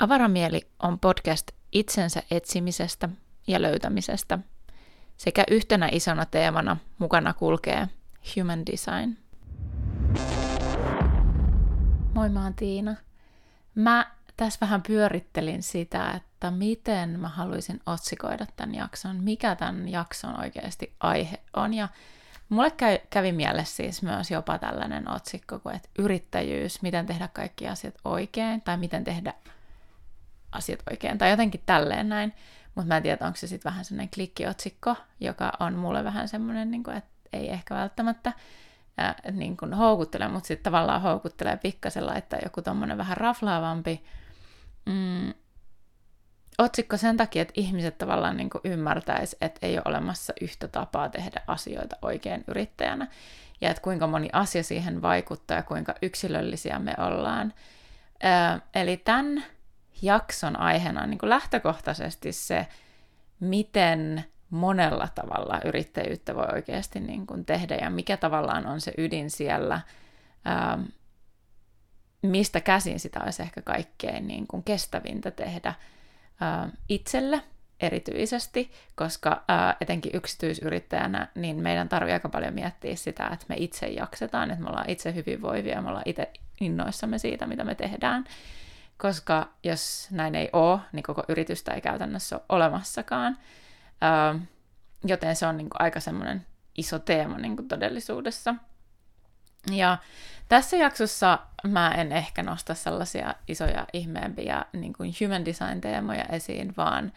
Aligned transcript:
Avaramieli 0.00 0.60
on 0.82 0.98
podcast 0.98 1.50
itsensä 1.72 2.22
etsimisestä 2.30 3.08
ja 3.46 3.62
löytämisestä 3.62 4.38
sekä 5.16 5.44
yhtenä 5.50 5.88
isona 5.92 6.26
teemana 6.26 6.76
mukana 6.98 7.34
kulkee 7.34 7.88
Human 8.36 8.66
Design. 8.66 9.16
Moi, 12.14 12.28
mä 12.28 12.42
oon 12.42 12.54
Tiina. 12.54 12.96
Mä 13.74 14.10
tässä 14.36 14.58
vähän 14.60 14.82
pyörittelin 14.82 15.62
sitä, 15.62 16.10
että 16.10 16.50
miten 16.50 17.20
mä 17.20 17.28
haluaisin 17.28 17.80
otsikoida 17.86 18.46
tämän 18.56 18.74
jakson, 18.74 19.24
mikä 19.24 19.56
tämän 19.56 19.88
jakson 19.88 20.40
oikeasti 20.40 20.94
aihe 21.00 21.40
on. 21.56 21.74
Ja 21.74 21.88
mulle 22.48 22.72
kävi 23.10 23.32
mielessä 23.32 23.76
siis 23.76 24.02
myös 24.02 24.30
jopa 24.30 24.58
tällainen 24.58 25.10
otsikko 25.10 25.58
kuin, 25.58 25.76
että 25.76 25.88
yrittäjyys, 25.98 26.82
miten 26.82 27.06
tehdä 27.06 27.28
kaikki 27.28 27.68
asiat 27.68 27.94
oikein, 28.04 28.60
tai 28.60 28.76
miten 28.76 29.04
tehdä 29.04 29.34
asiat 30.52 30.80
oikein, 30.90 31.18
tai 31.18 31.30
jotenkin 31.30 31.62
tälleen 31.66 32.08
näin. 32.08 32.32
Mutta 32.74 32.88
mä 32.88 32.96
en 32.96 33.02
tiedä, 33.02 33.26
onko 33.26 33.36
se 33.36 33.46
sitten 33.46 33.70
vähän 33.70 33.84
semmoinen 33.84 34.10
klikkiotsikko, 34.14 34.96
joka 35.20 35.52
on 35.60 35.74
mulle 35.74 36.04
vähän 36.04 36.28
semmoinen, 36.28 36.70
niin 36.70 36.90
että 36.96 37.10
ei 37.32 37.50
ehkä 37.50 37.74
välttämättä 37.74 38.32
ää, 38.98 39.14
niin 39.32 39.56
kuin 39.56 39.74
houkuttele, 39.74 40.28
mutta 40.28 40.46
sitten 40.46 40.72
tavallaan 40.72 41.02
houkuttelee 41.02 41.56
pikkasen 41.56 42.06
laittaa 42.06 42.38
joku 42.44 42.62
tommonen 42.62 42.98
vähän 42.98 43.16
raflaavampi 43.16 44.04
mm, 44.86 45.34
otsikko 46.58 46.96
sen 46.96 47.16
takia, 47.16 47.42
että 47.42 47.54
ihmiset 47.56 47.98
tavallaan 47.98 48.36
niin 48.36 48.50
ymmärtäisi, 48.64 49.36
että 49.40 49.66
ei 49.66 49.74
ole 49.74 49.82
olemassa 49.84 50.32
yhtä 50.40 50.68
tapaa 50.68 51.08
tehdä 51.08 51.42
asioita 51.46 51.96
oikein 52.02 52.44
yrittäjänä, 52.48 53.06
ja 53.60 53.70
että 53.70 53.82
kuinka 53.82 54.06
moni 54.06 54.28
asia 54.32 54.62
siihen 54.62 55.02
vaikuttaa 55.02 55.56
ja 55.56 55.62
kuinka 55.62 55.94
yksilöllisiä 56.02 56.78
me 56.78 56.94
ollaan. 56.98 57.54
Ää, 58.22 58.60
eli 58.74 58.96
tämän 58.96 59.44
jakson 60.02 60.60
aiheena 60.60 61.02
on 61.02 61.10
niin 61.10 61.18
kuin 61.18 61.30
lähtökohtaisesti 61.30 62.32
se, 62.32 62.66
miten 63.40 64.24
monella 64.50 65.08
tavalla 65.14 65.60
yrittäjyyttä 65.64 66.34
voi 66.34 66.46
oikeasti 66.52 67.00
niin 67.00 67.26
kuin 67.26 67.44
tehdä 67.44 67.76
ja 67.76 67.90
mikä 67.90 68.16
tavallaan 68.16 68.66
on 68.66 68.80
se 68.80 68.92
ydin 68.98 69.30
siellä, 69.30 69.80
ää, 70.44 70.78
mistä 72.22 72.60
käsin 72.60 73.00
sitä 73.00 73.20
olisi 73.24 73.42
ehkä 73.42 73.62
kaikkein 73.62 74.26
niin 74.26 74.46
kuin 74.46 74.62
kestävintä 74.62 75.30
tehdä 75.30 75.74
ää, 76.40 76.68
itselle 76.88 77.42
erityisesti, 77.80 78.70
koska 78.94 79.44
ää, 79.48 79.76
etenkin 79.80 80.12
yksityisyrittäjänä, 80.14 81.28
niin 81.34 81.62
meidän 81.62 81.88
tarvii 81.88 82.12
aika 82.12 82.28
paljon 82.28 82.54
miettiä 82.54 82.96
sitä, 82.96 83.26
että 83.32 83.46
me 83.48 83.54
itse 83.58 83.86
jaksetaan, 83.86 84.50
että 84.50 84.62
me 84.64 84.68
ollaan 84.68 84.90
itse 84.90 85.14
hyvinvoivia 85.14 85.82
me 85.82 85.88
ollaan 85.88 86.08
itse 86.08 86.30
innoissamme 86.60 87.18
siitä, 87.18 87.46
mitä 87.46 87.64
me 87.64 87.74
tehdään 87.74 88.24
koska 89.00 89.48
jos 89.62 90.08
näin 90.10 90.34
ei 90.34 90.50
ole, 90.52 90.80
niin 90.92 91.02
koko 91.02 91.24
yritystä 91.28 91.72
ei 91.72 91.80
käytännössä 91.80 92.36
ole 92.36 92.44
olemassakaan. 92.48 93.38
Öö, 94.02 94.40
joten 95.04 95.36
se 95.36 95.46
on 95.46 95.56
niin 95.56 95.70
kuin 95.70 95.82
aika 95.82 96.00
semmoinen 96.00 96.46
iso 96.78 96.98
teema 96.98 97.38
niin 97.38 97.56
kuin 97.56 97.68
todellisuudessa. 97.68 98.54
Ja 99.72 99.98
tässä 100.48 100.76
jaksossa 100.76 101.38
mä 101.66 101.90
en 101.90 102.12
ehkä 102.12 102.42
nosta 102.42 102.74
sellaisia 102.74 103.34
isoja 103.48 103.86
ihmeempiä 103.92 104.64
niin 104.72 104.92
kuin 104.92 105.12
human 105.20 105.44
design-teemoja 105.44 106.24
esiin, 106.24 106.74
vaan 106.76 107.12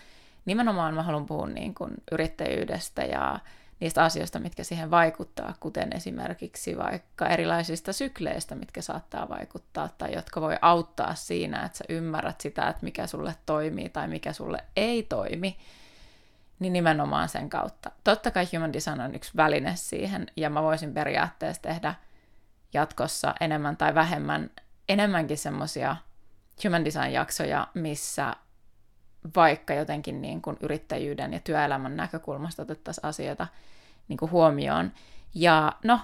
nimenomaan 0.46 0.94
mä 0.94 1.04
haluan 1.04 1.26
puhua 1.26 1.48
niin 1.48 1.74
kuin 1.74 1.94
yrittäjyydestä 2.12 3.04
ja 3.04 3.40
niistä 3.84 4.04
asioista, 4.04 4.40
mitkä 4.40 4.64
siihen 4.64 4.92
vaikuttaa, 4.92 5.54
kuten 5.60 5.96
esimerkiksi 5.96 6.78
vaikka 6.78 7.28
erilaisista 7.28 7.94
sykleistä, 7.94 8.56
mitkä 8.56 8.82
saattaa 8.82 9.30
vaikuttaa 9.30 9.90
tai 9.98 10.14
jotka 10.16 10.42
voi 10.42 10.58
auttaa 10.62 11.16
siinä, 11.16 11.66
että 11.66 11.78
sä 11.78 11.84
ymmärrät 11.90 12.42
sitä, 12.42 12.68
että 12.68 12.84
mikä 12.84 13.08
sulle 13.08 13.36
toimii 13.46 13.90
tai 13.90 14.08
mikä 14.08 14.34
sulle 14.34 14.64
ei 14.76 15.04
toimi, 15.04 15.58
niin 16.60 16.74
nimenomaan 16.74 17.30
sen 17.30 17.50
kautta. 17.50 17.92
Totta 18.04 18.32
kai 18.32 18.46
Human 18.54 18.74
Design 18.74 19.02
on 19.02 19.16
yksi 19.16 19.32
väline 19.36 19.76
siihen, 19.76 20.28
ja 20.36 20.50
mä 20.50 20.64
voisin 20.64 20.94
periaatteessa 20.94 21.62
tehdä 21.62 21.96
jatkossa 22.74 23.36
enemmän 23.40 23.78
tai 23.78 23.96
vähemmän, 23.96 24.50
enemmänkin 24.90 25.38
semmoisia 25.38 25.96
Human 26.64 26.86
Design-jaksoja, 26.86 27.68
missä 27.74 28.36
vaikka 29.36 29.74
jotenkin 29.74 30.22
niin 30.22 30.42
kuin 30.42 30.58
yrittäjyyden 30.62 31.34
ja 31.34 31.40
työelämän 31.40 31.96
näkökulmasta 31.96 32.62
otettaisiin 32.62 33.06
asioita 33.06 33.48
niin 34.08 34.18
kuin 34.18 34.32
huomioon. 34.32 34.92
Ja 35.34 35.72
no, 35.84 36.00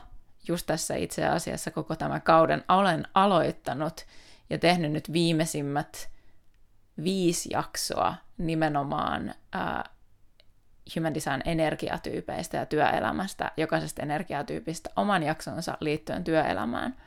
just 0.47 0.67
tässä 0.67 0.95
itse 0.95 1.25
asiassa 1.25 1.71
koko 1.71 1.95
tämä 1.95 2.19
kauden 2.19 2.63
olen 2.67 3.07
aloittanut 3.13 4.05
ja 4.49 4.57
tehnyt 4.57 4.91
nyt 4.91 5.13
viimeisimmät 5.13 6.09
viisi 7.03 7.49
jaksoa 7.51 8.15
nimenomaan 8.37 9.33
ää, 9.51 9.83
Human 10.95 11.13
Design 11.13 11.41
energiatyypeistä 11.45 12.57
ja 12.57 12.65
työelämästä, 12.65 13.51
jokaisesta 13.57 14.01
energiatyypistä 14.01 14.89
oman 14.95 15.23
jaksonsa 15.23 15.77
liittyen 15.79 16.23
työelämään– 16.23 16.95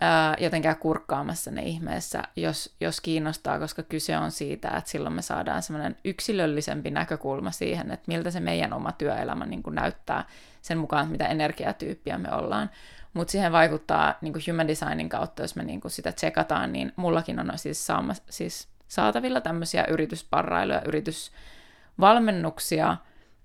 ää, 0.00 0.36
jotenkään 0.40 0.76
kurkkaamassa 0.76 1.50
ne 1.50 1.62
ihmeessä, 1.62 2.22
jos, 2.36 2.74
jos 2.80 3.00
kiinnostaa, 3.00 3.58
koska 3.58 3.82
kyse 3.82 4.18
on 4.18 4.30
siitä, 4.30 4.68
että 4.68 4.90
silloin 4.90 5.14
me 5.14 5.22
saadaan 5.22 5.62
semmoinen 5.62 5.96
yksilöllisempi 6.04 6.90
näkökulma 6.90 7.50
siihen, 7.50 7.90
että 7.90 8.04
miltä 8.06 8.30
se 8.30 8.40
meidän 8.40 8.72
oma 8.72 8.92
työelämä 8.92 9.46
niin 9.46 9.62
kuin 9.62 9.74
näyttää 9.74 10.24
sen 10.62 10.78
mukaan, 10.78 11.08
mitä 11.08 11.26
energiatyyppiä 11.26 12.18
me 12.18 12.32
ollaan. 12.32 12.70
Mutta 13.14 13.32
siihen 13.32 13.52
vaikuttaa 13.52 14.14
niin 14.20 14.32
kuin 14.32 14.42
human 14.48 14.68
designin 14.68 15.08
kautta, 15.08 15.42
jos 15.42 15.56
me 15.56 15.64
niin 15.64 15.80
kuin 15.80 15.92
sitä 15.92 16.12
tsekataan, 16.12 16.72
niin 16.72 16.92
mullakin 16.96 17.40
on 17.40 17.52
siis, 17.56 17.86
saama, 17.86 18.12
siis 18.30 18.68
saatavilla 18.88 19.40
tämmöisiä 19.40 19.84
yritysparrailuja, 19.84 20.82
yritysvalmennuksia 20.84 22.96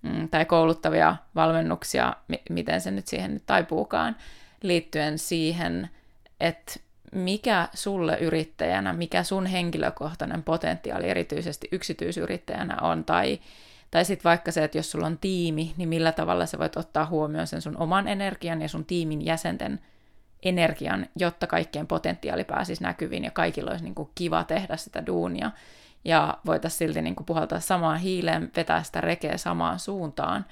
mm, 0.02 0.30
tai 0.30 0.46
kouluttavia 0.46 1.16
valmennuksia, 1.36 2.16
mi- 2.28 2.44
miten 2.50 2.82
se 2.82 2.92
nyt 2.92 3.08
siihen 3.08 3.34
nyt 3.34 3.44
taipuukaan, 3.46 4.16
liittyen 4.62 5.20
siihen, 5.20 5.90
että 6.42 6.74
mikä 7.12 7.68
sulle 7.74 8.18
yrittäjänä, 8.18 8.94
mikä 8.94 9.24
sun 9.24 9.46
henkilökohtainen 9.46 10.44
potentiaali 10.44 11.10
erityisesti 11.10 11.68
yksityisyrittäjänä 11.72 12.78
on, 12.82 13.04
tai, 13.04 13.40
tai 13.92 14.06
sitten 14.06 14.30
vaikka 14.30 14.52
se, 14.52 14.64
että 14.64 14.78
jos 14.78 14.92
sulla 14.92 15.06
on 15.06 15.18
tiimi, 15.18 15.74
niin 15.78 15.90
millä 15.90 16.12
tavalla 16.12 16.46
sä 16.46 16.60
voit 16.60 16.78
ottaa 16.78 17.06
huomioon 17.06 17.48
sen 17.48 17.62
sun 17.62 17.78
oman 17.78 18.08
energian 18.08 18.62
ja 18.62 18.70
sun 18.70 18.86
tiimin 18.86 19.26
jäsenten 19.26 19.80
energian, 20.44 21.08
jotta 21.16 21.48
kaikkien 21.48 21.88
potentiaali 21.88 22.44
pääsisi 22.44 22.84
näkyviin 22.84 23.24
ja 23.24 23.32
kaikilla 23.32 23.72
olisi 23.72 23.84
niin 23.84 23.96
kuin 23.96 24.10
kiva 24.16 24.44
tehdä 24.44 24.78
sitä 24.78 25.06
duunia 25.06 25.52
ja 26.06 26.38
voitaisiin 26.46 26.78
silti 26.78 27.02
niin 27.02 27.16
kuin 27.16 27.26
puhaltaa 27.26 27.60
samaan 27.60 28.00
hiileen, 28.00 28.52
vetää 28.56 28.84
sitä 28.84 29.02
rekeä 29.02 29.38
samaan 29.38 29.80
suuntaan, 29.80 30.46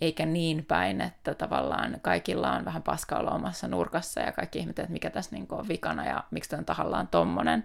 eikä 0.00 0.26
niin 0.26 0.64
päin, 0.64 1.00
että 1.00 1.34
tavallaan 1.34 1.96
kaikilla 2.02 2.52
on 2.52 2.64
vähän 2.64 2.82
paskailla 2.82 3.30
omassa 3.30 3.68
nurkassa 3.68 4.20
ja 4.20 4.32
kaikki 4.32 4.58
ihmettelevät, 4.58 4.86
että 4.88 4.92
mikä 4.92 5.10
tässä 5.10 5.36
niin 5.36 5.46
kuin 5.46 5.60
on 5.60 5.68
vikana 5.68 6.06
ja 6.06 6.24
miksi 6.30 6.50
tämä 6.50 6.58
on 6.58 6.64
tahallaan 6.64 7.08
tommonen, 7.08 7.64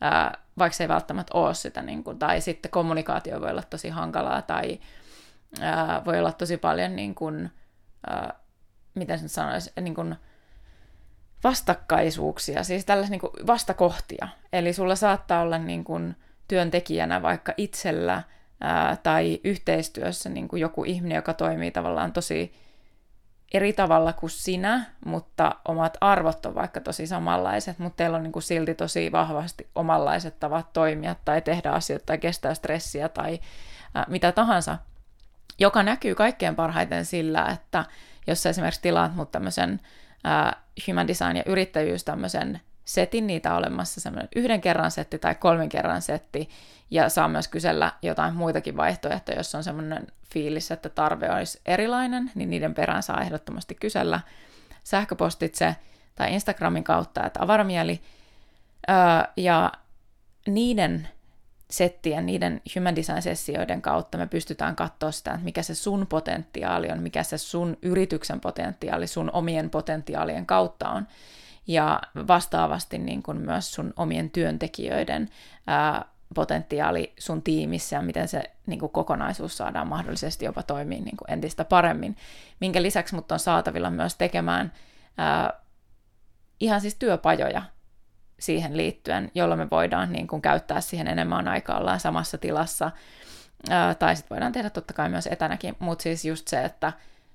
ää, 0.00 0.38
vaikka 0.58 0.76
se 0.76 0.84
ei 0.84 0.88
välttämättä 0.88 1.38
ole 1.38 1.54
sitä, 1.54 1.82
niin 1.82 2.04
kuin, 2.04 2.18
tai 2.18 2.40
sitten 2.40 2.70
kommunikaatio 2.70 3.40
voi 3.40 3.50
olla 3.50 3.62
tosi 3.62 3.88
hankalaa 3.88 4.42
tai 4.42 4.80
ää, 5.60 6.04
voi 6.04 6.18
olla 6.18 6.32
tosi 6.32 6.56
paljon, 6.56 6.96
niin 6.96 7.14
kuin, 7.14 7.50
ää, 8.06 8.34
miten 8.94 9.18
sen 9.18 9.28
sanoisi, 9.28 9.72
niin 9.80 9.94
kuin, 9.94 10.16
vastakkaisuuksia, 11.44 12.64
siis 12.64 12.84
tällaisia 12.84 13.10
niin 13.10 13.46
vastakohtia. 13.46 14.28
Eli 14.52 14.72
sulla 14.72 14.96
saattaa 14.96 15.42
olla 15.42 15.58
niin 15.58 15.84
kuin, 15.84 16.16
työntekijänä 16.48 17.22
vaikka 17.22 17.54
itsellä 17.56 18.22
ää, 18.62 18.96
tai 19.02 19.40
yhteistyössä 19.44 20.28
niin 20.28 20.48
kuin 20.48 20.60
joku 20.60 20.84
ihminen, 20.84 21.16
joka 21.16 21.34
toimii 21.34 21.70
tavallaan 21.70 22.12
tosi 22.12 22.54
eri 23.54 23.72
tavalla 23.72 24.12
kuin 24.12 24.30
sinä, 24.30 24.84
mutta 25.04 25.54
omat 25.68 25.96
arvot 26.00 26.46
on 26.46 26.54
vaikka 26.54 26.80
tosi 26.80 27.06
samanlaiset, 27.06 27.78
mutta 27.78 27.96
teillä 27.96 28.16
on 28.16 28.22
niin 28.22 28.32
kuin 28.32 28.42
silti 28.42 28.74
tosi 28.74 29.12
vahvasti 29.12 29.68
omanlaiset 29.74 30.40
tavat 30.40 30.72
toimia 30.72 31.16
tai 31.24 31.42
tehdä 31.42 31.70
asioita 31.70 32.06
tai 32.06 32.18
kestää 32.18 32.54
stressiä 32.54 33.08
tai 33.08 33.40
ää, 33.94 34.04
mitä 34.08 34.32
tahansa, 34.32 34.78
joka 35.58 35.82
näkyy 35.82 36.14
kaikkein 36.14 36.56
parhaiten 36.56 37.04
sillä, 37.04 37.46
että 37.46 37.84
jos 38.26 38.42
sä 38.42 38.50
esimerkiksi 38.50 38.82
tilaat 38.82 39.14
mut 39.14 39.30
tämmöisen 39.30 39.80
human 40.88 41.06
design 41.06 41.36
ja 41.36 41.42
yrittäjyys 41.46 42.04
tämmöisen 42.04 42.60
setin, 42.84 43.26
niitä 43.26 43.54
olemassa 43.54 44.00
semmoinen 44.00 44.28
yhden 44.36 44.60
kerran 44.60 44.90
setti 44.90 45.18
tai 45.18 45.34
kolmen 45.34 45.68
kerran 45.68 46.02
setti, 46.02 46.48
ja 46.90 47.08
saa 47.08 47.28
myös 47.28 47.48
kysellä 47.48 47.92
jotain 48.02 48.34
muitakin 48.34 48.76
vaihtoehtoja, 48.76 49.38
jos 49.38 49.54
on 49.54 49.64
semmoinen 49.64 50.06
fiilis, 50.32 50.70
että 50.70 50.88
tarve 50.88 51.30
olisi 51.30 51.60
erilainen, 51.66 52.30
niin 52.34 52.50
niiden 52.50 52.74
perään 52.74 53.02
saa 53.02 53.20
ehdottomasti 53.20 53.74
kysellä 53.74 54.20
sähköpostitse 54.84 55.76
tai 56.14 56.34
Instagramin 56.34 56.84
kautta, 56.84 57.26
että 57.26 57.42
avaramieli, 57.42 58.00
ja 59.36 59.72
niiden 60.46 61.08
settien, 61.70 62.26
niiden 62.26 62.60
human 62.76 62.96
design-sessioiden 62.96 63.82
kautta 63.82 64.18
me 64.18 64.26
pystytään 64.26 64.76
katsoa 64.76 65.12
sitä, 65.12 65.30
että 65.30 65.44
mikä 65.44 65.62
se 65.62 65.74
sun 65.74 66.06
potentiaali 66.06 66.90
on, 66.90 67.02
mikä 67.02 67.22
se 67.22 67.38
sun 67.38 67.76
yrityksen 67.82 68.40
potentiaali 68.40 69.06
sun 69.06 69.30
omien 69.32 69.70
potentiaalien 69.70 70.46
kautta 70.46 70.88
on. 70.88 71.06
Ja 71.66 72.00
vastaavasti 72.28 72.98
niin 72.98 73.22
kuin 73.22 73.40
myös 73.40 73.74
sun 73.74 73.92
omien 73.96 74.30
työntekijöiden 74.30 75.28
ää, 75.66 76.04
potentiaali 76.34 77.12
sun 77.18 77.42
tiimissä 77.42 77.96
ja 77.96 78.02
miten 78.02 78.28
se 78.28 78.42
niin 78.66 78.80
kuin 78.80 78.92
kokonaisuus 78.92 79.56
saadaan 79.56 79.88
mahdollisesti 79.88 80.44
jopa 80.44 80.62
toimia 80.62 81.00
niin 81.00 81.16
kuin 81.16 81.30
entistä 81.30 81.64
paremmin. 81.64 82.16
Minkä 82.60 82.82
lisäksi 82.82 83.14
mut 83.14 83.32
on 83.32 83.38
saatavilla 83.38 83.90
myös 83.90 84.14
tekemään 84.14 84.72
ää, 85.18 85.52
ihan 86.60 86.80
siis 86.80 86.94
työpajoja 86.94 87.62
siihen 88.38 88.76
liittyen, 88.76 89.30
jolloin 89.34 89.60
me 89.60 89.70
voidaan 89.70 90.12
niin 90.12 90.26
kuin 90.26 90.42
käyttää 90.42 90.80
siihen 90.80 91.08
enemmän 91.08 91.48
aikaa, 91.48 91.78
ollaan 91.78 92.00
samassa 92.00 92.38
tilassa, 92.38 92.90
ää, 93.70 93.94
tai 93.94 94.16
sitten 94.16 94.34
voidaan 94.34 94.52
tehdä 94.52 94.70
totta 94.70 94.94
kai 94.94 95.08
myös 95.08 95.26
etänäkin, 95.26 95.76
mutta 95.78 96.02
siis 96.02 96.24
just 96.24 96.48
se, 96.48 96.64
että 96.64 96.92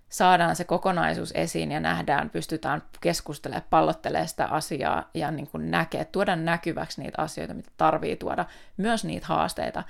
saadaan 0.10 0.56
se 0.56 0.64
kokonaisuus 0.64 1.32
esiin 1.36 1.72
ja 1.72 1.80
nähdään, 1.80 2.30
pystytään 2.30 2.84
keskustelemaan, 3.02 3.68
pallottelemaan 3.70 4.28
sitä 4.28 4.46
asiaa 4.46 5.10
ja 5.14 5.32
niin 5.32 5.48
kuin 5.48 5.72
näkee, 5.72 6.06
tuoda 6.06 6.36
näkyväksi 6.36 7.02
niitä 7.02 7.22
asioita, 7.22 7.54
mitä 7.54 7.72
tarvii 7.78 8.16
tuoda, 8.16 8.46
myös 8.78 9.06
niitä 9.06 9.28
haasteita, 9.28 9.84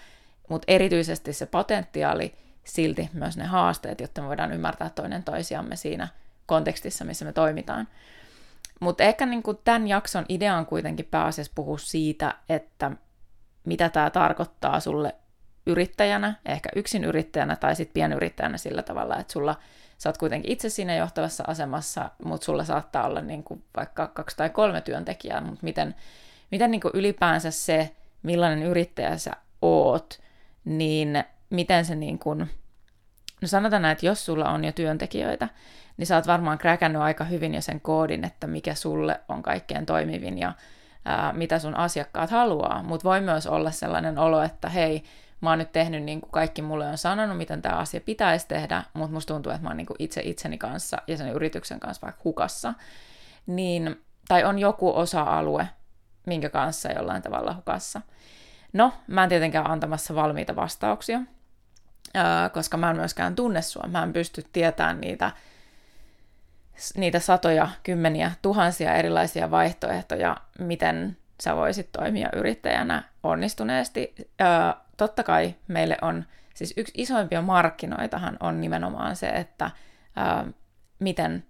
mutta 0.50 0.66
erityisesti 0.68 1.34
se 1.34 1.46
potentiaali, 1.46 2.36
silti 2.64 3.10
myös 3.14 3.38
ne 3.38 3.46
haasteet, 3.46 4.02
jotta 4.02 4.22
me 4.22 4.28
voidaan 4.28 4.54
ymmärtää 4.54 4.90
toinen 4.90 5.24
toisiamme 5.24 5.76
siinä 5.76 6.08
kontekstissa, 6.46 7.06
missä 7.06 7.26
me 7.26 7.34
toimitaan. 7.34 7.88
Mutta 8.80 9.04
ehkä 9.04 9.26
niin 9.26 9.44
kuin 9.44 9.58
tämän 9.64 9.88
jakson 9.88 10.26
idea 10.30 10.58
on 10.58 10.66
kuitenkin 10.66 11.08
pääasiassa 11.12 11.52
puhua 11.56 11.78
siitä, 11.78 12.34
että 12.50 12.92
mitä 13.66 13.90
tämä 13.90 14.10
tarkoittaa 14.10 14.80
sulle 14.80 15.16
yrittäjänä, 15.68 16.34
ehkä 16.46 16.70
yksin 16.76 17.04
yrittäjänä 17.04 17.56
tai 17.56 17.76
sitten 17.76 17.94
pienyrittäjänä 17.94 18.58
sillä 18.58 18.84
tavalla, 18.84 19.18
että 19.18 19.34
sulla 19.34 19.56
sä 19.98 20.10
oot 20.10 20.18
kuitenkin 20.18 20.52
itse 20.52 20.70
siinä 20.70 20.96
johtavassa 20.96 21.44
asemassa, 21.48 22.10
mutta 22.24 22.46
sulla 22.46 22.64
saattaa 22.64 23.06
olla 23.06 23.22
niin 23.22 23.44
kuin 23.44 23.64
vaikka 23.78 24.08
kaksi 24.08 24.38
tai 24.38 24.50
kolme 24.50 24.82
työntekijää, 24.82 25.42
mutta 25.42 25.60
miten, 25.62 25.96
miten 26.52 26.72
niin 26.72 26.82
kuin 26.82 26.92
ylipäänsä 26.94 27.52
se, 27.52 27.96
millainen 28.24 28.64
yrittäjä 28.64 29.18
sä 29.18 29.32
oot, 29.62 30.20
niin 30.66 31.24
miten 31.50 31.86
se 31.86 31.96
niin 31.96 32.20
kuin, 32.20 32.40
no 33.42 33.48
sanotaan 33.48 33.82
näin, 33.82 33.92
että 33.92 34.06
jos 34.06 34.26
sulla 34.26 34.50
on 34.50 34.66
jo 34.66 34.72
työntekijöitä, 34.72 35.50
niin 35.98 36.08
sä 36.08 36.16
oot 36.16 36.28
varmaan 36.28 36.58
kräkännyt 36.58 37.02
aika 37.02 37.24
hyvin 37.24 37.54
jo 37.56 37.62
sen 37.62 37.82
koodin, 37.82 38.24
että 38.24 38.48
mikä 38.48 38.76
sulle 38.76 39.20
on 39.30 39.44
kaikkein 39.44 39.86
toimivin 39.86 40.38
ja 40.38 40.54
ää, 41.06 41.34
mitä 41.34 41.60
sun 41.60 41.76
asiakkaat 41.76 42.30
haluaa, 42.30 42.84
mutta 42.84 43.04
voi 43.04 43.22
myös 43.22 43.48
olla 43.48 43.72
sellainen 43.72 44.18
olo, 44.18 44.42
että 44.42 44.70
hei, 44.70 45.04
mä 45.42 45.50
oon 45.50 45.60
nyt 45.60 45.72
tehnyt 45.72 46.04
niin 46.04 46.22
kuin 46.22 46.32
kaikki 46.32 46.62
mulle 46.62 46.88
on 46.88 46.98
sanonut, 46.98 47.38
miten 47.38 47.62
tämä 47.62 47.76
asia 47.76 48.02
pitäisi 48.02 48.48
tehdä, 48.48 48.84
mutta 48.94 49.14
musta 49.14 49.34
tuntuu, 49.34 49.52
että 49.52 49.64
mä 49.64 49.70
oon 49.70 49.78
niin 49.78 49.88
kuin 49.88 49.98
itse 50.00 50.22
itseni 50.24 50.58
kanssa 50.58 50.98
ja 51.08 51.18
sen 51.18 51.30
yrityksen 51.30 51.80
kanssa 51.80 52.06
vaikka 52.06 52.22
hukassa. 52.24 52.74
Niin, 53.48 54.02
tai 54.28 54.44
on 54.44 54.60
joku 54.60 54.98
osa-alue, 54.98 55.68
minkä 56.26 56.50
kanssa 56.50 56.92
jollain 56.92 57.22
tavalla 57.22 57.54
hukassa. 57.54 58.02
No, 58.74 58.94
mä 59.08 59.24
en 59.24 59.30
tietenkään 59.30 59.72
antamassa 59.72 60.16
valmiita 60.16 60.56
vastauksia, 60.56 61.20
koska 62.54 62.78
mä 62.78 62.90
en 62.90 62.96
myöskään 62.96 63.36
tunne 63.36 63.62
sua. 63.62 63.84
Mä 63.88 64.04
en 64.04 64.14
pysty 64.14 64.44
tietämään 64.54 65.02
niitä, 65.02 65.32
niitä 66.96 67.20
satoja, 67.20 67.70
kymmeniä, 67.84 68.32
tuhansia 68.42 68.96
erilaisia 68.96 69.52
vaihtoehtoja, 69.52 70.38
miten 70.60 71.18
sä 71.44 71.56
voisit 71.56 71.92
toimia 71.92 72.30
yrittäjänä 72.36 73.04
onnistuneesti 73.24 74.16
totta 74.98 75.24
kai 75.24 75.56
meille 75.68 75.98
on, 76.02 76.26
siis 76.54 76.74
yksi 76.78 76.94
isoimpia 76.98 77.42
markkinoitahan 77.42 78.38
on 78.40 78.62
nimenomaan 78.62 79.16
se, 79.16 79.28
että 79.28 79.72
ää, 80.16 80.46
miten 81.00 81.46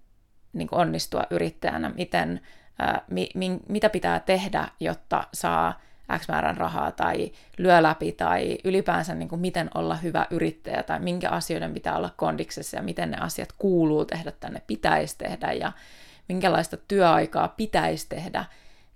niin 0.54 0.68
kuin 0.68 0.80
onnistua 0.80 1.24
yrittäjänä, 1.30 1.90
miten, 1.90 2.42
ää, 2.80 3.02
mi, 3.10 3.30
mi, 3.36 3.60
mitä 3.70 3.90
pitää 3.90 4.20
tehdä, 4.20 4.68
jotta 4.80 5.24
saa 5.34 5.80
X 6.18 6.28
määrän 6.28 6.58
rahaa 6.58 6.92
tai 6.92 7.32
lyö 7.58 7.84
läpi 7.84 8.12
tai 8.12 8.58
ylipäänsä 8.64 9.16
niin 9.16 9.30
kuin 9.30 9.42
miten 9.42 9.70
olla 9.76 9.96
hyvä 9.96 10.28
yrittäjä 10.30 10.84
tai 10.84 11.00
minkä 11.00 11.30
asioiden 11.30 11.74
pitää 11.74 11.98
olla 11.98 12.10
kondiksessa 12.18 12.78
ja 12.78 12.84
miten 12.84 13.12
ne 13.12 13.18
asiat 13.18 13.50
kuuluu 13.58 14.06
tehdä 14.06 14.32
tänne 14.32 14.62
pitäisi 14.68 15.18
tehdä 15.18 15.52
ja 15.52 15.72
minkälaista 16.28 16.78
työaikaa 16.88 17.48
pitäisi 17.48 18.10
tehdä. 18.10 18.46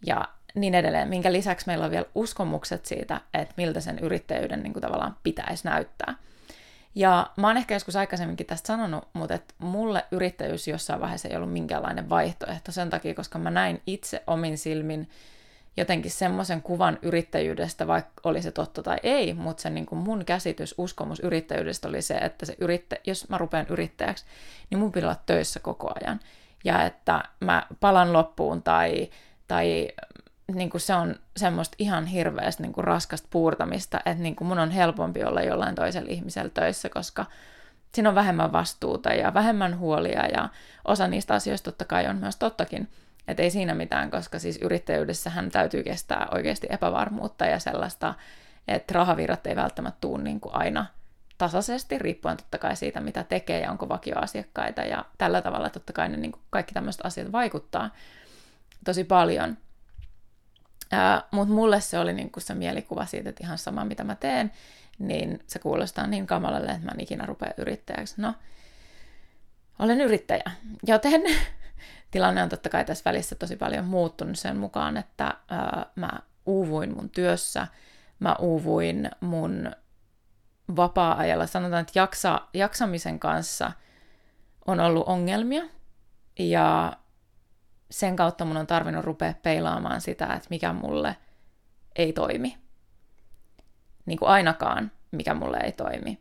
Ja 0.06 0.28
niin 0.56 0.76
edelleen, 0.76 1.08
minkä 1.08 1.32
lisäksi 1.32 1.68
meillä 1.68 1.86
on 1.86 1.92
vielä 1.92 2.06
uskomukset 2.16 2.86
siitä, 2.86 3.22
että 3.34 3.54
miltä 3.58 3.80
sen 3.80 4.00
yrittäjyyden 4.00 4.64
niin 4.64 4.74
kuin 4.74 4.82
tavallaan 4.82 5.18
pitäisi 5.24 5.68
näyttää. 5.68 6.16
Ja 6.96 7.30
mä 7.38 7.48
oon 7.48 7.58
ehkä 7.58 7.76
joskus 7.76 7.96
aikaisemminkin 7.96 8.46
tästä 8.46 8.68
sanonut, 8.68 9.08
mutta 9.14 9.36
että 9.36 9.54
mulle 9.58 10.06
yrittäjyys 10.12 10.68
jossain 10.68 11.02
vaiheessa 11.02 11.28
ei 11.28 11.36
ollut 11.36 11.54
minkäänlainen 11.54 12.10
vaihtoehto 12.10 12.72
sen 12.72 12.90
takia, 12.90 13.14
koska 13.14 13.40
mä 13.40 13.50
näin 13.50 13.82
itse 13.88 14.24
omin 14.28 14.58
silmin 14.58 15.10
jotenkin 15.78 16.12
semmoisen 16.12 16.62
kuvan 16.62 17.00
yrittäjyydestä, 17.02 17.88
vaikka 17.88 18.22
oli 18.24 18.42
se 18.42 18.52
totta 18.52 18.84
tai 18.84 18.98
ei, 19.04 19.34
mutta 19.34 19.62
se 19.64 19.70
niin 19.70 19.86
kuin 19.86 20.00
mun 20.00 20.26
käsitys, 20.26 20.76
uskomus 20.78 21.20
yrittäjyydestä 21.20 21.88
oli 21.88 22.02
se, 22.02 22.14
että 22.14 22.46
se 22.46 22.56
yrittä, 22.60 22.96
jos 23.08 23.30
mä 23.30 23.38
rupean 23.38 23.66
yrittäjäksi, 23.70 24.26
niin 24.70 24.80
mun 24.80 24.92
pitää 24.92 25.10
olla 25.10 25.22
töissä 25.26 25.60
koko 25.60 25.92
ajan. 26.02 26.20
Ja 26.64 26.86
että 26.86 27.24
mä 27.40 27.68
palan 27.80 28.14
loppuun 28.14 28.64
tai, 28.64 29.10
tai 29.48 29.88
niin 30.56 30.70
kuin 30.70 30.82
se 30.82 30.94
on 30.96 31.16
semmoista 31.38 31.76
ihan 31.80 32.06
hirveästi 32.06 32.64
niin 32.64 32.74
kuin 32.74 32.84
raskasta 32.84 33.28
puurtamista, 33.32 33.98
että 33.98 34.24
niin 34.24 34.36
kuin 34.36 34.48
mun 34.48 34.60
on 34.60 34.72
helpompi 34.72 35.24
olla 35.24 35.42
jollain 35.42 35.76
toisella 35.76 36.10
ihmisellä 36.12 36.50
töissä, 36.54 36.90
koska 36.90 37.26
siinä 37.94 38.10
on 38.10 38.16
vähemmän 38.16 38.52
vastuuta 38.52 39.10
ja 39.10 39.34
vähemmän 39.34 39.80
huolia 39.80 40.26
ja 40.26 40.50
osa 40.86 41.08
niistä 41.08 41.34
asioista 41.34 41.72
totta 41.72 41.86
kai 41.86 42.08
on 42.08 42.16
myös 42.16 42.36
tottakin, 42.36 42.88
että 43.28 43.44
ei 43.44 43.52
siinä 43.52 43.76
mitään, 43.76 44.12
koska 44.12 44.40
siis 44.40 44.60
yrittäjyydessähän 44.62 45.52
täytyy 45.52 45.84
kestää 45.84 46.28
oikeasti 46.32 46.68
epävarmuutta 46.70 47.46
ja 47.46 47.60
sellaista, 47.60 48.14
että 48.68 48.94
rahavirrat 48.94 49.48
ei 49.48 49.56
välttämättä 49.56 49.98
tule 50.02 50.24
niin 50.24 50.40
kuin 50.40 50.56
aina 50.56 50.86
tasaisesti, 51.38 51.98
riippuen 51.98 52.38
totta 52.38 52.58
kai 52.58 52.76
siitä, 52.76 53.00
mitä 53.00 53.24
tekee 53.24 53.60
ja 53.60 53.72
onko 53.72 53.90
vakioasiakkaita 53.90 54.82
ja 54.82 55.06
tällä 55.18 55.42
tavalla 55.42 55.70
totta 55.70 55.94
kai 55.94 56.10
ne 56.10 56.18
niin 56.18 56.32
kuin 56.32 56.42
kaikki 56.50 56.74
tämmöiset 56.74 57.06
asiat 57.06 57.32
vaikuttaa 57.32 57.90
tosi 58.86 59.04
paljon– 59.04 59.58
mutta 61.32 61.54
mulle 61.54 61.82
se 61.82 62.00
oli 62.00 62.14
niinku 62.14 62.40
se 62.40 62.54
mielikuva 62.54 63.06
siitä, 63.06 63.30
että 63.30 63.44
ihan 63.44 63.58
sama 63.58 63.86
mitä 63.86 64.04
mä 64.04 64.16
teen, 64.16 64.52
niin 65.00 65.40
se 65.48 65.60
kuulostaa 65.60 66.08
niin 66.08 66.28
kamalalle, 66.28 66.72
että 66.72 66.86
mä 66.86 66.92
en 66.92 67.00
ikinä 67.02 67.26
rupea 67.26 67.54
yrittäjäksi. 67.58 68.16
No, 68.18 68.34
olen 69.80 70.02
yrittäjä, 70.02 70.52
joten 70.84 71.22
tilanne 72.12 72.44
on 72.44 72.50
totta 72.50 72.70
kai 72.70 72.86
tässä 72.86 73.10
välissä 73.10 73.36
tosi 73.36 73.56
paljon 73.56 73.86
muuttunut 73.86 74.40
sen 74.40 74.58
mukaan, 74.58 74.98
että 74.98 75.34
ää, 75.50 75.86
mä 75.96 76.12
uuvuin 76.46 76.96
mun 76.96 77.10
työssä, 77.10 77.68
mä 78.20 78.36
uuvuin 78.40 79.12
mun 79.20 79.72
vapaa-ajalla. 80.76 81.48
Sanotaan, 81.48 81.82
että 81.82 82.00
jaksa, 82.00 82.42
jaksamisen 82.54 83.20
kanssa 83.20 83.72
on 84.68 84.80
ollut 84.80 85.08
ongelmia, 85.08 85.64
ja 86.40 86.94
sen 87.92 88.16
kautta 88.16 88.46
mun 88.46 88.58
on 88.58 88.68
tarvinnut 88.68 89.06
rupea 89.06 89.34
peilaamaan 89.44 90.02
sitä, 90.02 90.26
että 90.26 90.48
mikä 90.50 90.74
mulle 90.74 91.16
ei 91.96 92.14
toimi. 92.14 92.58
Niin 94.06 94.20
kuin 94.20 94.30
ainakaan, 94.30 94.92
mikä 95.12 95.34
mulle 95.34 95.58
ei 95.58 95.72
toimi. 95.72 96.20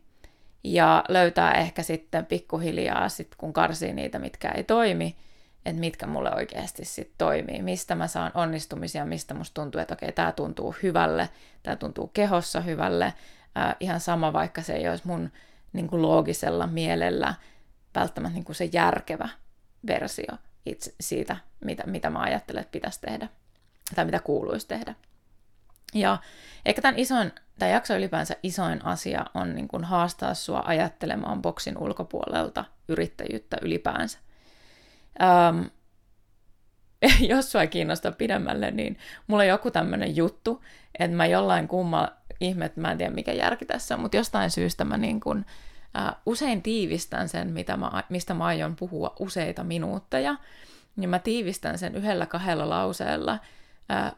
Ja 0.63 1.03
löytää 1.09 1.53
ehkä 1.53 1.83
sitten 1.83 2.25
pikkuhiljaa, 2.25 3.09
sit 3.09 3.35
kun 3.37 3.53
karsii 3.53 3.93
niitä, 3.93 4.19
mitkä 4.19 4.51
ei 4.51 4.63
toimi, 4.63 5.15
että 5.65 5.79
mitkä 5.79 6.07
mulle 6.07 6.35
oikeasti 6.35 6.85
sitten 6.85 7.15
toimii, 7.17 7.61
mistä 7.61 7.95
mä 7.95 8.07
saan 8.07 8.31
onnistumisia, 8.33 9.05
mistä 9.05 9.33
musta 9.33 9.61
tuntuu, 9.61 9.81
että 9.81 9.93
okei, 9.93 10.11
tämä 10.11 10.31
tuntuu 10.31 10.75
hyvälle, 10.83 11.29
tämä 11.63 11.75
tuntuu 11.75 12.07
kehossa 12.07 12.61
hyvälle, 12.61 13.05
äh, 13.05 13.75
ihan 13.79 13.99
sama 13.99 14.33
vaikka 14.33 14.61
se 14.61 14.73
ei 14.73 14.89
olisi 14.89 15.07
mun 15.07 15.31
niin 15.73 15.87
kuin 15.87 16.01
loogisella 16.01 16.67
mielellä 16.67 17.33
välttämättä 17.95 18.35
niin 18.35 18.45
kuin 18.45 18.55
se 18.55 18.69
järkevä 18.73 19.29
versio, 19.87 20.37
itse 20.65 20.93
siitä, 20.99 21.37
mitä, 21.65 21.83
mitä 21.85 22.09
mä 22.09 22.19
ajattelen, 22.19 22.61
että 22.61 22.71
pitäisi 22.71 23.01
tehdä 23.01 23.27
tai 23.95 24.05
mitä 24.05 24.19
kuuluisi 24.19 24.67
tehdä. 24.67 24.95
Ja 25.93 26.17
ehkä 26.65 26.81
tämän 26.81 26.99
isoin, 26.99 27.31
tämä 27.59 27.71
jakso 27.71 27.95
ylipäänsä 27.95 28.35
isoin 28.43 28.85
asia 28.85 29.25
on 29.33 29.55
niin 29.55 29.67
kuin 29.67 29.83
haastaa 29.83 30.33
sua 30.33 30.63
ajattelemaan 30.65 31.41
boksin 31.41 31.77
ulkopuolelta 31.77 32.65
yrittäjyyttä 32.87 33.57
ylipäänsä. 33.61 34.19
Ähm, 35.21 35.61
jos 37.31 37.51
sua 37.51 37.67
kiinnostaa 37.67 38.11
pidemmälle, 38.11 38.71
niin 38.71 38.97
mulla 39.27 39.43
on 39.43 39.49
joku 39.49 39.71
tämmöinen 39.71 40.15
juttu, 40.15 40.63
että 40.99 41.17
mä 41.17 41.25
jollain 41.25 41.67
kumma 41.67 42.07
ihme, 42.39 42.65
että 42.65 42.81
mä 42.81 42.91
en 42.91 42.97
tiedä 42.97 43.13
mikä 43.13 43.33
järki 43.33 43.65
tässä 43.65 43.95
on, 43.95 44.01
mutta 44.01 44.17
jostain 44.17 44.51
syystä 44.51 44.85
mä 44.85 44.97
niin 44.97 45.19
kuin, 45.19 45.45
Äh, 45.97 46.15
usein 46.25 46.61
tiivistän 46.61 47.29
sen, 47.29 47.47
mitä 47.47 47.77
mä, 47.77 48.03
mistä 48.09 48.33
mä 48.33 48.45
aion 48.45 48.75
puhua 48.75 49.15
useita 49.19 49.63
minuutteja, 49.63 50.35
niin 50.95 51.09
mä 51.09 51.19
tiivistän 51.19 51.77
sen 51.77 51.95
yhdellä 51.95 52.25
kahdella 52.25 52.69
lauseella 52.69 53.39
äh, 53.91 54.13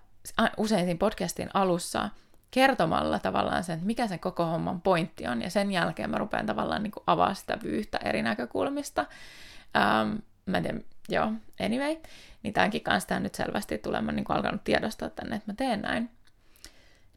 usein 0.58 0.86
siinä 0.86 0.98
podcastin 0.98 1.50
alussa 1.54 2.10
kertomalla 2.52 3.20
tavallaan 3.20 3.64
sen, 3.64 3.80
mikä 3.84 4.08
sen 4.08 4.20
koko 4.20 4.46
homman 4.46 4.82
pointti 4.82 5.28
on, 5.28 5.42
ja 5.42 5.50
sen 5.50 5.72
jälkeen 5.72 6.10
mä 6.10 6.18
rupean 6.18 6.46
tavallaan 6.46 6.84
niin 6.84 6.92
kuin 6.92 7.04
avaa 7.08 7.34
sitä 7.34 7.58
vyyhtä 7.64 7.98
eri 7.98 8.22
näkökulmista. 8.22 9.06
Ähm, 9.76 10.16
mä 10.46 10.58
en 10.58 10.64
tiedä, 10.64 10.80
joo, 11.10 11.32
anyway, 11.66 11.96
niin 12.44 12.54
tämänkin 12.54 12.82
kanssa 12.82 13.10
tämä 13.10 13.20
nyt 13.20 13.36
selvästi 13.36 13.78
tulemaan 13.78 14.16
niin 14.16 14.26
alkanut 14.30 14.64
tiedostaa 14.64 15.10
tänne, 15.10 15.36
että 15.36 15.52
mä 15.52 15.56
teen 15.56 15.82
näin. 15.82 16.10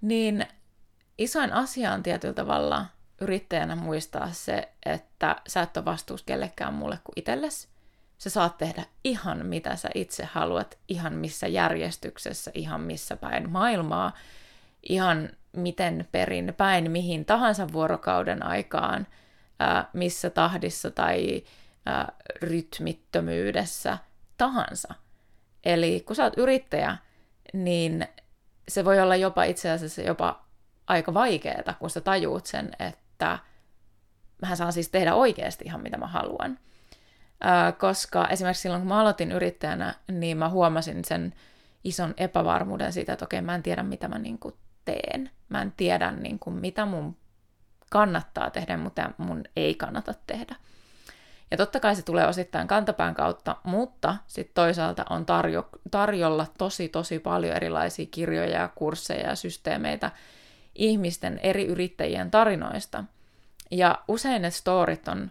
Niin 0.00 0.46
isoin 1.18 1.52
asia 1.52 1.92
on 1.92 2.02
tietyllä 2.02 2.34
tavalla 2.34 2.86
yrittäjänä 3.20 3.76
muistaa 3.76 4.32
se, 4.32 4.72
että 4.86 5.36
sä 5.48 5.62
et 5.62 5.76
ole 5.76 5.84
vastuus 5.84 6.22
kellekään 6.22 6.74
muulle 6.74 6.98
kuin 7.04 7.12
itsellesi. 7.16 7.68
Sä 8.18 8.30
saat 8.30 8.58
tehdä 8.58 8.84
ihan 9.04 9.46
mitä 9.46 9.76
sä 9.76 9.88
itse 9.94 10.24
haluat, 10.24 10.78
ihan 10.88 11.12
missä 11.12 11.46
järjestyksessä, 11.46 12.50
ihan 12.54 12.80
missä 12.80 13.16
päin 13.16 13.50
maailmaa, 13.50 14.12
ihan 14.88 15.30
miten 15.52 16.08
perin 16.12 16.54
päin 16.56 16.90
mihin 16.90 17.24
tahansa 17.24 17.72
vuorokauden 17.72 18.42
aikaan, 18.42 19.06
missä 19.92 20.30
tahdissa 20.30 20.90
tai 20.90 21.44
rytmittömyydessä 22.42 23.98
tahansa. 24.38 24.94
Eli 25.64 26.02
kun 26.06 26.16
sä 26.16 26.24
oot 26.24 26.38
yrittäjä, 26.38 26.96
niin 27.52 28.08
se 28.68 28.84
voi 28.84 29.00
olla 29.00 29.16
jopa 29.16 29.44
itse 29.44 29.70
asiassa 29.70 30.02
jopa 30.02 30.44
aika 30.86 31.14
vaikeaa, 31.14 31.74
kun 31.78 31.90
sä 31.90 32.00
tajuut 32.00 32.46
sen, 32.46 32.70
että 32.78 33.05
mä 34.42 34.56
saan 34.56 34.72
siis 34.72 34.88
tehdä 34.88 35.14
oikeasti 35.14 35.64
ihan 35.64 35.82
mitä 35.82 35.96
mä 35.96 36.06
haluan. 36.06 36.58
Koska 37.78 38.28
esimerkiksi 38.28 38.62
silloin, 38.62 38.80
kun 38.82 38.88
mä 38.88 39.00
aloitin 39.00 39.32
yrittäjänä, 39.32 39.94
niin 40.12 40.36
mä 40.36 40.48
huomasin 40.48 41.04
sen 41.04 41.34
ison 41.84 42.14
epävarmuuden 42.16 42.92
siitä, 42.92 43.12
että 43.12 43.24
okei, 43.24 43.40
mä 43.40 43.54
en 43.54 43.62
tiedä, 43.62 43.82
mitä 43.82 44.08
mä 44.08 44.18
niin 44.18 44.38
kuin 44.38 44.54
teen. 44.84 45.30
Mä 45.48 45.62
en 45.62 45.72
tiedä, 45.76 46.12
niin 46.12 46.38
kuin, 46.38 46.56
mitä 46.56 46.86
mun 46.86 47.16
kannattaa 47.90 48.50
tehdä, 48.50 48.76
mutta 48.76 49.10
mun 49.18 49.44
ei 49.56 49.74
kannata 49.74 50.14
tehdä. 50.26 50.56
Ja 51.50 51.56
totta 51.56 51.80
kai 51.80 51.96
se 51.96 52.02
tulee 52.02 52.26
osittain 52.26 52.68
kantapään 52.68 53.14
kautta, 53.14 53.56
mutta 53.64 54.16
sitten 54.26 54.54
toisaalta 54.54 55.04
on 55.10 55.26
tarjo- 55.26 55.78
tarjolla 55.90 56.46
tosi 56.58 56.88
tosi 56.88 57.18
paljon 57.18 57.56
erilaisia 57.56 58.06
kirjoja 58.10 58.60
ja 58.60 58.68
kursseja 58.74 59.28
ja 59.28 59.36
systeemeitä 59.36 60.10
ihmisten 60.78 61.40
eri 61.42 61.66
yrittäjien 61.66 62.30
tarinoista. 62.30 63.04
Ja 63.70 63.98
usein 64.08 64.42
ne 64.42 64.50
storit 64.50 65.08
on 65.08 65.30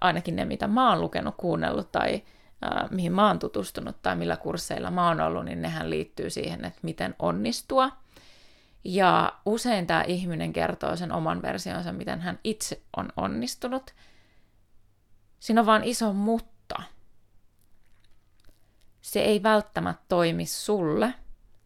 ainakin 0.00 0.36
ne, 0.36 0.44
mitä 0.44 0.66
mä 0.66 0.90
oon 0.90 1.00
lukenut, 1.00 1.34
kuunnellut 1.36 1.92
tai 1.92 2.22
äh, 2.64 2.90
mihin 2.90 3.12
mä 3.12 3.26
oon 3.26 3.38
tutustunut 3.38 3.96
tai 4.02 4.16
millä 4.16 4.36
kursseilla 4.36 4.90
mä 4.90 5.08
oon 5.08 5.20
ollut, 5.20 5.44
niin 5.44 5.62
nehän 5.62 5.90
liittyy 5.90 6.30
siihen, 6.30 6.64
että 6.64 6.80
miten 6.82 7.14
onnistua. 7.18 7.90
Ja 8.84 9.32
usein 9.46 9.86
tämä 9.86 10.02
ihminen 10.02 10.52
kertoo 10.52 10.96
sen 10.96 11.12
oman 11.12 11.42
versionsa, 11.42 11.92
miten 11.92 12.20
hän 12.20 12.38
itse 12.44 12.80
on 12.96 13.08
onnistunut– 13.16 13.94
Siinä 15.40 15.60
on 15.60 15.66
vaan 15.66 15.84
iso 15.84 16.12
mutta. 16.12 16.82
Se 19.00 19.20
ei 19.20 19.42
välttämättä 19.42 20.04
toimi 20.08 20.46
sulle 20.46 21.14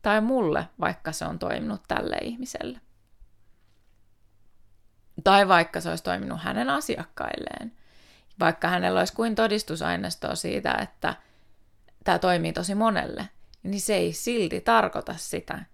tai 0.02 0.20
mulle, 0.20 0.68
vaikka 0.80 1.12
se 1.12 1.24
on 1.24 1.38
toiminut 1.38 1.82
tälle 1.88 2.16
ihmiselle. 2.22 2.80
Tai 5.24 5.48
vaikka 5.48 5.80
se 5.80 5.90
olisi 5.90 6.04
toiminut 6.04 6.40
hänen 6.42 6.70
asiakkailleen. 6.70 7.72
Vaikka 8.40 8.68
hänellä 8.68 9.00
olisi 9.00 9.14
kuin 9.14 9.34
todistusaineistoa 9.34 10.34
siitä, 10.34 10.72
että 10.72 11.14
tämä 12.04 12.18
toimii 12.18 12.52
tosi 12.52 12.74
monelle, 12.74 13.28
niin 13.62 13.80
se 13.80 13.94
ei 13.94 14.12
silti 14.12 14.60
tarkoita 14.60 15.14
sitä, 15.16 15.64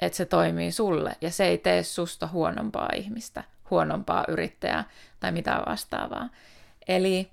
että 0.00 0.16
se 0.16 0.24
toimii 0.24 0.72
sulle 0.72 1.16
ja 1.20 1.30
se 1.30 1.44
ei 1.44 1.58
tee 1.58 1.82
susta 1.82 2.26
huonompaa 2.26 2.88
ihmistä, 2.96 3.44
huonompaa 3.70 4.24
yrittäjää 4.28 4.84
tai 5.20 5.32
mitä 5.32 5.62
vastaavaa. 5.66 6.28
Eli 6.88 7.30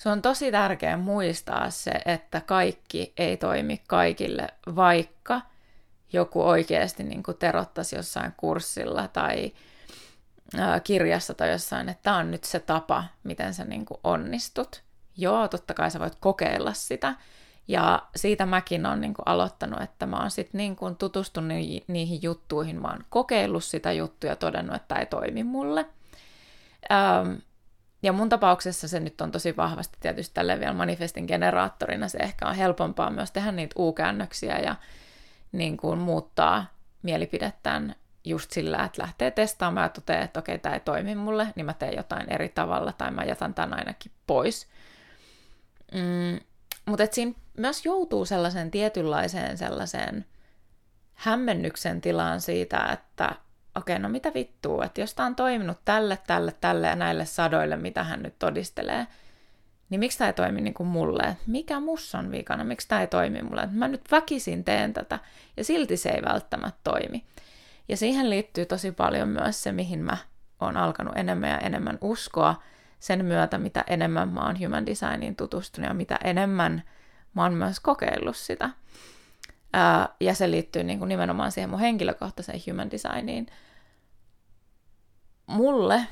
se 0.00 0.08
on 0.08 0.22
tosi 0.22 0.52
tärkeää 0.52 0.96
muistaa 0.96 1.70
se, 1.70 1.90
että 2.06 2.40
kaikki 2.40 3.12
ei 3.16 3.36
toimi 3.36 3.82
kaikille, 3.88 4.48
vaikka 4.76 5.40
joku 6.12 6.42
oikeasti 6.42 7.02
niin 7.02 7.22
kuin 7.22 7.36
terottaisi 7.36 7.96
jossain 7.96 8.32
kurssilla 8.36 9.08
tai 9.08 9.52
kirjassa 10.84 11.34
tai 11.34 11.50
jossain, 11.50 11.88
että 11.88 12.02
tämä 12.02 12.16
on 12.16 12.30
nyt 12.30 12.44
se 12.44 12.60
tapa, 12.60 13.04
miten 13.24 13.54
sä 13.54 13.64
niin 13.64 13.86
kuin 13.86 14.00
onnistut. 14.04 14.82
Joo, 15.16 15.48
totta 15.48 15.74
kai 15.74 15.90
sä 15.90 16.00
voit 16.00 16.16
kokeilla 16.20 16.72
sitä. 16.72 17.14
Ja 17.68 18.02
siitä 18.16 18.46
mäkin 18.46 18.86
olen 18.86 19.00
niin 19.00 19.14
kuin 19.14 19.28
aloittanut, 19.28 19.82
että 19.82 20.06
mä 20.06 20.16
oon 20.16 20.30
sitten 20.30 20.58
niin 20.58 20.76
tutustunut 20.98 21.50
niihin 21.86 22.22
juttuihin, 22.22 22.82
mä 22.82 22.88
oon 22.88 23.04
kokeillut 23.08 23.64
sitä 23.64 23.92
juttuja 23.92 24.32
ja 24.32 24.36
todennut, 24.36 24.76
että 24.76 24.88
tämä 24.88 24.98
ei 24.98 25.06
toimi 25.06 25.44
mulle. 25.44 25.86
Ähm, 26.92 27.32
ja 28.02 28.12
mun 28.12 28.28
tapauksessa 28.28 28.88
se 28.88 29.00
nyt 29.00 29.20
on 29.20 29.32
tosi 29.32 29.56
vahvasti 29.56 29.98
tietysti 30.00 30.34
tälle 30.34 30.60
vielä 30.60 30.72
manifestin 30.72 31.24
generaattorina. 31.24 32.08
Se 32.08 32.18
ehkä 32.18 32.48
on 32.48 32.54
helpompaa 32.54 33.10
myös 33.10 33.30
tehdä 33.30 33.52
niitä 33.52 33.74
U-käännöksiä 33.78 34.58
ja 34.58 34.76
niin 35.52 35.76
kuin 35.76 35.98
muuttaa 35.98 36.66
mielipidettään 37.02 37.94
just 38.24 38.50
sillä, 38.50 38.84
että 38.84 39.02
lähtee 39.02 39.30
testaamaan 39.30 39.84
ja 39.84 39.88
toteaa, 39.88 40.22
että 40.22 40.40
okei, 40.40 40.58
tämä 40.58 40.74
ei 40.74 40.80
toimi 40.80 41.14
mulle, 41.14 41.52
niin 41.54 41.66
mä 41.66 41.74
teen 41.74 41.96
jotain 41.96 42.32
eri 42.32 42.48
tavalla 42.48 42.92
tai 42.92 43.10
mä 43.10 43.24
jätän 43.24 43.54
tämän 43.54 43.78
ainakin 43.78 44.12
pois. 44.26 44.66
Mm, 45.92 46.40
mutta 46.86 47.04
siinä 47.10 47.32
myös 47.56 47.84
joutuu 47.84 48.24
sellaisen 48.24 48.70
tietynlaiseen 48.70 49.58
sellaiseen 49.58 50.24
hämmennyksen 51.14 52.00
tilaan 52.00 52.40
siitä, 52.40 52.84
että 52.92 53.34
okei, 53.80 53.98
no 53.98 54.08
mitä 54.08 54.34
vittua, 54.34 54.84
että 54.84 55.00
jos 55.00 55.14
tämä 55.14 55.26
on 55.26 55.36
toiminut 55.36 55.78
tälle, 55.84 56.18
tälle, 56.26 56.54
tälle 56.60 56.86
ja 56.86 56.96
näille 56.96 57.24
sadoille, 57.24 57.76
mitä 57.76 58.04
hän 58.04 58.22
nyt 58.22 58.38
todistelee, 58.38 59.06
niin 59.90 60.00
miksi 60.00 60.18
tämä 60.18 60.28
ei 60.28 60.34
toimi 60.34 60.60
niin 60.60 60.74
kuin 60.74 60.86
mulle? 60.86 61.36
Mikä 61.46 61.80
mus 61.80 62.14
on 62.14 62.30
vikana? 62.30 62.64
Miksi 62.64 62.88
tämä 62.88 63.00
ei 63.00 63.06
toimi 63.06 63.42
mulle? 63.42 63.68
Mä 63.72 63.88
nyt 63.88 64.10
väkisin 64.10 64.64
teen 64.64 64.92
tätä 64.92 65.18
ja 65.56 65.64
silti 65.64 65.96
se 65.96 66.08
ei 66.08 66.22
välttämättä 66.22 66.80
toimi. 66.84 67.24
Ja 67.88 67.96
siihen 67.96 68.30
liittyy 68.30 68.66
tosi 68.66 68.92
paljon 68.92 69.28
myös 69.28 69.62
se, 69.62 69.72
mihin 69.72 70.04
mä 70.04 70.16
oon 70.60 70.76
alkanut 70.76 71.16
enemmän 71.16 71.50
ja 71.50 71.58
enemmän 71.58 71.98
uskoa 72.00 72.62
sen 72.98 73.24
myötä, 73.24 73.58
mitä 73.58 73.84
enemmän 73.86 74.28
mä 74.28 74.46
oon 74.46 74.60
human 74.60 74.86
designiin 74.86 75.36
tutustunut 75.36 75.88
ja 75.88 75.94
mitä 75.94 76.18
enemmän 76.24 76.82
mä 77.34 77.42
oon 77.42 77.54
myös 77.54 77.80
kokeillut 77.80 78.36
sitä. 78.36 78.70
Ja 80.20 80.34
se 80.34 80.50
liittyy 80.50 80.84
niin 80.84 80.98
kuin 80.98 81.08
nimenomaan 81.08 81.52
siihen 81.52 81.70
mun 81.70 81.80
henkilökohtaiseen 81.80 82.60
human 82.70 82.90
designiin. 82.90 83.46
Mulle 85.50 86.06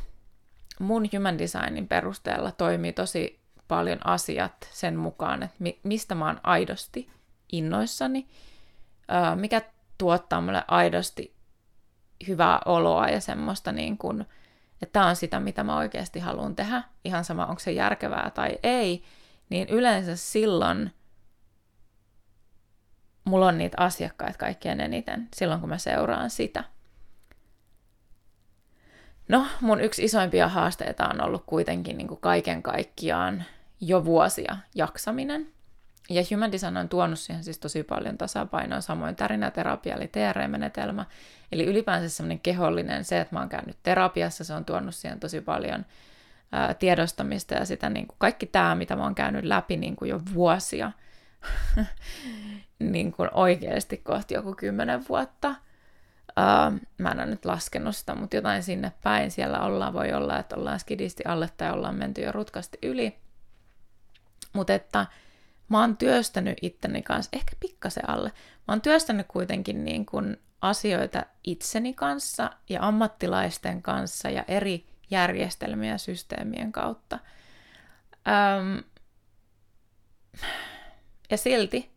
mun 0.78 1.08
human 1.16 1.38
designin 1.38 1.88
perusteella 1.88 2.52
toimii 2.52 2.92
tosi 2.92 3.40
paljon 3.68 4.06
asiat 4.06 4.68
sen 4.72 4.96
mukaan, 4.96 5.42
että 5.42 5.56
mi- 5.58 5.80
mistä 5.82 6.14
mä 6.14 6.26
oon 6.26 6.40
aidosti 6.42 7.10
innoissani, 7.52 8.28
ää, 9.08 9.36
mikä 9.36 9.62
tuottaa 9.98 10.40
mulle 10.40 10.64
aidosti 10.68 11.34
hyvää 12.28 12.60
oloa 12.64 13.08
ja 13.08 13.20
semmoista 13.20 13.72
niin 13.72 13.98
kuin, 13.98 14.20
että 14.82 14.92
tämä 14.92 15.06
on 15.06 15.16
sitä, 15.16 15.40
mitä 15.40 15.64
mä 15.64 15.76
oikeasti 15.76 16.20
haluan 16.20 16.56
tehdä, 16.56 16.82
ihan 17.04 17.24
sama 17.24 17.46
onko 17.46 17.58
se 17.58 17.72
järkevää 17.72 18.30
tai 18.34 18.58
ei, 18.62 19.04
niin 19.50 19.68
yleensä 19.68 20.16
silloin 20.16 20.92
mulla 23.24 23.46
on 23.46 23.58
niitä 23.58 23.76
asiakkaita 23.80 24.38
kaikkein 24.38 24.80
eniten 24.80 25.28
silloin, 25.34 25.60
kun 25.60 25.68
mä 25.68 25.78
seuraan 25.78 26.30
sitä. 26.30 26.64
No, 29.28 29.46
mun 29.60 29.80
yksi 29.80 30.04
isoimpia 30.04 30.48
haasteita 30.48 31.08
on 31.08 31.20
ollut 31.20 31.42
kuitenkin 31.46 31.98
niin 31.98 32.08
kuin 32.08 32.20
kaiken 32.20 32.62
kaikkiaan 32.62 33.44
jo 33.80 34.04
vuosia 34.04 34.56
jaksaminen. 34.74 35.48
Ja 36.10 36.22
Human 36.30 36.52
Design 36.52 36.76
on 36.76 36.88
tuonut 36.88 37.18
siihen 37.18 37.44
siis 37.44 37.58
tosi 37.58 37.82
paljon 37.82 38.18
tasapainoa, 38.18 38.80
samoin 38.80 39.16
tärinäterapia 39.16 39.94
eli 39.94 40.08
TR-menetelmä. 40.08 41.04
Eli 41.52 41.64
ylipäänsä 41.64 42.08
semmoinen 42.08 42.40
kehollinen, 42.40 43.04
se, 43.04 43.20
että 43.20 43.34
mä 43.34 43.40
oon 43.40 43.48
käynyt 43.48 43.76
terapiassa, 43.82 44.44
se 44.44 44.54
on 44.54 44.64
tuonut 44.64 44.94
siihen 44.94 45.20
tosi 45.20 45.40
paljon 45.40 45.86
ää, 46.52 46.74
tiedostamista 46.74 47.54
ja 47.54 47.64
sitä 47.64 47.90
niin 47.90 48.06
kuin 48.06 48.16
kaikki 48.18 48.46
tämä, 48.46 48.74
mitä 48.74 48.96
mä 48.96 49.02
oon 49.02 49.14
käynyt 49.14 49.44
läpi 49.44 49.76
niin 49.76 49.96
kuin 49.96 50.08
jo 50.08 50.20
vuosia, 50.34 50.92
niin 52.78 53.12
kuin 53.12 53.28
oikeasti 53.32 53.96
kohti 53.96 54.34
joku 54.34 54.54
kymmenen 54.54 55.08
vuotta. 55.08 55.54
Uh, 56.38 56.80
mä 56.98 57.10
en 57.10 57.18
ole 57.18 57.26
nyt 57.26 57.44
laskenut 57.44 57.96
sitä, 57.96 58.14
mutta 58.14 58.36
jotain 58.36 58.62
sinne 58.62 58.92
päin 59.02 59.30
siellä 59.30 59.60
ollaan. 59.60 59.92
Voi 59.92 60.12
olla, 60.12 60.38
että 60.38 60.56
ollaan 60.56 60.80
skidisti 60.80 61.24
alle 61.26 61.50
tai 61.56 61.70
ollaan 61.70 61.94
menty 61.94 62.20
jo 62.20 62.32
rutkasti 62.32 62.78
yli. 62.82 63.18
Mutta 64.52 64.74
että 64.74 65.06
mä 65.68 65.80
oon 65.80 65.96
työstänyt 65.96 66.58
itteni 66.62 67.02
kanssa, 67.02 67.30
ehkä 67.32 67.56
pikkasen 67.60 68.10
alle. 68.10 68.28
Mä 68.68 68.72
oon 68.72 68.80
työstänyt 68.80 69.26
kuitenkin 69.28 69.84
niin 69.84 70.06
kuin 70.06 70.36
asioita 70.60 71.22
itseni 71.44 71.94
kanssa 71.94 72.50
ja 72.68 72.82
ammattilaisten 72.82 73.82
kanssa 73.82 74.30
ja 74.30 74.44
eri 74.48 74.86
järjestelmien 75.10 75.90
ja 75.90 75.98
systeemien 75.98 76.72
kautta. 76.72 77.18
Um, 78.28 78.82
ja 81.30 81.36
silti 81.36 81.90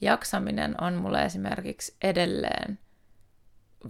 jaksaminen 0.00 0.82
on 0.82 0.94
mulle 0.94 1.24
esimerkiksi 1.24 1.96
edelleen 2.02 2.78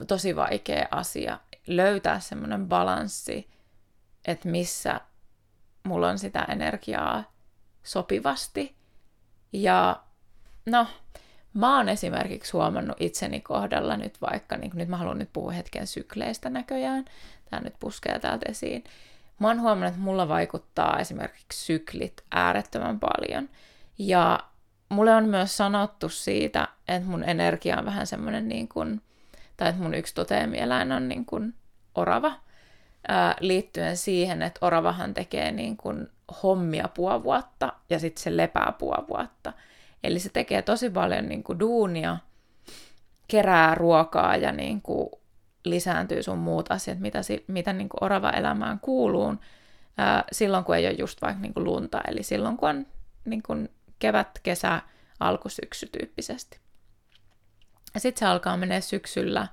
tosi 0.07 0.37
vaikea 0.37 0.89
asia 0.91 1.39
löytää 1.67 2.21
semmoinen 2.21 2.69
balanssi, 2.69 3.51
että 4.25 4.49
missä 4.49 5.01
mulla 5.85 6.09
on 6.09 6.19
sitä 6.19 6.43
energiaa 6.43 7.33
sopivasti 7.83 8.77
Ja 9.53 10.03
no, 10.67 10.87
mä 11.55 11.77
oon 11.77 11.89
esimerkiksi 11.89 12.53
huomannut 12.53 12.97
itseni 13.01 13.41
kohdalla 13.41 13.97
nyt 13.97 14.21
vaikka, 14.21 14.57
niin 14.57 14.71
nyt 14.75 14.89
mä 14.89 14.97
haluan 14.97 15.19
nyt 15.19 15.33
puhua 15.33 15.53
hetken 15.53 15.87
sykleistä 15.87 16.51
näköjään, 16.51 17.05
tämä 17.51 17.63
nyt 17.63 17.75
puskee 17.81 18.19
täältä 18.19 18.47
esiin. 18.49 18.85
Mä 19.39 19.49
oon 19.49 19.61
huomannut, 19.61 19.89
että 19.89 20.01
mulla 20.01 20.29
vaikuttaa 20.29 20.99
esimerkiksi 20.99 21.65
syklit 21.65 22.25
äärettömän 22.31 23.01
paljon. 23.01 23.49
Ja 23.99 24.41
mulle 24.89 25.15
on 25.15 25.29
myös 25.29 25.57
sanottu 25.57 26.09
siitä, 26.09 26.69
että 26.89 27.09
mun 27.09 27.25
energia 27.25 27.79
on 27.79 27.85
vähän 27.85 28.07
semmoinen 28.07 28.49
niin 28.49 28.69
kuin, 28.69 29.03
tai 29.59 29.69
että 29.69 29.83
mun 29.83 29.95
yksi 29.95 30.15
toteemieläin 30.15 30.93
on 30.93 31.09
niin 31.09 31.25
kuin 31.25 31.55
orava, 31.95 32.33
ää, 33.09 33.37
liittyen 33.41 33.97
siihen, 33.97 34.43
että 34.43 34.67
oravahan 34.67 35.15
tekee 35.15 35.53
niin 35.53 35.77
kuin 35.77 36.09
hommia 36.43 36.89
puoli 36.89 37.23
vuotta 37.23 37.73
ja 37.91 37.99
sitten 37.99 38.23
se 38.23 38.37
lepää 38.37 38.73
puoli 38.79 39.09
vuotta. 39.09 39.53
Eli 40.05 40.19
se 40.19 40.29
tekee 40.29 40.63
tosi 40.63 40.91
paljon 40.91 41.29
niin 41.29 41.43
kuin 41.43 41.61
duunia, 41.61 42.17
kerää 43.29 43.75
ruokaa 43.75 44.37
ja 44.37 44.53
niin 44.53 44.83
kuin 44.83 45.09
lisääntyy 45.65 46.23
sun 46.23 46.39
muut 46.39 46.71
asiat, 46.71 46.99
mitä, 46.99 47.21
mitä 47.47 47.73
niin 47.73 47.89
kuin 47.89 48.05
orava 48.05 48.31
elämään 48.31 48.81
kuuluu, 48.81 49.35
ää, 49.99 50.25
silloin 50.33 50.65
kun 50.65 50.77
ei 50.77 50.87
ole 50.87 50.95
just 50.99 51.23
vaikka 51.23 51.43
niin 51.43 51.55
kuin 51.55 51.65
lunta, 51.65 52.01
eli 52.09 52.23
silloin 52.23 52.57
kun 52.57 52.69
on 52.69 52.87
niin 53.25 53.43
kuin 53.43 53.69
kevät, 53.99 54.41
kesä, 54.43 54.83
alkusyksy 55.21 55.87
tyyppisesti. 55.87 56.59
Ja 57.99 58.03
sitten 58.03 58.19
se 58.19 58.27
alkaa 58.27 58.57
menee 58.57 58.81
syksyllä, 58.81 59.47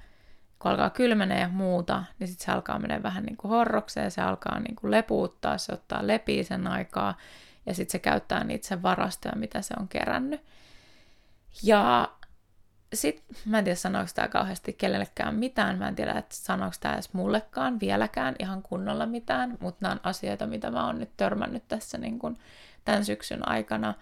kun 0.59 0.71
alkaa 0.71 0.89
kylmenee 0.89 1.39
ja 1.39 1.47
muuta, 1.47 2.03
niin 2.19 2.27
sitten 2.27 2.45
se 2.45 2.51
alkaa 2.51 2.79
menee 2.79 3.03
vähän 3.03 3.23
niin 3.23 3.37
kuin 3.37 3.49
horrokseen, 3.49 4.11
se 4.11 4.21
alkaa 4.21 4.59
niin 4.59 4.75
kuin 4.75 4.91
lepuuttaa, 4.91 5.57
se 5.57 5.73
ottaa 5.73 6.07
lepii 6.07 6.43
sen 6.43 6.67
aikaa, 6.67 7.17
ja 7.65 7.73
sitten 7.73 7.91
se 7.91 7.99
käyttää 7.99 8.43
niitä 8.43 8.67
sen 8.67 8.83
varastoja, 8.83 9.35
mitä 9.35 9.61
se 9.61 9.73
on 9.79 9.87
kerännyt. 9.87 10.41
Ja 11.63 12.11
sitten, 12.93 13.35
mä 13.45 13.57
en 13.57 13.63
tiedä 13.63 13.75
sanoiko 13.75 14.11
tämä 14.15 14.27
kauheasti 14.27 14.73
kenellekään 14.73 15.35
mitään, 15.35 15.77
mä 15.77 15.87
en 15.87 15.95
tiedä, 15.95 16.11
että 16.11 16.35
sanoiko 16.35 16.75
tämä 16.79 16.93
edes 16.93 17.13
mullekaan 17.13 17.79
vieläkään 17.79 18.35
ihan 18.39 18.61
kunnolla 18.61 19.05
mitään, 19.05 19.57
mutta 19.59 19.79
nämä 19.81 19.91
on 19.91 19.99
asioita, 20.03 20.47
mitä 20.47 20.71
mä 20.71 20.85
oon 20.85 20.99
nyt 20.99 21.11
törmännyt 21.17 21.63
tässä 21.67 21.97
niin 21.97 22.19
kun 22.19 22.37
tämän 22.83 23.05
syksyn 23.05 23.47
aikana, 23.47 23.93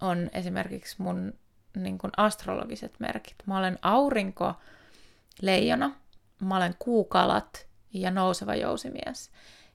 on 0.00 0.30
esimerkiksi 0.32 1.02
mun 1.02 1.34
niin 1.76 1.98
kun 1.98 2.10
astrologiset 2.16 2.94
merkit. 2.98 3.36
Mä 3.46 3.58
olen 3.58 3.78
aurinko, 3.82 4.54
leijona, 5.42 5.90
mä 6.40 6.56
olen 6.56 6.74
kuukalat 6.78 7.66
ja 7.92 8.10
nouseva 8.10 8.54
jousimies. 8.54 9.30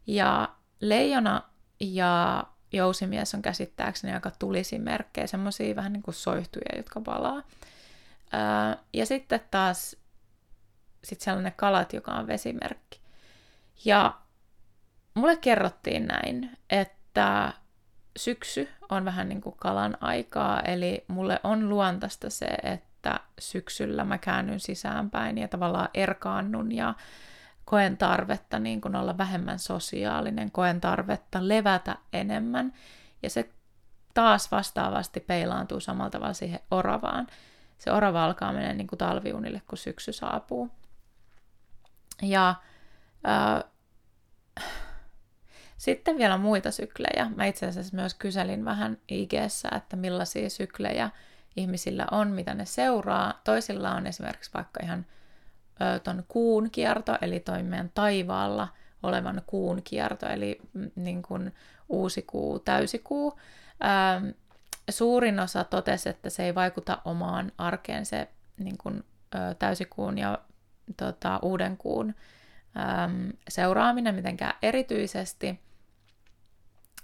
Ja 0.08 0.50
leijona 0.80 1.42
ja 1.80 2.44
jousimies 2.72 3.36
on 3.36 3.42
käsittääkseni 3.42 4.14
aika 4.14 4.32
tulisi 4.32 4.80
merkkejä, 4.80 5.28
semmoisia 5.28 5.76
vähän 5.76 5.94
niin 5.94 6.04
kuin 6.04 6.16
soihtuja, 6.16 6.78
jotka 6.78 7.02
palaa. 7.02 7.44
ja 8.94 9.06
sitten 9.06 9.42
taas 9.52 9.96
sit 11.04 11.22
sellainen 11.22 11.54
kalat, 11.56 11.94
joka 11.94 12.12
on 12.12 12.28
vesimerkki. 12.28 13.02
Ja 13.86 14.18
mulle 15.14 15.38
kerrottiin 15.38 16.06
näin, 16.06 16.58
että 16.70 17.54
syksy 18.20 18.70
on 18.90 19.06
vähän 19.06 19.30
niin 19.30 19.42
kuin 19.42 19.56
kalan 19.58 19.98
aikaa, 20.02 20.62
eli 20.62 21.06
mulle 21.08 21.40
on 21.44 21.70
luontaista 21.70 22.30
se, 22.30 22.46
että 22.46 23.20
syksyllä 23.40 24.04
mä 24.04 24.18
käännyn 24.18 24.60
sisäänpäin 24.60 25.38
ja 25.38 25.48
tavallaan 25.48 25.90
erkaannun 25.94 26.72
ja 26.72 26.94
koen 27.66 27.98
tarvetta 27.98 28.60
niin 28.60 28.82
kuin 28.82 28.96
olla 28.96 29.18
vähemmän 29.18 29.60
sosiaalinen, 29.60 30.52
koen 30.52 30.82
tarvetta 30.82 31.48
levätä 31.48 31.98
enemmän. 32.14 32.74
Ja 33.24 33.30
se 33.30 33.50
taas 34.14 34.52
vastaavasti 34.52 35.20
peilaantuu 35.20 35.80
samalla 35.80 36.10
tavalla 36.10 36.34
siihen 36.34 36.60
oravaan. 36.72 37.28
Se 37.78 37.92
orava 37.92 38.26
alkaa 38.26 38.54
mennä 38.54 38.74
niin 38.74 38.88
kuin 38.88 39.00
talviunille, 39.00 39.62
kun 39.68 39.78
syksy 39.78 40.14
saapuu. 40.14 40.70
Ja 42.22 42.56
äh, 43.28 43.64
sitten 45.80 46.18
vielä 46.18 46.38
muita 46.38 46.72
syklejä. 46.72 47.32
Mä 47.36 47.46
itse 47.46 47.66
asiassa 47.66 47.96
myös 47.96 48.14
kyselin 48.14 48.66
vähän 48.66 48.98
ig 49.08 49.34
että 49.76 49.96
millaisia 49.96 50.50
syklejä 50.50 51.10
ihmisillä 51.56 52.08
on, 52.12 52.28
mitä 52.28 52.54
ne 52.54 52.66
seuraa. 52.66 53.42
Toisilla 53.44 53.92
on 53.92 54.08
esimerkiksi 54.08 54.52
vaikka 54.54 54.80
ihan 54.84 55.06
ton 56.04 56.24
kuun 56.28 56.70
kierto, 56.72 57.18
eli 57.22 57.40
toi 57.40 57.64
meidän 57.64 57.92
taivaalla 57.94 58.68
olevan 59.04 59.42
kuun 59.48 59.82
kierto, 59.84 60.30
eli 60.30 60.60
mm, 60.74 60.92
niin 60.96 61.22
kuin 61.22 61.54
uusi 61.90 62.22
kuu, 62.22 62.60
täysikuu. 62.60 63.40
Ähm, 63.84 64.28
suurin 64.90 65.40
osa 65.40 65.64
totesi, 65.64 66.10
että 66.10 66.30
se 66.30 66.44
ei 66.44 66.56
vaikuta 66.56 67.02
omaan 67.06 67.52
arkeen 67.58 68.06
se 68.06 68.28
niin 68.58 68.78
kuin, 68.78 69.04
ö, 69.36 69.56
täysikuun 69.60 70.18
ja 70.18 70.40
tota, 70.98 71.40
uuden 71.42 71.78
kuun 71.78 72.16
seuraaminen 73.50 74.16
mitenkään 74.16 74.54
erityisesti. 74.62 75.60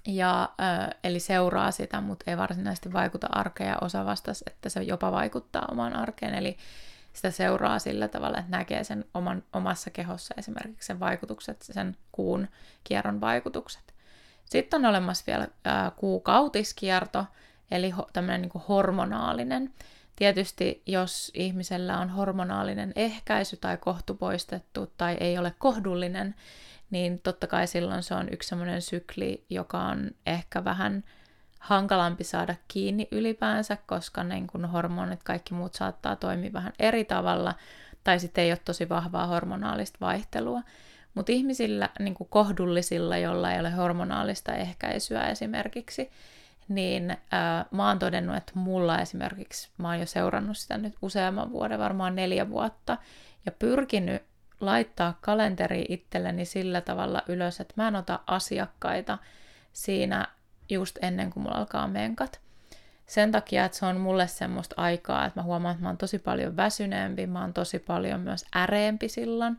Ja, 0.08 0.50
ö, 0.60 0.96
eli 1.04 1.20
seuraa 1.20 1.72
sitä, 1.72 2.02
mutta 2.02 2.32
ei 2.32 2.38
varsinaisesti 2.38 2.94
vaikuta 2.94 3.28
arkeen 3.32 3.84
osa 3.84 4.06
vastasi, 4.06 4.46
että 4.48 4.70
se 4.70 4.84
jopa 4.84 5.12
vaikuttaa 5.12 5.68
omaan 5.72 5.96
arkeen. 5.96 6.36
Eli 6.36 6.58
sitä 7.14 7.32
seuraa 7.32 7.80
sillä 7.80 8.08
tavalla, 8.08 8.38
että 8.38 8.58
näkee 8.58 8.84
sen 8.84 9.06
oman, 9.14 9.44
omassa 9.54 9.90
kehossa 9.90 10.36
esimerkiksi 10.38 10.88
sen 10.88 11.00
vaikutukset, 11.00 11.62
sen 11.62 11.98
kuun 12.12 12.48
kierron 12.84 13.22
vaikutukset. 13.22 13.94
Sitten 14.46 14.86
on 14.86 14.90
olemassa 14.90 15.24
vielä 15.28 15.48
ää, 15.66 15.92
kuukautiskierto, 15.96 17.26
eli 17.72 17.90
ho, 17.90 18.10
tämmöinen 18.14 18.42
niin 18.42 18.64
hormonaalinen. 18.68 19.74
Tietysti 20.16 20.84
jos 20.86 21.32
ihmisellä 21.34 22.00
on 22.00 22.10
hormonaalinen 22.10 22.94
ehkäisy 22.96 23.58
tai 23.58 23.78
kohtu 23.78 24.14
poistettu 24.14 24.94
tai 24.98 25.18
ei 25.20 25.38
ole 25.38 25.54
kohdullinen, 25.58 26.36
niin 26.92 27.20
totta 27.20 27.48
kai 27.48 27.68
silloin 27.68 28.04
se 28.04 28.14
on 28.14 28.28
yksi 28.32 28.50
semmoinen 28.50 28.82
sykli, 28.82 29.46
joka 29.50 29.80
on 29.80 30.12
ehkä 30.26 30.64
vähän 30.64 31.04
hankalampi 31.60 32.24
saada 32.24 32.56
kiinni 32.68 33.08
ylipäänsä, 33.12 33.78
koska 33.86 34.24
niin 34.24 34.48
kun 34.48 34.66
hormonit, 34.66 35.24
kaikki 35.24 35.54
muut 35.54 35.74
saattaa 35.74 36.16
toimia 36.16 36.54
vähän 36.54 36.74
eri 36.80 37.06
tavalla, 37.06 37.56
tai 38.04 38.20
sitten 38.20 38.44
ei 38.44 38.52
ole 38.52 38.60
tosi 38.66 38.90
vahvaa 38.90 39.28
hormonaalista 39.28 39.98
vaihtelua. 40.02 40.62
Mutta 41.14 41.32
ihmisillä, 41.32 41.90
niin 42.00 42.16
kohdullisilla, 42.30 43.18
joilla 43.18 43.52
ei 43.52 43.60
ole 43.60 43.72
hormonaalista 43.72 44.54
ehkäisyä 44.54 45.28
esimerkiksi, 45.28 46.12
niin 46.68 47.18
ää, 47.32 47.66
mä 47.72 47.88
oon 47.88 48.00
todennut, 48.00 48.36
että 48.36 48.52
mulla 48.56 49.00
esimerkiksi, 49.00 49.70
mä 49.78 49.88
oon 49.88 50.00
jo 50.00 50.06
seurannut 50.06 50.58
sitä 50.58 50.78
nyt 50.78 50.94
useamman 51.02 51.52
vuoden, 51.52 51.80
varmaan 51.80 52.16
neljä 52.16 52.50
vuotta, 52.50 52.98
ja 53.46 53.52
pyrkinyt 53.52 54.24
laittaa 54.60 55.18
kalenteri 55.22 55.86
itselleni 55.90 56.46
sillä 56.46 56.82
tavalla 56.82 57.22
ylös, 57.28 57.60
että 57.60 57.74
mä 57.78 57.88
en 57.88 57.96
ota 57.96 58.20
asiakkaita 58.28 59.18
siinä 59.74 60.28
just 60.70 60.98
ennen 61.02 61.30
kuin 61.30 61.44
mulla 61.44 61.58
alkaa 61.58 61.88
menkat. 61.88 62.40
Sen 63.06 63.32
takia, 63.32 63.66
että 63.66 63.78
se 63.78 63.86
on 63.86 63.98
mulle 63.98 64.28
semmoista 64.28 64.76
aikaa, 64.78 65.26
että 65.26 65.40
mä 65.40 65.44
huomaan, 65.44 65.72
että 65.72 65.84
mä 65.84 65.90
oon 65.90 65.98
tosi 65.98 66.20
paljon 66.20 66.58
väsyneempi, 66.58 67.28
mä 67.28 67.42
oon 67.42 67.54
tosi 67.54 67.80
paljon 67.80 68.20
myös 68.20 68.46
äreempi 68.56 69.10
silloin. 69.10 69.58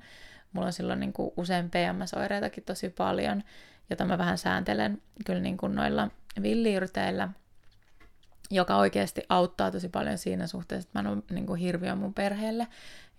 Mulla 0.53 0.67
on 0.67 0.73
silloin 0.73 1.01
niin 1.01 1.13
kuin 1.13 1.33
usein 1.37 1.71
PMS-oireitakin 1.71 2.65
tosi 2.65 2.89
paljon, 2.89 3.43
jota 3.91 4.05
mä 4.05 4.19
vähän 4.19 4.39
sääntelen 4.39 5.03
kyllä 5.27 5.41
niin 5.41 5.57
kuin 5.57 5.75
noilla 5.75 6.09
villiyrteillä, 6.43 7.29
joka 8.51 8.77
oikeasti 8.77 9.23
auttaa 9.29 9.71
tosi 9.71 9.89
paljon 9.89 10.19
siinä 10.19 10.47
suhteessa, 10.47 10.89
että 10.89 11.03
mä 11.03 11.11
ole 11.11 11.23
niin 11.31 11.47
kuin 11.47 11.61
hirviö 11.61 11.95
mun 11.95 12.15
perheelle, 12.15 12.67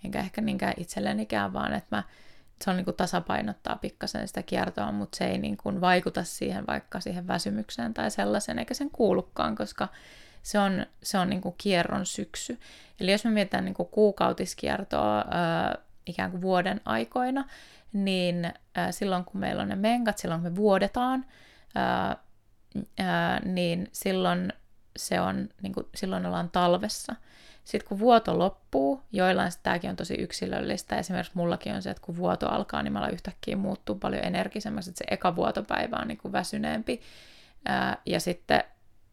enkä 0.04 0.20
ehkä 0.20 0.42
niinkään 0.42 0.74
itsellenikään, 0.78 1.54
vaan 1.54 1.74
että 1.74 1.96
mä 1.96 2.04
se 2.64 2.70
on 2.70 2.76
niin 2.78 2.86
kuin 2.86 2.98
tasapainottaa 2.98 3.76
pikkasen 3.76 4.28
sitä 4.28 4.44
kiertoa, 4.44 4.92
mutta 4.92 5.18
se 5.18 5.26
ei 5.26 5.38
niin 5.38 5.58
kuin 5.58 5.82
vaikuta 5.82 6.24
siihen 6.24 6.68
vaikka 6.68 7.00
siihen 7.00 7.28
väsymykseen 7.28 7.94
tai 7.94 8.12
sellaisen, 8.12 8.60
eikä 8.60 8.74
sen 8.74 8.92
kuulukaan, 8.92 9.56
koska 9.56 9.88
se 10.44 10.60
on, 10.60 10.86
se 11.04 11.18
on 11.18 11.30
niin 11.30 11.42
kuin 11.42 11.56
kierron 11.58 12.06
syksy. 12.06 12.60
Eli 13.00 13.12
jos 13.12 13.26
me 13.26 13.32
mietitään 13.32 13.66
niin 13.66 13.74
kuin 13.74 13.90
kuukautiskiertoa 13.90 15.26
ää, 15.32 15.78
ikään 16.06 16.32
kuin 16.32 16.42
vuoden 16.42 16.82
aikoina, 16.86 17.46
niin 17.94 18.54
ää, 18.76 18.92
silloin 18.92 19.26
kun 19.26 19.40
meillä 19.40 19.62
on 19.62 19.70
ne 19.70 19.76
menkat, 19.76 20.18
silloin 20.18 20.42
kun 20.42 20.52
me 20.52 20.56
vuodetaan, 20.56 21.26
ää, 21.76 22.18
ää, 23.00 23.40
niin 23.46 23.88
silloin 23.92 24.54
se 24.98 25.22
on, 25.22 25.50
niin 25.62 25.74
kuin, 25.74 25.86
silloin 25.96 26.26
ollaan 26.26 26.50
talvessa. 26.50 27.16
Sitten 27.68 27.88
kun 27.90 28.00
vuoto 28.00 28.40
loppuu, 28.40 29.02
joillain 29.12 29.52
tämäkin 29.64 29.90
on 29.90 29.96
tosi 29.96 30.14
yksilöllistä, 30.14 30.98
esimerkiksi 30.98 31.32
mullakin 31.36 31.76
on 31.76 31.82
se, 31.82 31.90
että 31.90 32.04
kun 32.04 32.18
vuoto 32.18 32.50
alkaa, 32.50 32.84
niin 32.84 32.94
mä 32.94 33.08
yhtäkkiä 33.08 33.56
muuttuu 33.56 33.96
paljon 33.96 34.24
energisemmäksi, 34.24 34.90
että 34.90 34.98
se 34.98 35.14
eka 35.14 35.36
vuotopäivä 35.36 35.96
on 35.96 36.08
niin 36.08 36.18
kuin 36.18 36.32
väsyneempi. 36.32 37.02
Ää, 37.66 37.98
ja 38.06 38.20
sitten 38.20 38.64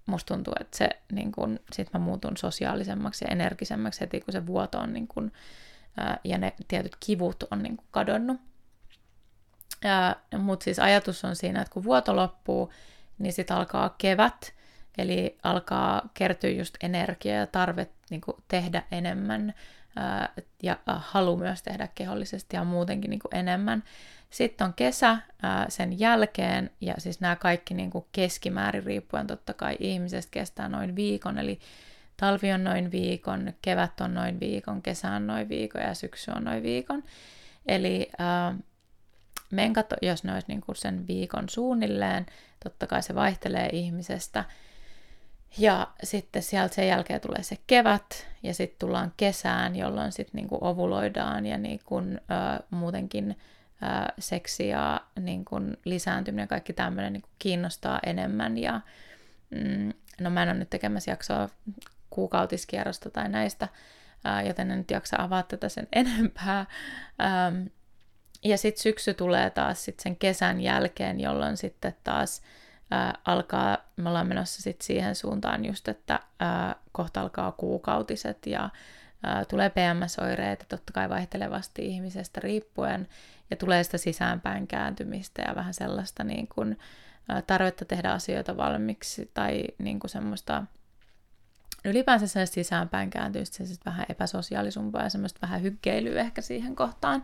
musta 0.06 0.34
tuntuu, 0.34 0.54
että 0.60 0.78
se, 0.78 0.88
niin 1.12 1.32
kun, 1.32 1.60
sit 1.72 1.92
mä 1.92 2.00
muutun 2.00 2.36
sosiaalisemmaksi 2.36 3.24
ja 3.24 3.32
energisemmäksi 3.32 4.00
heti, 4.00 4.20
kun 4.20 4.32
se 4.32 4.46
vuoto 4.46 4.78
on, 4.78 4.92
niin 4.92 5.08
kun, 5.08 5.32
ää, 5.96 6.18
ja 6.24 6.38
ne 6.38 6.52
tietyt 6.68 6.96
kivut 7.00 7.44
on 7.50 7.62
niin 7.62 7.76
kun, 7.76 7.86
kadonnut. 7.90 8.40
Mutta 10.38 10.64
siis 10.64 10.78
ajatus 10.78 11.24
on 11.24 11.36
siinä, 11.36 11.60
että 11.60 11.72
kun 11.72 11.84
vuoto 11.84 12.16
loppuu, 12.16 12.72
niin 13.18 13.32
sitten 13.32 13.56
alkaa 13.56 13.94
kevät, 13.98 14.54
Eli 14.98 15.38
alkaa 15.42 16.08
kertyä 16.14 16.50
just 16.50 16.74
energia 16.82 17.34
ja 17.34 17.46
tarve 17.46 17.88
niin 18.10 18.20
kuin 18.20 18.36
tehdä 18.48 18.82
enemmän 18.90 19.54
ää, 19.96 20.32
ja 20.62 20.78
halu 20.86 21.36
myös 21.36 21.62
tehdä 21.62 21.88
kehollisesti 21.94 22.56
ja 22.56 22.64
muutenkin 22.64 23.10
niin 23.10 23.20
kuin 23.20 23.36
enemmän. 23.36 23.84
Sitten 24.30 24.64
on 24.64 24.74
kesä 24.74 25.18
ää, 25.42 25.66
sen 25.68 25.98
jälkeen, 25.98 26.70
ja 26.80 26.94
siis 26.98 27.20
nämä 27.20 27.36
kaikki 27.36 27.74
niin 27.74 27.90
kuin 27.90 28.04
keskimäärin 28.12 28.84
riippuen 28.84 29.26
totta 29.26 29.54
kai 29.54 29.76
ihmisestä 29.80 30.30
kestää 30.30 30.68
noin 30.68 30.96
viikon, 30.96 31.38
eli 31.38 31.58
talvi 32.16 32.52
on 32.52 32.64
noin 32.64 32.90
viikon, 32.90 33.52
kevät 33.62 34.00
on 34.00 34.14
noin 34.14 34.40
viikon, 34.40 34.82
kesä 34.82 35.10
on 35.10 35.26
noin 35.26 35.48
viikon 35.48 35.82
ja 35.82 35.94
syksy 35.94 36.30
on 36.36 36.44
noin 36.44 36.62
viikon. 36.62 37.02
Eli 37.66 38.10
ää, 38.18 38.54
menkat, 39.50 39.86
jos 40.02 40.24
ne 40.24 40.32
olisi 40.32 40.48
niin 40.48 40.60
kuin 40.60 40.76
sen 40.76 41.06
viikon 41.06 41.48
suunnilleen, 41.48 42.26
totta 42.64 42.86
kai 42.86 43.02
se 43.02 43.14
vaihtelee 43.14 43.68
ihmisestä. 43.72 44.44
Ja 45.58 45.88
sitten 46.02 46.42
sieltä 46.42 46.74
sen 46.74 46.88
jälkeen 46.88 47.20
tulee 47.20 47.42
se 47.42 47.56
kevät 47.66 48.26
ja 48.42 48.54
sitten 48.54 48.78
tullaan 48.78 49.12
kesään, 49.16 49.76
jolloin 49.76 50.12
sitten 50.12 50.38
niin 50.38 50.48
ovuloidaan 50.60 51.46
ja 51.46 51.58
niin 51.58 51.80
kuin, 51.84 52.20
ää, 52.28 52.60
muutenkin 52.70 53.38
ää, 53.80 54.12
seksi 54.18 54.68
ja 54.68 55.00
niin 55.20 55.44
kuin 55.44 55.76
lisääntyminen 55.84 56.42
ja 56.42 56.48
kaikki 56.48 56.72
tämmöinen 56.72 57.12
niin 57.12 57.22
kiinnostaa 57.38 58.00
enemmän. 58.06 58.58
Ja, 58.58 58.80
mm, 59.50 59.92
no 60.20 60.30
mä 60.30 60.42
en 60.42 60.48
ole 60.48 60.58
nyt 60.58 60.70
tekemässä 60.70 61.10
jaksoa 61.10 61.48
kuukautiskierrosta 62.10 63.10
tai 63.10 63.28
näistä, 63.28 63.68
ää, 64.24 64.42
joten 64.42 64.70
en 64.70 64.78
nyt 64.78 64.90
jaksa 64.90 65.16
avaa 65.18 65.42
tätä 65.42 65.68
sen 65.68 65.88
enempää. 66.02 66.66
Ähm, 67.22 67.66
ja 68.44 68.58
sitten 68.58 68.82
syksy 68.82 69.14
tulee 69.14 69.50
taas 69.50 69.84
sit 69.84 70.00
sen 70.00 70.16
kesän 70.16 70.60
jälkeen, 70.60 71.20
jolloin 71.20 71.56
sitten 71.56 71.96
taas 72.04 72.42
ää, 72.94 73.14
alkaa, 73.24 73.78
me 73.96 74.08
ollaan 74.08 74.26
menossa 74.26 74.62
sitten 74.62 74.86
siihen 74.86 75.14
suuntaan 75.14 75.64
just, 75.64 75.88
että 75.88 76.20
ää, 76.40 76.76
kohta 76.92 77.20
alkaa 77.20 77.52
kuukautiset 77.52 78.46
ja 78.46 78.70
ää, 79.22 79.44
tulee 79.44 79.70
PMS-oireita, 79.70 80.64
totta 80.68 80.92
kai 80.92 81.08
vaihtelevasti 81.08 81.86
ihmisestä 81.86 82.40
riippuen, 82.40 83.08
ja 83.50 83.56
tulee 83.56 83.84
sitä 83.84 83.98
sisäänpäin 83.98 84.66
kääntymistä 84.66 85.42
ja 85.42 85.54
vähän 85.54 85.74
sellaista 85.74 86.24
niin 86.24 86.48
kuin, 86.48 86.78
ää, 87.28 87.42
tarvetta 87.42 87.84
tehdä 87.84 88.12
asioita 88.12 88.56
valmiiksi 88.56 89.30
tai 89.34 89.64
niin 89.78 90.00
semmoista 90.06 90.62
ylipäänsä 91.84 92.26
se 92.26 92.46
sisäänpäin 92.46 93.10
kääntymistä, 93.10 93.64
se 93.64 93.74
vähän 93.86 94.06
epäsosiaalisumpaa 94.08 95.02
ja 95.02 95.08
semmoista 95.08 95.38
vähän 95.42 95.62
hyggeilyä 95.62 96.20
ehkä 96.20 96.42
siihen 96.42 96.76
kohtaan, 96.76 97.22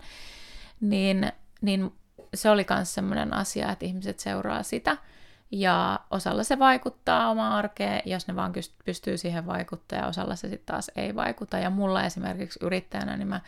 niin, 0.80 1.33
niin 1.61 1.92
se 2.35 2.50
oli 2.50 2.66
myös 2.70 2.94
semmoinen 2.94 3.35
asia, 3.35 3.72
että 3.72 3.87
ihmiset 3.87 4.20
seuraa 4.20 4.62
sitä, 4.62 4.96
ja 5.50 6.00
osalla 6.10 6.44
se 6.44 6.58
vaikuttaa 6.58 7.30
omaan 7.30 7.52
arkeen, 7.52 8.02
jos 8.04 8.28
ne 8.28 8.36
vaan 8.36 8.52
pystyy 8.84 9.18
siihen 9.18 9.46
vaikuttaa, 9.46 9.98
ja 9.98 10.06
osalla 10.06 10.36
se 10.36 10.48
sitten 10.48 10.66
taas 10.66 10.90
ei 10.96 11.14
vaikuta. 11.14 11.58
Ja 11.58 11.70
mulla 11.70 12.04
esimerkiksi 12.04 12.58
yrittäjänä, 12.62 13.16
niin 13.16 13.28
mä 13.28 13.40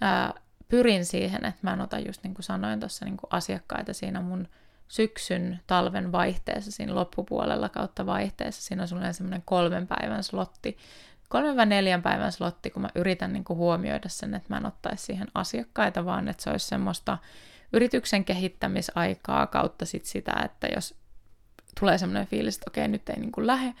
ää, 0.00 0.34
pyrin 0.68 1.04
siihen, 1.04 1.44
että 1.44 1.60
mä 1.62 1.72
en 1.72 1.80
ota 1.80 1.98
just 1.98 2.22
niin 2.22 2.34
kuin 2.34 2.44
sanoin 2.44 2.80
tuossa 2.80 3.04
niin 3.04 3.16
asiakkaita 3.30 3.92
siinä 3.92 4.20
mun 4.20 4.48
syksyn, 4.88 5.60
talven 5.66 6.12
vaihteessa, 6.12 6.72
siinä 6.72 6.94
loppupuolella 6.94 7.68
kautta 7.68 8.06
vaihteessa. 8.06 8.62
Siinä 8.62 8.82
on 8.82 8.88
sulle 8.88 9.12
semmoinen 9.12 9.42
kolmen 9.44 9.86
päivän 9.86 10.22
slotti, 10.22 10.78
kolmen 11.28 11.56
vai 11.56 11.66
neljän 11.66 12.02
päivän 12.02 12.32
slotti, 12.32 12.70
kun 12.70 12.82
mä 12.82 12.88
yritän 12.94 13.32
niin 13.32 13.44
kuin 13.44 13.56
huomioida 13.56 14.08
sen, 14.08 14.34
että 14.34 14.46
mä 14.48 14.56
en 14.56 14.66
ottaisi 14.66 15.04
siihen 15.04 15.28
asiakkaita, 15.34 16.04
vaan 16.04 16.28
että 16.28 16.42
se 16.42 16.50
olisi 16.50 16.66
semmoista 16.66 17.18
yrityksen 17.72 18.24
kehittämisaikaa 18.24 19.46
kautta 19.46 19.86
sit 19.86 20.04
sitä, 20.04 20.32
että 20.44 20.66
jos 20.74 21.01
tulee 21.80 21.98
semmoinen 21.98 22.26
fiilis, 22.26 22.54
että 22.54 22.70
okei, 22.70 22.88
nyt 22.88 23.08
ei 23.08 23.20
niin 23.20 23.32
kuin 23.32 23.46
lähde 23.46 23.74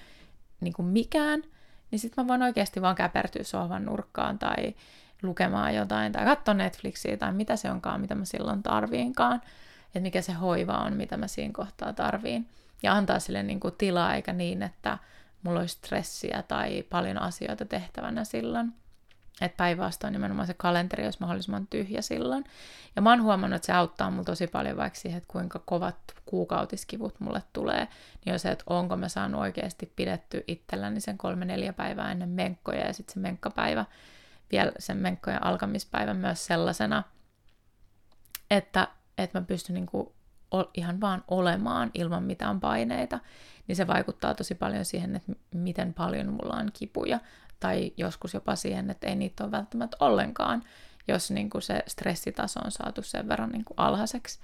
niin 0.60 0.74
kuin 0.74 0.86
mikään, 0.86 1.42
niin 1.90 1.98
sitten 1.98 2.24
mä 2.24 2.28
voin 2.28 2.42
oikeasti 2.42 2.82
vaan 2.82 2.94
käpertyä 2.96 3.42
sohvan 3.42 3.84
nurkkaan 3.84 4.38
tai 4.38 4.74
lukemaan 5.22 5.74
jotain 5.74 6.12
tai 6.12 6.24
katsoa 6.24 6.54
Netflixiä 6.54 7.16
tai 7.16 7.32
mitä 7.32 7.56
se 7.56 7.70
onkaan, 7.70 8.00
mitä 8.00 8.14
mä 8.14 8.24
silloin 8.24 8.62
tarviinkaan, 8.62 9.42
että 9.86 10.00
mikä 10.00 10.22
se 10.22 10.32
hoiva 10.32 10.78
on, 10.78 10.96
mitä 10.96 11.16
mä 11.16 11.28
siinä 11.28 11.52
kohtaa 11.52 11.92
tarviin. 11.92 12.48
Ja 12.82 12.92
antaa 12.92 13.18
sille 13.18 13.42
niin 13.42 13.60
kuin 13.60 13.74
tilaa, 13.78 14.14
eikä 14.14 14.32
niin, 14.32 14.62
että 14.62 14.98
mulla 15.42 15.60
olisi 15.60 15.74
stressiä 15.74 16.42
tai 16.48 16.82
paljon 16.82 17.22
asioita 17.22 17.64
tehtävänä 17.64 18.24
silloin. 18.24 18.72
Että 19.40 19.56
päinvastoin 19.56 20.12
nimenomaan 20.12 20.46
se 20.46 20.54
kalenteri 20.54 21.04
olisi 21.04 21.20
mahdollisimman 21.20 21.66
tyhjä 21.66 22.02
silloin. 22.02 22.44
Ja 22.96 23.02
mä 23.02 23.10
oon 23.10 23.22
huomannut, 23.22 23.56
että 23.56 23.66
se 23.66 23.72
auttaa 23.72 24.10
mulla 24.10 24.24
tosi 24.24 24.46
paljon 24.46 24.76
vaikka 24.76 24.98
siihen, 24.98 25.18
että 25.18 25.32
kuinka 25.32 25.58
kovat 25.58 25.96
kuukautiskivut 26.26 27.20
mulle 27.20 27.42
tulee. 27.52 27.88
Niin 28.24 28.32
on 28.32 28.38
se, 28.38 28.50
että 28.50 28.64
onko 28.66 28.96
mä 28.96 29.08
saanut 29.08 29.40
oikeasti 29.40 29.92
pidetty 29.96 30.44
itselläni 30.48 31.00
sen 31.00 31.18
kolme-neljä 31.18 31.72
päivää 31.72 32.12
ennen 32.12 32.28
menkkoja 32.28 32.86
ja 32.86 32.92
sitten 32.92 33.14
se 33.14 33.20
menkkapäivä, 33.20 33.84
vielä 34.52 34.72
sen 34.78 34.96
menkkojen 34.96 35.44
alkamispäivän 35.44 36.16
myös 36.16 36.46
sellaisena, 36.46 37.02
että, 38.50 38.88
että 39.18 39.40
mä 39.40 39.46
pystyn 39.46 39.74
niinku 39.74 40.14
ihan 40.74 41.00
vaan 41.00 41.24
olemaan 41.28 41.90
ilman 41.94 42.22
mitään 42.22 42.60
paineita, 42.60 43.18
niin 43.68 43.76
se 43.76 43.86
vaikuttaa 43.86 44.34
tosi 44.34 44.54
paljon 44.54 44.84
siihen, 44.84 45.16
että 45.16 45.32
miten 45.54 45.94
paljon 45.94 46.26
mulla 46.26 46.56
on 46.56 46.70
kipuja 46.72 47.20
tai 47.62 47.92
joskus 47.96 48.34
jopa 48.34 48.56
siihen, 48.56 48.90
että 48.90 49.06
ei 49.06 49.16
niitä 49.16 49.44
ole 49.44 49.50
välttämättä 49.50 49.96
ollenkaan, 50.00 50.62
jos 51.08 51.30
niin 51.30 51.50
kuin 51.50 51.62
se 51.62 51.82
stressitaso 51.86 52.60
on 52.64 52.70
saatu 52.70 53.02
sen 53.02 53.28
verran 53.28 53.50
niin 53.50 53.64
kuin 53.64 53.78
alhaiseksi. 53.78 54.40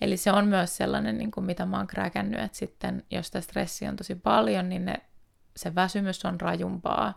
Eli 0.00 0.16
se 0.16 0.32
on 0.32 0.46
myös 0.46 0.76
sellainen, 0.76 1.18
niin 1.18 1.30
kuin 1.30 1.44
mitä 1.44 1.66
mä 1.66 1.76
oon 1.76 1.86
kräkännyt, 1.86 2.40
että 2.40 2.58
sitten 2.58 3.02
jos 3.10 3.26
sitä 3.26 3.40
stressi 3.40 3.88
on 3.88 3.96
tosi 3.96 4.14
paljon, 4.14 4.68
niin 4.68 4.84
ne, 4.84 4.94
se 5.56 5.74
väsymys 5.74 6.24
on 6.24 6.40
rajumpaa 6.40 7.14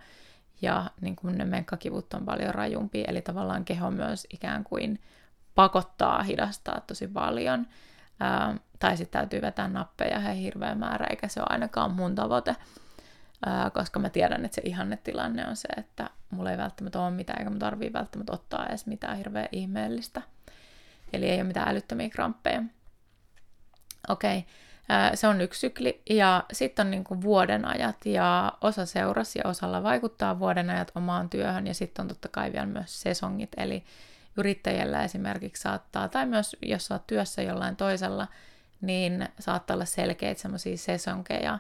ja 0.62 0.92
niin 1.02 1.16
kuin 1.16 1.38
ne 1.38 1.46
menkkakivut 1.46 2.14
on 2.14 2.26
paljon 2.26 2.56
rajumpia, 2.56 3.06
eli 3.08 3.22
tavallaan 3.22 3.66
keho 3.66 3.92
myös 3.92 4.28
ikään 4.34 4.64
kuin 4.64 5.02
pakottaa 5.56 6.24
hidastaa 6.24 6.82
tosi 6.88 7.08
paljon. 7.08 7.68
Ää, 8.20 8.58
tai 8.80 8.98
sitten 8.98 9.20
täytyy 9.20 9.42
vetää 9.42 9.68
nappeja 9.68 10.20
ihan 10.20 10.36
hirveä 10.36 10.76
määrä, 10.76 11.08
eikä 11.10 11.28
se 11.28 11.40
ole 11.40 11.48
ainakaan 11.50 11.94
mun 11.94 12.16
tavoite 12.16 12.56
ää, 13.46 13.70
koska 13.70 14.00
mä 14.00 14.10
tiedän, 14.10 14.46
että 14.46 14.56
se 14.56 14.62
ihannetilanne 14.66 15.48
on 15.48 15.56
se, 15.56 15.68
että 15.78 16.10
mulla 16.30 16.52
ei 16.52 16.58
välttämättä 16.58 17.02
ole 17.02 17.12
mitään, 17.12 17.40
eikä 17.40 17.50
mä 17.50 17.60
tarvii 17.60 17.94
välttämättä 17.94 18.34
ottaa 18.34 18.66
edes 18.68 18.86
mitään 18.86 19.18
hirveän 19.18 19.50
ihmeellistä. 19.52 20.22
Eli 21.14 21.30
ei 21.30 21.38
ole 21.38 21.44
mitään 21.44 21.70
älyttömiä 21.70 22.10
kramppeja. 22.10 22.64
Okei, 24.10 24.38
okay. 24.38 25.16
se 25.16 25.28
on 25.28 25.42
yksi 25.42 25.60
sykli, 25.60 26.02
ja 26.10 26.44
sitten 26.54 26.88
on 26.88 26.92
niinku 26.92 27.22
vuoden 27.22 27.66
ajat, 27.66 28.06
ja 28.06 28.54
osa 28.62 28.86
seuras 28.86 29.36
ja 29.36 29.42
osalla 29.46 29.84
vaikuttaa 29.84 30.40
vuoden 30.40 30.70
ajat 30.70 30.92
omaan 30.96 31.30
työhön, 31.30 31.68
ja 31.68 31.74
sitten 31.74 32.04
on 32.04 32.08
totta 32.08 32.28
kai 32.28 32.54
vielä 32.54 32.66
myös 32.66 33.02
sesongit, 33.02 33.52
eli 33.58 33.84
yrittäjällä 34.38 35.04
esimerkiksi 35.04 35.62
saattaa, 35.62 36.10
tai 36.10 36.26
myös 36.26 36.56
jos 36.62 36.92
olet 36.92 37.08
työssä 37.08 37.42
jollain 37.42 37.76
toisella, 37.76 38.28
niin 38.82 39.30
saattaa 39.40 39.74
olla 39.76 39.86
selkeitä 39.86 40.42
semmoisia 40.42 40.78
sesonkeja, 40.78 41.60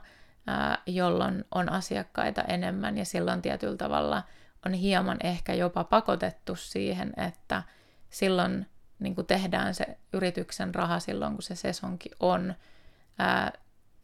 jolloin 0.86 1.46
on 1.56 1.72
asiakkaita 1.72 2.42
enemmän 2.42 2.98
ja 2.98 3.06
silloin 3.06 3.42
tietyllä 3.42 3.78
tavalla 3.78 4.24
on 4.66 4.74
hieman 4.74 5.18
ehkä 5.24 5.54
jopa 5.54 5.84
pakotettu 5.84 6.56
siihen, 6.56 7.14
että 7.18 7.64
silloin 8.10 8.66
niin 9.00 9.16
kuin 9.16 9.28
tehdään 9.28 9.76
se 9.76 9.98
yrityksen 10.14 10.76
raha 10.76 11.00
silloin, 11.00 11.34
kun 11.34 11.44
se 11.44 11.56
sesonki 11.56 12.10
on. 12.20 12.56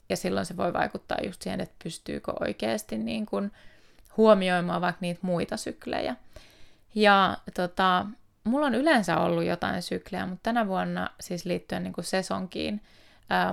Ja 0.09 0.17
silloin 0.17 0.45
se 0.45 0.57
voi 0.57 0.73
vaikuttaa 0.73 1.17
just 1.23 1.41
siihen, 1.41 1.61
että 1.61 1.75
pystyykö 1.83 2.33
oikeasti 2.39 2.97
niin 2.97 3.25
kuin 3.25 3.51
huomioimaan 4.17 4.81
vaikka 4.81 4.97
niitä 5.01 5.19
muita 5.23 5.57
syklejä. 5.57 6.15
Ja 6.95 7.37
tota, 7.53 8.05
mulla 8.43 8.65
on 8.65 8.75
yleensä 8.75 9.17
ollut 9.17 9.43
jotain 9.43 9.81
syklejä, 9.81 10.25
mutta 10.25 10.43
tänä 10.43 10.67
vuonna, 10.67 11.09
siis 11.19 11.45
liittyen 11.45 11.83
niin 11.83 11.93
kuin 11.93 12.05
sesonkiin, 12.05 12.81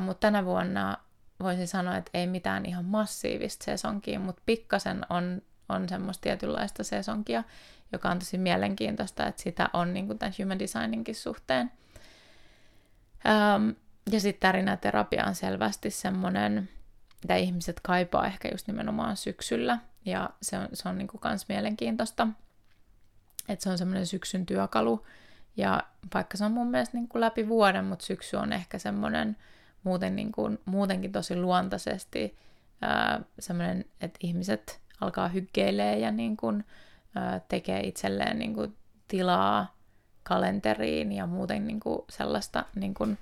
mutta 0.01 0.21
tänä 0.21 0.45
vuonna 0.45 0.97
voisin 1.43 1.69
sanoa, 1.69 1.97
että 1.97 2.11
ei 2.15 2.27
mitään 2.27 2.67
ihan 2.67 2.85
massiivista 2.85 3.65
sesonkia, 3.65 4.21
mutta 4.21 4.43
pikkasen 4.47 5.07
on, 5.11 5.43
on 5.69 5.89
semmoista 5.89 6.23
tietynlaista 6.23 6.85
sesonkia, 6.85 7.45
joka 7.93 8.11
on 8.11 8.19
tosi 8.19 8.39
mielenkiintoista, 8.39 9.27
että 9.27 9.43
sitä 9.43 9.71
on 9.73 9.95
niin 9.95 10.07
kuin 10.07 10.19
tämän 10.19 10.35
human 10.39 10.59
designinkin 10.59 11.15
suhteen. 11.15 11.73
Ja 14.13 14.21
sitten 14.21 14.49
tarinäterapia 14.49 15.25
on 15.25 15.35
selvästi 15.35 15.91
semmoinen, 15.91 16.69
mitä 17.23 17.37
ihmiset 17.37 17.81
kaipaa 17.83 18.27
ehkä 18.27 18.49
just 18.53 18.67
nimenomaan 18.67 19.17
syksyllä, 19.17 19.79
ja 20.05 20.31
se 20.43 20.59
on, 20.59 20.69
se 20.73 20.89
on 20.89 20.99
niin 20.99 21.09
kuin 21.09 21.21
kans 21.21 21.49
mielenkiintoista, 21.49 22.29
että 23.49 23.63
se 23.63 23.71
on 23.71 23.79
semmoinen 23.79 24.07
syksyn 24.07 24.47
työkalu, 24.47 25.07
ja 25.57 25.83
vaikka 26.15 26.37
se 26.37 26.45
on 26.45 26.53
mun 26.53 26.71
mielestä 26.71 26.97
niin 26.97 27.09
kuin 27.09 27.21
läpi 27.21 27.49
vuoden, 27.49 27.85
mutta 27.85 28.07
syksy 28.07 28.37
on 28.37 28.53
ehkä 28.53 28.79
semmoinen, 28.79 29.37
muuten 29.85 30.17
niin 30.17 30.33
kuin, 30.33 30.59
muutenkin 30.65 31.13
tosi 31.13 31.37
luontaisesti 31.37 32.37
semmoinen, 33.39 33.85
että 34.01 34.19
ihmiset 34.23 34.81
alkaa 35.01 35.29
hyggeilee 35.29 35.99
ja 35.99 36.11
niin 36.11 36.37
kuin, 36.37 36.65
ää, 37.15 37.41
tekee 37.49 37.81
itselleen 37.81 38.39
niin 38.39 38.55
kuin, 38.55 38.77
tilaa 39.09 39.75
kalenteriin 40.23 41.13
ja 41.13 41.27
muuten 41.27 41.67
niin 41.67 41.81
kuin, 41.81 42.03
sellaista 42.11 42.65
niin 42.75 42.95
kuin, 42.95 43.19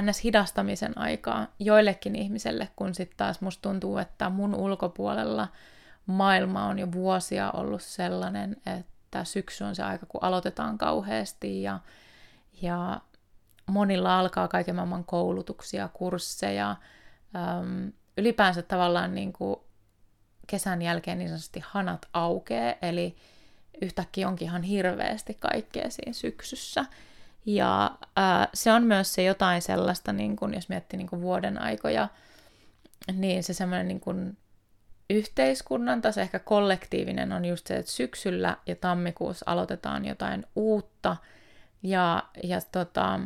ns-hidastamisen 0.00 0.98
aikaa 0.98 1.46
joillekin 1.58 2.16
ihmiselle, 2.16 2.68
kun 2.76 2.94
sitten 2.94 3.16
taas 3.16 3.40
musta 3.40 3.62
tuntuu, 3.62 3.98
että 3.98 4.30
mun 4.30 4.54
ulkopuolella 4.54 5.48
maailma 6.06 6.66
on 6.66 6.78
jo 6.78 6.92
vuosia 6.92 7.50
ollut 7.50 7.82
sellainen, 7.82 8.56
että 8.66 9.24
syksy 9.24 9.64
on 9.64 9.74
se 9.74 9.82
aika, 9.82 10.06
kun 10.06 10.24
aloitetaan 10.24 10.78
kauheasti 10.78 11.62
ja, 11.62 11.80
ja 12.62 13.00
monilla 13.66 14.18
alkaa 14.18 14.48
kaiken 14.48 14.74
maailman 14.74 15.04
koulutuksia, 15.04 15.88
kursseja, 15.92 16.76
äm, 17.36 17.92
ylipäänsä 18.16 18.62
tavallaan 18.62 19.14
niin 19.14 19.32
kuin 19.32 19.56
kesän 20.46 20.82
jälkeen 20.82 21.18
niin 21.18 21.28
sanotusti 21.28 21.62
hanat 21.66 22.08
aukee, 22.12 22.78
eli 22.82 23.16
yhtäkkiä 23.82 24.28
onkin 24.28 24.48
ihan 24.48 24.62
hirveästi 24.62 25.34
kaikkea 25.34 25.90
siinä 25.90 26.12
syksyssä. 26.12 26.84
Ja 27.46 27.90
ää, 28.16 28.48
se 28.54 28.72
on 28.72 28.82
myös 28.82 29.14
se 29.14 29.22
jotain 29.22 29.62
sellaista, 29.62 30.12
niin 30.12 30.36
kun, 30.36 30.54
jos 30.54 30.68
miettii 30.68 30.96
niin 30.96 31.08
kun 31.08 31.22
vuoden 31.22 31.62
aikoja, 31.62 32.08
niin 33.12 33.42
se 33.42 33.52
semmoinen 33.54 33.88
niin 33.88 34.00
kun 34.00 34.36
yhteiskunnan 35.10 36.02
tai 36.02 36.12
ehkä 36.16 36.38
kollektiivinen 36.38 37.32
on 37.32 37.44
just 37.44 37.66
se, 37.66 37.76
että 37.76 37.92
syksyllä 37.92 38.56
ja 38.66 38.76
tammikuussa 38.76 39.44
aloitetaan 39.48 40.04
jotain 40.04 40.46
uutta 40.56 41.16
ja, 41.82 42.24
ja 42.42 42.60
tota, 42.72 43.20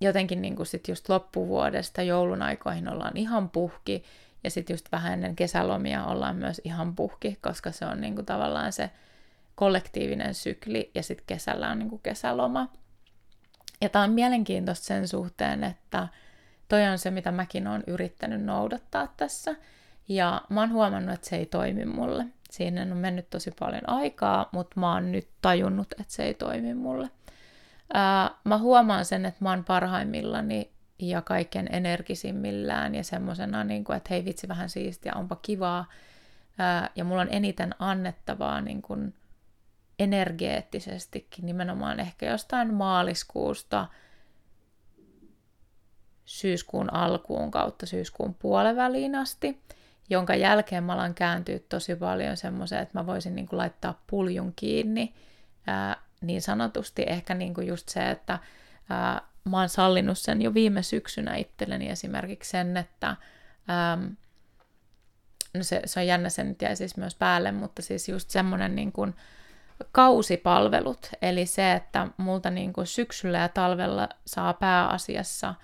jotenkin 0.00 0.42
niin 0.42 0.66
sit 0.66 0.88
just 0.88 1.08
loppuvuodesta 1.08 2.02
joulun 2.02 2.42
aikoihin 2.42 2.88
ollaan 2.88 3.16
ihan 3.16 3.50
puhki 3.50 4.04
ja 4.44 4.50
sitten 4.50 4.74
just 4.74 4.92
vähän 4.92 5.12
ennen 5.12 5.36
kesälomia 5.36 6.04
ollaan 6.04 6.36
myös 6.36 6.60
ihan 6.64 6.94
puhki, 6.94 7.38
koska 7.42 7.72
se 7.72 7.86
on 7.86 8.00
niin 8.00 8.14
kuin 8.14 8.26
tavallaan 8.26 8.72
se 8.72 8.90
kollektiivinen 9.54 10.34
sykli 10.34 10.90
ja 10.94 11.02
sitten 11.02 11.26
kesällä 11.26 11.70
on 11.70 11.78
niin 11.78 11.90
kuin 11.90 12.02
kesäloma. 12.02 12.68
Ja 13.80 13.88
tämä 13.88 14.04
on 14.04 14.10
mielenkiintoista 14.10 14.86
sen 14.86 15.08
suhteen, 15.08 15.64
että 15.64 16.08
toi 16.68 16.86
on 16.86 16.98
se, 16.98 17.10
mitä 17.10 17.32
mäkin 17.32 17.66
olen 17.66 17.84
yrittänyt 17.86 18.44
noudattaa 18.44 19.14
tässä. 19.16 19.54
Ja 20.08 20.42
mä 20.48 20.60
oon 20.60 20.72
huomannut, 20.72 21.14
että 21.14 21.28
se 21.28 21.36
ei 21.36 21.46
toimi 21.46 21.84
mulle. 21.84 22.26
Siinä 22.50 22.82
on 22.82 22.96
mennyt 22.96 23.30
tosi 23.30 23.50
paljon 23.58 23.88
aikaa, 23.88 24.48
mutta 24.52 24.80
mä 24.80 24.92
oon 24.92 25.12
nyt 25.12 25.28
tajunnut, 25.42 25.92
että 25.92 26.12
se 26.12 26.24
ei 26.24 26.34
toimi 26.34 26.74
mulle. 26.74 27.10
Ää, 27.92 28.30
mä 28.44 28.58
huomaan 28.58 29.04
sen, 29.04 29.26
että 29.26 29.44
mä 29.44 29.50
oon 29.50 29.64
parhaimmillani 29.64 30.70
ja 30.98 31.22
kaiken 31.22 31.68
energisimmillään 31.72 32.94
ja 32.94 33.04
semmoisena, 33.04 33.64
niin 33.64 33.84
kuin, 33.84 33.96
että 33.96 34.08
hei 34.10 34.24
vitsi 34.24 34.48
vähän 34.48 34.68
siistiä, 34.68 35.12
onpa 35.16 35.36
kivaa. 35.36 35.84
Ää, 36.58 36.90
ja 36.96 37.04
mulla 37.04 37.22
on 37.22 37.28
eniten 37.30 37.74
annettavaa 37.78 38.60
niin 38.60 38.82
kuin 38.82 39.14
energeettisestikin 39.98 41.46
nimenomaan 41.46 42.00
ehkä 42.00 42.26
jostain 42.30 42.74
maaliskuusta 42.74 43.88
syyskuun 46.24 46.94
alkuun 46.94 47.50
kautta 47.50 47.86
syyskuun 47.86 48.34
puoliväliin 48.34 49.14
asti, 49.14 49.62
jonka 50.10 50.34
jälkeen 50.34 50.84
mä 50.84 50.92
alan 50.92 51.14
kääntyä 51.14 51.58
tosi 51.68 51.96
paljon 51.96 52.36
semmoiseen, 52.36 52.82
että 52.82 52.98
mä 52.98 53.06
voisin 53.06 53.34
niin 53.34 53.48
kuin 53.48 53.58
laittaa 53.58 54.02
puljun 54.06 54.52
kiinni 54.56 55.14
ää, 55.66 55.96
niin 56.20 56.42
sanotusti. 56.42 57.04
Ehkä 57.06 57.34
niin 57.34 57.54
kuin 57.54 57.66
just 57.66 57.88
se, 57.88 58.10
että 58.10 58.38
ää, 58.90 59.22
mä 59.44 59.58
oon 59.58 59.68
sallinut 59.68 60.18
sen 60.18 60.42
jo 60.42 60.54
viime 60.54 60.82
syksynä 60.82 61.36
itselleni 61.36 61.88
esimerkiksi 61.88 62.50
sen, 62.50 62.76
että 62.76 63.08
äm, 63.08 64.16
no 65.54 65.62
se, 65.62 65.82
se 65.84 66.00
on 66.00 66.06
jännä, 66.06 66.28
se 66.28 66.44
nyt 66.44 66.62
jäi 66.62 66.76
siis 66.76 66.96
myös 66.96 67.14
päälle, 67.14 67.52
mutta 67.52 67.82
siis 67.82 68.08
just 68.08 68.30
semmoinen 68.30 68.76
niin 68.76 68.92
kuin 68.92 69.14
kausipalvelut, 69.92 71.10
eli 71.22 71.46
se, 71.46 71.72
että 71.72 72.08
multa 72.16 72.50
niin 72.50 72.72
kuin 72.72 72.86
syksyllä 72.86 73.38
ja 73.38 73.48
talvella 73.48 74.08
saa 74.26 74.54
pääasiassa 74.54 75.54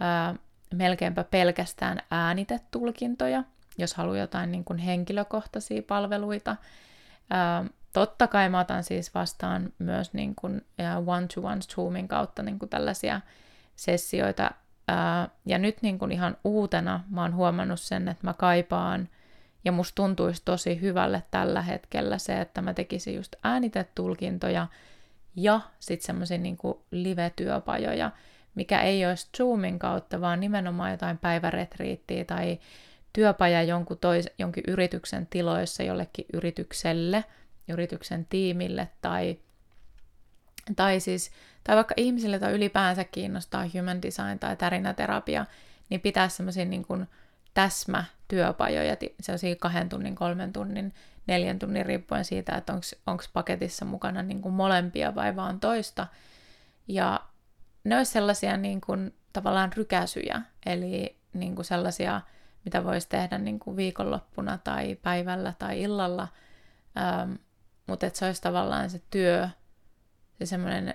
ää, 0.00 0.34
melkeinpä 0.74 1.24
pelkästään 1.24 1.98
äänitetulkintoja, 2.10 3.44
jos 3.78 3.94
haluaa 3.94 4.18
jotain 4.18 4.52
niin 4.52 4.64
kuin 4.64 4.78
henkilökohtaisia 4.78 5.82
palveluita. 5.82 6.56
Ää, 7.30 7.64
Totta 7.92 8.26
kai 8.26 8.48
mä 8.48 8.60
otan 8.60 8.84
siis 8.84 9.14
vastaan 9.14 9.72
myös 9.78 10.14
niin 10.14 10.34
kuin 10.34 10.64
one-to-one 11.06 11.60
Zoomin 11.60 12.08
kautta 12.08 12.42
niin 12.42 12.58
kuin 12.58 12.68
tällaisia 12.68 13.20
sessioita. 13.76 14.50
Ja 15.46 15.58
nyt 15.58 15.82
niin 15.82 15.98
kuin 15.98 16.12
ihan 16.12 16.36
uutena 16.44 17.04
mä 17.10 17.22
oon 17.22 17.34
huomannut 17.34 17.80
sen, 17.80 18.08
että 18.08 18.26
mä 18.26 18.34
kaipaan, 18.34 19.08
ja 19.64 19.72
musta 19.72 19.94
tuntuisi 19.94 20.42
tosi 20.44 20.80
hyvälle 20.80 21.22
tällä 21.30 21.62
hetkellä 21.62 22.18
se, 22.18 22.40
että 22.40 22.62
mä 22.62 22.74
tekisin 22.74 23.14
just 23.14 23.36
äänitetulkintoja 23.44 24.66
ja 25.36 25.60
sitten 25.80 26.06
semmoisia 26.06 26.38
niin 26.38 26.58
live-työpajoja, 26.90 28.10
mikä 28.54 28.80
ei 28.80 29.06
olisi 29.06 29.28
Zoomin 29.36 29.78
kautta, 29.78 30.20
vaan 30.20 30.40
nimenomaan 30.40 30.90
jotain 30.90 31.18
päiväretriittiä 31.18 32.24
tai 32.24 32.58
työpaja 33.12 33.62
jonkun, 33.62 33.98
tois, 33.98 34.28
jonkin 34.38 34.64
yrityksen 34.68 35.26
tiloissa 35.26 35.82
jollekin 35.82 36.26
yritykselle– 36.32 37.24
yrityksen 37.68 38.26
tiimille 38.26 38.88
tai, 39.00 39.38
tai, 40.76 41.00
siis, 41.00 41.30
tai 41.64 41.76
vaikka 41.76 41.94
ihmisille 41.96 42.38
tai 42.38 42.52
ylipäänsä 42.52 43.04
kiinnostaa 43.04 43.64
human 43.74 44.02
design 44.02 44.38
tai 44.38 44.56
tärinäterapia, 44.56 45.46
niin 45.88 46.00
pitää 46.00 46.28
semmoisia 46.28 46.64
niin 46.64 46.84
kuin 46.84 47.06
täsmätyöpajoja, 47.54 48.96
sellaisia 49.20 49.56
kahden 49.56 49.88
tunnin, 49.88 50.14
kolmen 50.14 50.52
tunnin, 50.52 50.94
neljän 51.26 51.58
tunnin 51.58 51.86
riippuen 51.86 52.24
siitä, 52.24 52.56
että 52.56 52.72
onko 53.06 53.24
paketissa 53.32 53.84
mukana 53.84 54.22
niin 54.22 54.42
kuin 54.42 54.54
molempia 54.54 55.14
vai 55.14 55.36
vaan 55.36 55.60
toista. 55.60 56.06
Ja 56.88 57.20
ne 57.84 57.96
olisi 57.96 58.12
sellaisia 58.12 58.56
niin 58.56 58.80
kuin, 58.80 59.14
tavallaan 59.32 59.72
rykäsyjä, 59.72 60.42
eli 60.66 61.16
niin 61.32 61.54
kuin 61.54 61.64
sellaisia, 61.64 62.20
mitä 62.64 62.84
voisi 62.84 63.08
tehdä 63.08 63.38
niin 63.38 63.58
kuin 63.58 63.76
viikonloppuna 63.76 64.58
tai 64.58 64.94
päivällä 64.94 65.54
tai 65.58 65.82
illalla, 65.82 66.28
mutta 67.86 68.06
että 68.06 68.18
se 68.18 68.26
olisi 68.26 68.42
tavallaan 68.42 68.90
se 68.90 69.00
työ, 69.10 69.48
se 70.38 70.46
semmoinen 70.46 70.94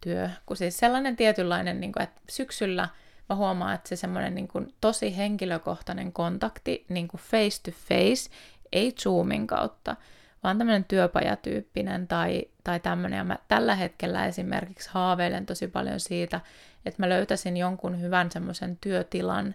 työ, 0.00 0.30
kun 0.46 0.56
siis 0.56 0.78
sellainen 0.78 1.16
tietynlainen, 1.16 1.80
niin 1.80 1.92
kuin, 1.92 2.02
että 2.02 2.20
syksyllä 2.30 2.88
mä 3.28 3.36
huomaan, 3.36 3.74
että 3.74 3.88
se 3.88 3.96
semmoinen 3.96 4.34
niin 4.34 4.48
kuin, 4.48 4.74
tosi 4.80 5.16
henkilökohtainen 5.16 6.12
kontakti 6.12 6.86
niin 6.88 7.08
kuin 7.08 7.20
face 7.20 7.62
to 7.62 7.70
face, 7.70 8.30
ei 8.72 8.92
Zoomin 8.92 9.46
kautta, 9.46 9.96
vaan 10.42 10.58
tämmöinen 10.58 10.84
työpajatyyppinen 10.84 12.08
tai, 12.08 12.44
tai 12.64 12.80
tämmöinen. 12.80 13.16
Ja 13.16 13.24
mä 13.24 13.38
tällä 13.48 13.74
hetkellä 13.74 14.26
esimerkiksi 14.26 14.90
haaveilen 14.92 15.46
tosi 15.46 15.68
paljon 15.68 16.00
siitä, 16.00 16.40
että 16.86 17.02
mä 17.02 17.08
löytäisin 17.08 17.56
jonkun 17.56 18.00
hyvän 18.00 18.30
semmoisen 18.30 18.78
työtilan 18.80 19.54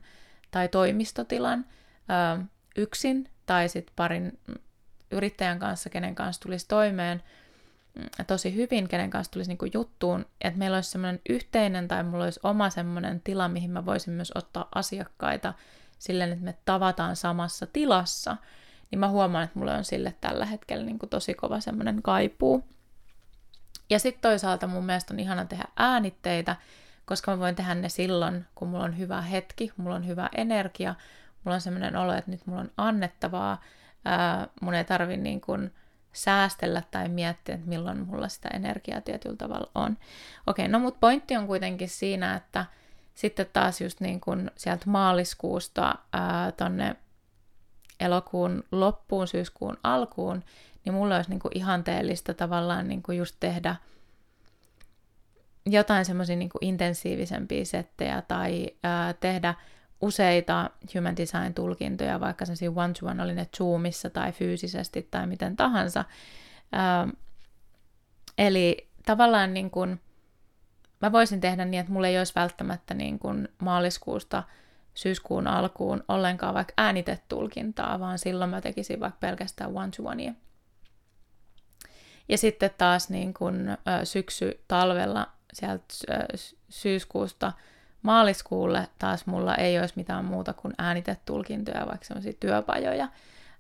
tai 0.52 0.68
toimistotilan 0.68 1.66
ö, 2.40 2.44
yksin 2.76 3.30
tai 3.46 3.70
sitten 3.70 3.94
parin 3.96 4.40
yrittäjän 5.12 5.60
kanssa, 5.60 5.90
kenen 5.90 6.16
kanssa 6.16 6.42
tulisi 6.42 6.68
toimeen 6.68 7.24
mm, 7.96 8.26
tosi 8.28 8.56
hyvin, 8.56 8.88
kenen 8.88 9.10
kanssa 9.10 9.32
tulisi 9.32 9.50
niin 9.50 9.72
juttuun, 9.74 10.26
että 10.42 10.60
meillä 10.60 10.78
olisi 10.78 10.92
semmoinen 10.92 11.22
yhteinen 11.30 11.88
tai 11.88 12.04
mulla 12.04 12.24
olisi 12.24 12.40
oma 12.44 12.70
semmoinen 12.70 13.22
tila, 13.24 13.48
mihin 13.48 13.72
mä 13.72 13.86
voisin 13.86 14.14
myös 14.14 14.32
ottaa 14.36 14.68
asiakkaita 14.76 15.54
silleen, 16.00 16.32
että 16.32 16.46
me 16.46 16.56
tavataan 16.66 17.16
samassa 17.16 17.68
tilassa, 17.68 18.38
niin 18.92 19.00
mä 19.00 19.10
huomaan, 19.10 19.44
että 19.44 19.60
mulla 19.60 19.76
on 19.76 19.86
sille 19.86 20.16
tällä 20.22 20.46
hetkellä 20.46 20.86
niin 20.86 21.00
kuin 21.00 21.10
tosi 21.10 21.34
kova 21.34 21.60
semmoinen 21.60 22.02
kaipuu. 22.02 22.64
Ja 23.90 24.00
sitten 24.00 24.22
toisaalta 24.22 24.68
mun 24.68 24.86
mielestä 24.86 25.14
on 25.14 25.20
ihana 25.20 25.46
tehdä 25.46 25.66
äänitteitä, 25.78 26.56
koska 27.06 27.32
mä 27.32 27.40
voin 27.40 27.56
tehdä 27.56 27.76
ne 27.76 27.90
silloin, 27.90 28.46
kun 28.56 28.68
mulla 28.68 28.84
on 28.84 28.98
hyvä 28.98 29.22
hetki, 29.22 29.72
mulla 29.78 29.96
on 29.96 30.08
hyvä 30.08 30.30
energia, 30.38 30.96
mulla 31.44 31.56
on 31.56 31.62
semmoinen 31.62 31.96
olo, 31.96 32.14
että 32.14 32.32
nyt 32.32 32.46
mulla 32.46 32.62
on 32.62 32.72
annettavaa, 32.78 33.62
ää, 34.06 34.48
mun 34.62 34.74
ei 34.74 34.84
tarvi 34.84 35.18
niin 35.18 35.42
kuin 35.42 35.72
säästellä 36.14 36.84
tai 36.92 37.10
miettiä, 37.10 37.56
että 37.56 37.68
milloin 37.68 38.08
mulla 38.08 38.28
sitä 38.28 38.50
energiaa 38.54 39.02
tietyllä 39.02 39.36
tavalla 39.36 39.72
on. 39.76 39.98
Okei, 40.48 40.68
no 40.68 40.80
mutta 40.80 41.00
pointti 41.00 41.38
on 41.38 41.48
kuitenkin 41.48 41.90
siinä, 41.90 42.36
että 42.36 42.66
sitten 43.16 43.46
taas 43.54 43.82
just 43.82 44.00
niin 44.00 44.22
kuin 44.22 44.52
sieltä 44.58 44.90
maaliskuusta 44.90 45.96
ää, 46.14 46.52
tonne 46.52 46.96
elokuun 48.00 48.64
loppuun, 48.72 49.28
syyskuun 49.28 49.78
alkuun, 49.84 50.44
niin 50.86 50.94
mulla 50.94 51.16
olisi 51.16 51.30
niin 51.30 51.40
kuin 51.40 51.58
ihanteellista 51.58 52.34
tavallaan 52.34 52.88
niin 52.88 53.04
kuin 53.04 53.18
just 53.18 53.36
tehdä 53.40 53.76
jotain 55.66 56.06
semmoisia 56.06 56.36
niin 56.36 56.50
intensiivisempia 56.62 57.66
settejä 57.66 58.24
tai 58.28 58.70
ää, 58.84 59.14
tehdä 59.14 59.54
useita 60.06 60.70
human 60.96 61.18
design-tulkintoja, 61.18 62.20
vaikka 62.20 62.46
se 62.46 62.70
one-to-one 62.70 63.24
oli 63.24 63.34
ne 63.34 63.48
Zoomissa 63.58 64.10
tai 64.10 64.32
fyysisesti 64.32 65.08
tai 65.12 65.28
miten 65.28 65.56
tahansa. 65.56 66.06
Ähm, 66.76 67.10
eli 68.38 68.90
tavallaan 69.06 69.54
niin 69.54 69.70
kuin, 69.70 70.02
mä 71.02 71.12
voisin 71.12 71.42
tehdä 71.42 71.66
niin, 71.66 71.80
että 71.80 71.94
mulla 71.94 72.08
ei 72.08 72.18
olisi 72.18 72.34
välttämättä 72.36 72.94
niin 72.94 73.20
kuin 73.20 73.48
maaliskuusta 73.62 74.44
syyskuun 74.94 75.48
alkuun 75.48 76.04
ollenkaan 76.08 76.54
vaikka 76.54 76.74
äänitetulkintaa, 76.78 78.00
vaan 78.00 78.20
silloin 78.20 78.50
mä 78.50 78.62
tekisin 78.62 79.00
vaikka 79.00 79.18
pelkästään 79.20 79.78
one-to-onea. 79.78 80.34
Ja 82.30 82.38
sitten 82.38 82.70
taas 82.78 83.10
niin 83.10 83.34
kuin 83.34 83.78
syksy-talvella 84.04 85.28
sieltä 85.54 85.86
syyskuusta 86.70 87.54
maaliskuulle 88.06 88.88
taas 89.00 89.26
mulla 89.26 89.56
ei 89.56 89.80
olisi 89.80 89.94
mitään 89.98 90.26
muuta 90.26 90.54
kuin 90.54 90.74
äänitetulkintoja, 90.78 91.88
vaikka 91.88 92.06
semmoisia 92.06 92.34
työpajoja. 92.40 93.08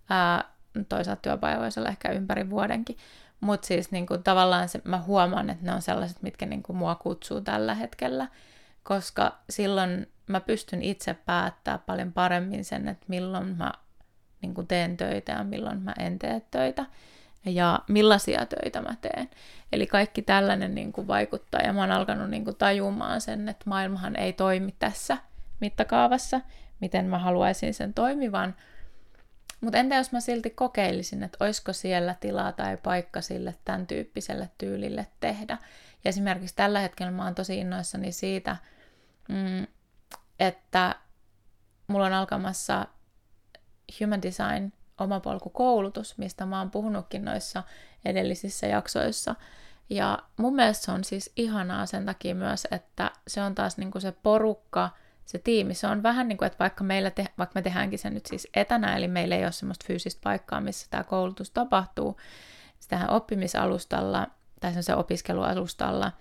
Ää, 0.09 0.43
toisaalta 0.89 1.21
työpajoja 1.21 1.61
voisi 1.61 1.79
olla 1.79 1.89
ehkä 1.89 2.11
ympäri 2.11 2.49
vuodenkin. 2.49 2.97
Mutta 3.41 3.67
siis 3.67 3.91
niin 3.91 4.05
kuin, 4.05 4.23
tavallaan 4.23 4.69
se, 4.69 4.81
mä 4.83 5.01
huomaan, 5.01 5.49
että 5.49 5.65
ne 5.65 5.73
on 5.73 5.81
sellaiset, 5.81 6.21
mitkä 6.21 6.45
niin 6.45 6.63
kuin, 6.63 6.77
mua 6.77 6.95
kutsuu 6.95 7.41
tällä 7.41 7.73
hetkellä, 7.73 8.27
koska 8.83 9.37
silloin 9.49 10.07
mä 10.27 10.39
pystyn 10.39 10.81
itse 10.81 11.13
päättää 11.13 11.77
paljon 11.77 12.13
paremmin 12.13 12.65
sen, 12.65 12.87
että 12.87 13.05
milloin 13.07 13.57
mä 13.57 13.71
niin 14.41 14.53
kuin, 14.53 14.67
teen 14.67 14.97
töitä 14.97 15.31
ja 15.31 15.43
milloin 15.43 15.81
mä 15.81 15.93
en 15.99 16.19
tee 16.19 16.41
töitä 16.51 16.85
ja 17.45 17.79
millaisia 17.87 18.45
töitä 18.45 18.81
mä 18.81 18.95
teen. 19.01 19.29
Eli 19.71 19.87
kaikki 19.87 20.21
tällainen 20.21 20.75
niin 20.75 20.93
kuin 20.93 21.07
vaikuttaa 21.07 21.61
ja 21.61 21.73
mä 21.73 21.81
oon 21.81 21.91
alkanut 21.91 22.29
niin 22.29 22.43
kuin 22.43 22.55
tajumaan 22.55 23.21
sen, 23.21 23.49
että 23.49 23.63
maailmahan 23.65 24.15
ei 24.15 24.33
toimi 24.33 24.75
tässä 24.79 25.17
mittakaavassa, 25.59 26.41
miten 26.79 27.05
mä 27.05 27.19
haluaisin 27.19 27.73
sen 27.73 27.93
toimivan. 27.93 28.55
Mutta 29.61 29.77
entä 29.77 29.95
jos 29.95 30.11
mä 30.11 30.19
silti 30.19 30.49
kokeilisin, 30.49 31.23
että 31.23 31.37
olisiko 31.39 31.73
siellä 31.73 32.15
tilaa 32.19 32.51
tai 32.51 32.77
paikka 32.77 33.21
sille 33.21 33.55
tämän 33.65 33.87
tyyppiselle 33.87 34.49
tyylille 34.57 35.07
tehdä. 35.19 35.57
Ja 36.03 36.09
esimerkiksi 36.09 36.55
tällä 36.55 36.79
hetkellä 36.79 37.11
mä 37.11 37.23
oon 37.23 37.35
tosi 37.35 37.57
innoissani 37.57 38.11
siitä, 38.11 38.57
mm, 39.29 39.67
että 40.39 40.95
mulla 41.87 42.05
on 42.05 42.13
alkamassa 42.13 42.87
Human 44.01 44.21
Design 44.21 44.73
oma 44.99 45.21
koulutus, 45.53 46.17
mistä 46.17 46.45
mä 46.45 46.59
oon 46.59 46.71
puhunutkin 46.71 47.25
noissa 47.25 47.63
edellisissä 48.05 48.67
jaksoissa. 48.67 49.35
Ja 49.89 50.19
mun 50.37 50.55
mielestä 50.55 50.85
se 50.85 50.91
on 50.91 51.03
siis 51.03 51.31
ihanaa 51.35 51.85
sen 51.85 52.05
takia 52.05 52.35
myös, 52.35 52.67
että 52.71 53.11
se 53.27 53.41
on 53.41 53.55
taas 53.55 53.77
niinku 53.77 53.99
se 53.99 54.11
porukka, 54.11 54.89
se 55.25 55.39
tiimi, 55.39 55.73
se 55.73 55.87
on 55.87 56.03
vähän 56.03 56.27
niin 56.27 56.37
kuin, 56.37 56.47
että 56.47 56.59
vaikka, 56.59 56.83
meillä 56.83 57.11
te, 57.11 57.25
vaikka 57.37 57.51
me 57.55 57.61
tehdäänkin 57.61 57.99
sen 57.99 58.13
nyt 58.13 58.25
siis 58.25 58.47
etänä, 58.53 58.97
eli 58.97 59.07
meillä 59.07 59.35
ei 59.35 59.43
ole 59.43 59.51
semmoista 59.51 59.85
fyysistä 59.87 60.21
paikkaa, 60.23 60.61
missä 60.61 60.87
tämä 60.89 61.03
koulutus 61.03 61.51
tapahtuu, 61.51 62.17
tähän 62.87 63.09
oppimisalustalla 63.09 64.27
tai 64.59 64.83
se 64.83 64.95
opiskelualustalla, 64.95 66.11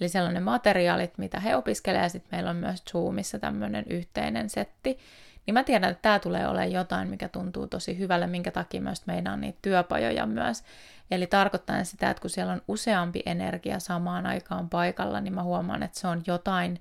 eli 0.00 0.08
sellainen 0.08 0.42
materiaalit, 0.42 1.18
mitä 1.18 1.40
he 1.40 1.56
opiskelevat, 1.56 2.04
ja 2.04 2.08
sitten 2.08 2.28
meillä 2.32 2.50
on 2.50 2.56
myös 2.56 2.82
Zoomissa 2.90 3.38
tämmöinen 3.38 3.84
yhteinen 3.90 4.50
setti, 4.50 4.98
niin 5.46 5.54
mä 5.54 5.64
tiedän, 5.64 5.90
että 5.90 6.02
tämä 6.02 6.18
tulee 6.18 6.48
olemaan 6.48 6.72
jotain, 6.72 7.08
mikä 7.08 7.28
tuntuu 7.28 7.66
tosi 7.66 7.98
hyvälle, 7.98 8.26
minkä 8.26 8.50
takia 8.50 8.80
myös 8.80 9.06
meidän 9.06 9.32
on 9.32 9.40
niitä 9.40 9.58
työpajoja 9.62 10.26
myös. 10.26 10.64
Eli 11.10 11.26
tarkoittaa 11.26 11.84
sitä, 11.84 12.10
että 12.10 12.20
kun 12.20 12.30
siellä 12.30 12.52
on 12.52 12.62
useampi 12.68 13.22
energia 13.26 13.80
samaan 13.80 14.26
aikaan 14.26 14.68
paikalla, 14.68 15.20
niin 15.20 15.34
mä 15.34 15.42
huomaan, 15.42 15.82
että 15.82 16.00
se 16.00 16.08
on 16.08 16.22
jotain, 16.26 16.80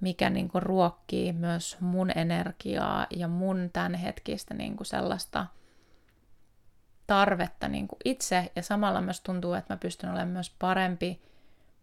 mikä 0.00 0.30
niin 0.30 0.48
kuin 0.48 0.62
ruokkii 0.62 1.32
myös 1.32 1.76
mun 1.80 2.10
energiaa 2.14 3.06
ja 3.10 3.28
mun 3.28 3.70
tämänhetkistä 3.72 4.54
niin 4.54 4.76
kuin 4.76 4.86
sellaista 4.86 5.46
tarvetta 7.06 7.68
niin 7.68 7.88
kuin 7.88 7.98
itse. 8.04 8.52
Ja 8.56 8.62
samalla 8.62 9.00
myös 9.00 9.20
tuntuu, 9.20 9.54
että 9.54 9.74
mä 9.74 9.78
pystyn 9.78 10.10
olemaan 10.10 10.28
myös 10.28 10.54
parempi 10.58 11.22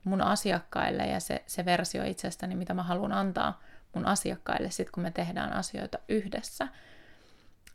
mun 0.03 0.21
asiakkaille 0.21 1.07
ja 1.07 1.19
se, 1.19 1.43
se 1.47 1.65
versio 1.65 2.03
itsestäni, 2.03 2.55
mitä 2.55 2.73
mä 2.73 2.83
haluan 2.83 3.11
antaa 3.11 3.59
mun 3.93 4.05
asiakkaille 4.05 4.71
sit, 4.71 4.91
kun 4.91 5.03
me 5.03 5.11
tehdään 5.11 5.53
asioita 5.53 5.99
yhdessä. 6.09 6.67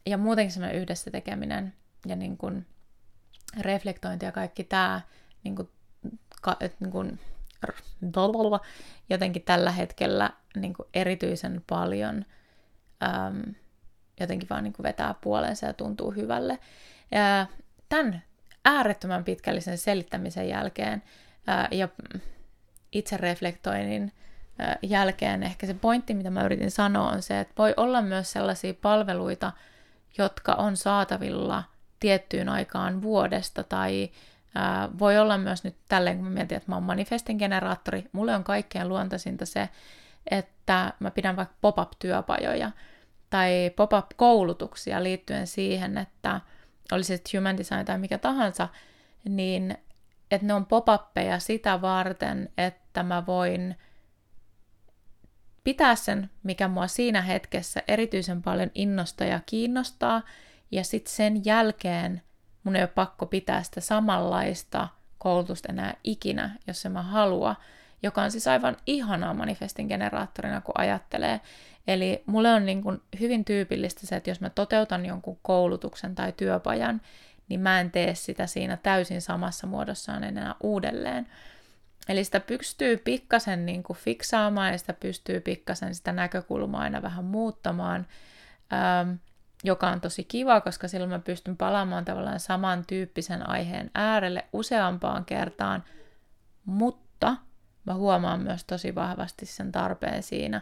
Ja 0.06 0.18
muutenkin 0.18 0.52
semmoinen 0.52 0.80
yhdessä 0.80 1.10
tekeminen 1.10 1.74
ja 2.06 2.16
niin 2.16 2.36
kuin 2.36 2.66
reflektointi 3.60 4.24
ja 4.24 4.32
kaikki 4.32 4.64
tämä 4.64 5.00
niin 5.44 5.56
kuin, 5.56 5.68
ka, 6.42 6.56
niin 6.80 6.90
kuin, 6.90 7.18
jotenkin 9.10 9.42
tällä 9.42 9.70
hetkellä 9.70 10.30
niin 10.56 10.74
erityisen 10.94 11.62
paljon 11.66 12.24
äm, 13.02 13.54
jotenkin 14.20 14.48
vaan 14.48 14.64
niin 14.64 14.74
vetää 14.82 15.14
puolensa 15.20 15.66
ja 15.66 15.72
tuntuu 15.72 16.10
hyvälle. 16.10 16.58
Ja 17.10 17.46
tämän 17.88 18.22
äärettömän 18.64 19.24
pitkällisen 19.24 19.78
selittämisen 19.78 20.48
jälkeen 20.48 21.02
ää, 21.46 21.68
ja 21.70 21.88
itse 22.92 23.16
reflektoinnin 23.16 24.12
jälkeen. 24.82 25.42
Ehkä 25.42 25.66
se 25.66 25.74
pointti, 25.74 26.14
mitä 26.14 26.30
mä 26.30 26.44
yritin 26.44 26.70
sanoa, 26.70 27.10
on 27.10 27.22
se, 27.22 27.40
että 27.40 27.54
voi 27.58 27.74
olla 27.76 28.02
myös 28.02 28.32
sellaisia 28.32 28.74
palveluita, 28.74 29.52
jotka 30.18 30.52
on 30.52 30.76
saatavilla 30.76 31.64
tiettyyn 32.00 32.48
aikaan 32.48 33.02
vuodesta 33.02 33.64
tai 33.64 34.10
voi 34.98 35.18
olla 35.18 35.38
myös 35.38 35.64
nyt 35.64 35.76
tälleen, 35.88 36.16
kun 36.16 36.26
mä 36.26 36.30
mietin, 36.30 36.56
että 36.56 36.70
mä 36.70 36.76
oon 36.76 36.82
manifestin 36.82 37.36
generaattori, 37.36 38.04
mulle 38.12 38.34
on 38.34 38.44
kaikkein 38.44 38.88
luontaisinta 38.88 39.46
se, 39.46 39.68
että 40.30 40.92
mä 41.00 41.10
pidän 41.10 41.36
vaikka 41.36 41.54
pop-up-työpajoja 41.60 42.70
tai 43.30 43.70
pop-up-koulutuksia 43.76 45.02
liittyen 45.02 45.46
siihen, 45.46 45.98
että 45.98 46.40
olisi 46.92 47.16
se 47.16 47.38
human 47.38 47.58
design 47.58 47.84
tai 47.84 47.98
mikä 47.98 48.18
tahansa, 48.18 48.68
niin 49.24 49.78
että 50.30 50.46
ne 50.46 50.54
on 50.54 50.66
pop-uppeja 50.66 51.38
sitä 51.38 51.80
varten, 51.80 52.48
että 52.58 53.02
mä 53.02 53.26
voin 53.26 53.76
pitää 55.66 55.94
sen, 55.94 56.30
mikä 56.42 56.68
mua 56.68 56.86
siinä 56.86 57.22
hetkessä 57.22 57.82
erityisen 57.88 58.42
paljon 58.42 58.70
innostaa 58.74 59.26
ja 59.26 59.40
kiinnostaa, 59.46 60.22
ja 60.70 60.84
sitten 60.84 61.12
sen 61.12 61.44
jälkeen 61.44 62.22
mun 62.64 62.76
ei 62.76 62.82
ole 62.82 62.90
pakko 62.94 63.26
pitää 63.26 63.62
sitä 63.62 63.80
samanlaista 63.80 64.88
koulutusta 65.18 65.72
enää 65.72 65.94
ikinä, 66.04 66.50
jos 66.66 66.82
se 66.82 66.88
mä 66.88 67.02
halua, 67.02 67.56
joka 68.02 68.22
on 68.22 68.30
siis 68.30 68.48
aivan 68.48 68.76
ihanaa 68.86 69.34
manifestin 69.34 69.86
generaattorina, 69.86 70.60
kun 70.60 70.74
ajattelee. 70.78 71.40
Eli 71.86 72.22
mulle 72.26 72.52
on 72.52 72.66
niin 72.66 72.82
kuin 72.82 73.02
hyvin 73.20 73.44
tyypillistä 73.44 74.06
se, 74.06 74.16
että 74.16 74.30
jos 74.30 74.40
mä 74.40 74.50
toteutan 74.50 75.06
jonkun 75.06 75.38
koulutuksen 75.42 76.14
tai 76.14 76.32
työpajan, 76.32 77.00
niin 77.48 77.60
mä 77.60 77.80
en 77.80 77.90
tee 77.90 78.14
sitä 78.14 78.46
siinä 78.46 78.76
täysin 78.76 79.22
samassa 79.22 79.66
muodossaan 79.66 80.24
enää 80.24 80.54
uudelleen, 80.62 81.26
Eli 82.08 82.24
sitä 82.24 82.40
pystyy 82.40 82.96
pikkasen 82.96 83.66
niin 83.66 83.82
kuin 83.82 83.96
fiksaamaan 83.96 84.72
ja 84.72 84.78
sitä 84.78 84.92
pystyy 84.92 85.40
pikkasen 85.40 85.94
sitä 85.94 86.12
näkökulmaa 86.12 86.80
aina 86.80 87.02
vähän 87.02 87.24
muuttamaan, 87.24 88.06
ähm, 88.72 89.14
joka 89.64 89.88
on 89.88 90.00
tosi 90.00 90.24
kiva, 90.24 90.60
koska 90.60 90.88
silloin 90.88 91.10
mä 91.10 91.18
pystyn 91.18 91.56
palaamaan 91.56 92.04
tavallaan 92.04 92.40
samantyyppisen 92.40 93.48
aiheen 93.48 93.90
äärelle 93.94 94.44
useampaan 94.52 95.24
kertaan, 95.24 95.84
mutta 96.64 97.36
mä 97.84 97.94
huomaan 97.94 98.40
myös 98.40 98.64
tosi 98.64 98.94
vahvasti 98.94 99.46
sen 99.46 99.72
tarpeen 99.72 100.22
siinä, 100.22 100.60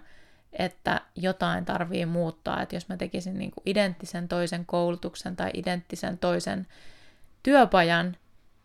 että 0.53 1.01
jotain 1.17 1.65
tarvii 1.65 2.07
muuttaa, 2.07 2.63
että 2.63 2.77
jos 2.77 2.89
mä 2.89 2.97
tekisin 2.97 3.39
niin 3.39 3.51
kuin 3.51 3.63
identtisen 3.67 4.29
toisen 4.29 4.67
koulutuksen 4.67 5.37
tai 5.37 5.51
identtisen 5.55 6.19
toisen 6.19 6.67
työpajan, 7.43 8.17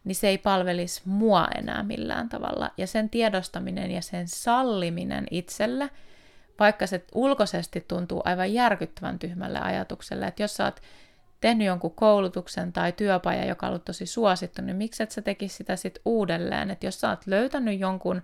niin 0.03 0.15
se 0.15 0.27
ei 0.27 0.37
palvelisi 0.37 1.01
mua 1.05 1.47
enää 1.57 1.83
millään 1.83 2.29
tavalla. 2.29 2.71
Ja 2.77 2.87
sen 2.87 3.09
tiedostaminen 3.09 3.91
ja 3.91 4.01
sen 4.01 4.27
salliminen 4.27 5.27
itselle, 5.31 5.89
vaikka 6.59 6.87
se 6.87 7.05
ulkoisesti 7.13 7.85
tuntuu 7.87 8.21
aivan 8.25 8.53
järkyttävän 8.53 9.19
tyhmälle 9.19 9.59
ajatukselle, 9.59 10.27
että 10.27 10.43
jos 10.43 10.55
sä 10.55 10.65
oot 10.65 10.81
tehnyt 11.41 11.67
jonkun 11.67 11.95
koulutuksen 11.95 12.73
tai 12.73 12.91
työpaja, 12.91 13.45
joka 13.45 13.65
on 13.65 13.69
ollut 13.69 13.85
tosi 13.85 14.05
suosittu, 14.05 14.61
niin 14.61 14.75
miksi 14.75 15.03
et 15.03 15.11
sä 15.11 15.21
tekisi 15.21 15.55
sitä 15.55 15.75
sitten 15.75 16.01
uudelleen? 16.05 16.71
Että 16.71 16.87
jos 16.87 17.01
sä 17.01 17.09
oot 17.09 17.27
löytänyt 17.27 17.79
jonkun 17.79 18.21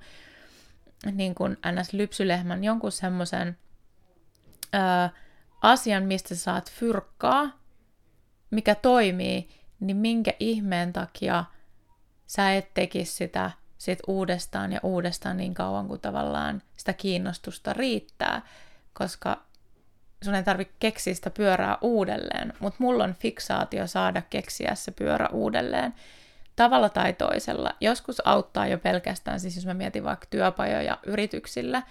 niin 1.12 1.36
kuin 1.36 1.58
ns-lypsylehmän, 1.72 2.64
jonkun 2.64 2.92
semmoisen 2.92 3.58
asian, 5.62 6.04
mistä 6.04 6.36
sä 6.36 6.42
saat 6.44 6.72
fyrkkaa, 6.72 7.60
mikä 8.52 8.76
toimii, 8.76 9.50
niin 9.80 9.98
minkä 9.98 10.34
ihmeen 10.40 10.94
takia 10.94 11.46
sä 12.28 12.56
et 12.56 12.74
tekisi 12.74 13.14
sitä 13.14 13.52
sit 13.78 14.00
uudestaan 14.08 14.72
ja 14.72 14.80
uudestaan 14.84 15.38
niin 15.38 15.54
kauan 15.54 15.88
kuin 15.88 16.02
tavallaan 16.02 16.62
sitä 16.78 16.94
kiinnostusta 16.94 17.74
riittää, 17.74 18.42
koska 18.94 19.42
sun 20.24 20.36
ei 20.36 20.44
tarvitse 20.44 20.74
keksiä 20.80 21.14
sitä 21.14 21.30
pyörää 21.30 21.78
uudelleen, 21.82 22.54
mutta 22.60 22.78
mulla 22.80 23.04
on 23.04 23.14
fiksaatio 23.14 23.88
saada 23.88 24.22
keksiä 24.22 24.76
se 24.76 24.92
pyörä 24.92 25.28
uudelleen 25.32 25.94
tavalla 26.56 26.90
tai 26.90 27.14
toisella. 27.14 27.72
Joskus 27.82 28.28
auttaa 28.28 28.68
jo 28.68 28.78
pelkästään, 28.78 29.40
siis 29.40 29.56
jos 29.56 29.66
mä 29.66 29.74
mietin 29.74 30.04
vaikka 30.04 30.28
työpajoja 30.30 30.98
yrityksillä, 31.06 31.84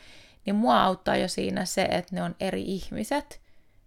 niin 0.47 0.57
mua 0.57 0.83
auttaa 0.83 1.17
jo 1.17 1.29
siinä 1.29 1.65
se, 1.65 1.83
että 1.83 2.15
ne 2.15 2.23
on 2.23 2.37
eri 2.41 2.63
ihmiset, 2.63 3.41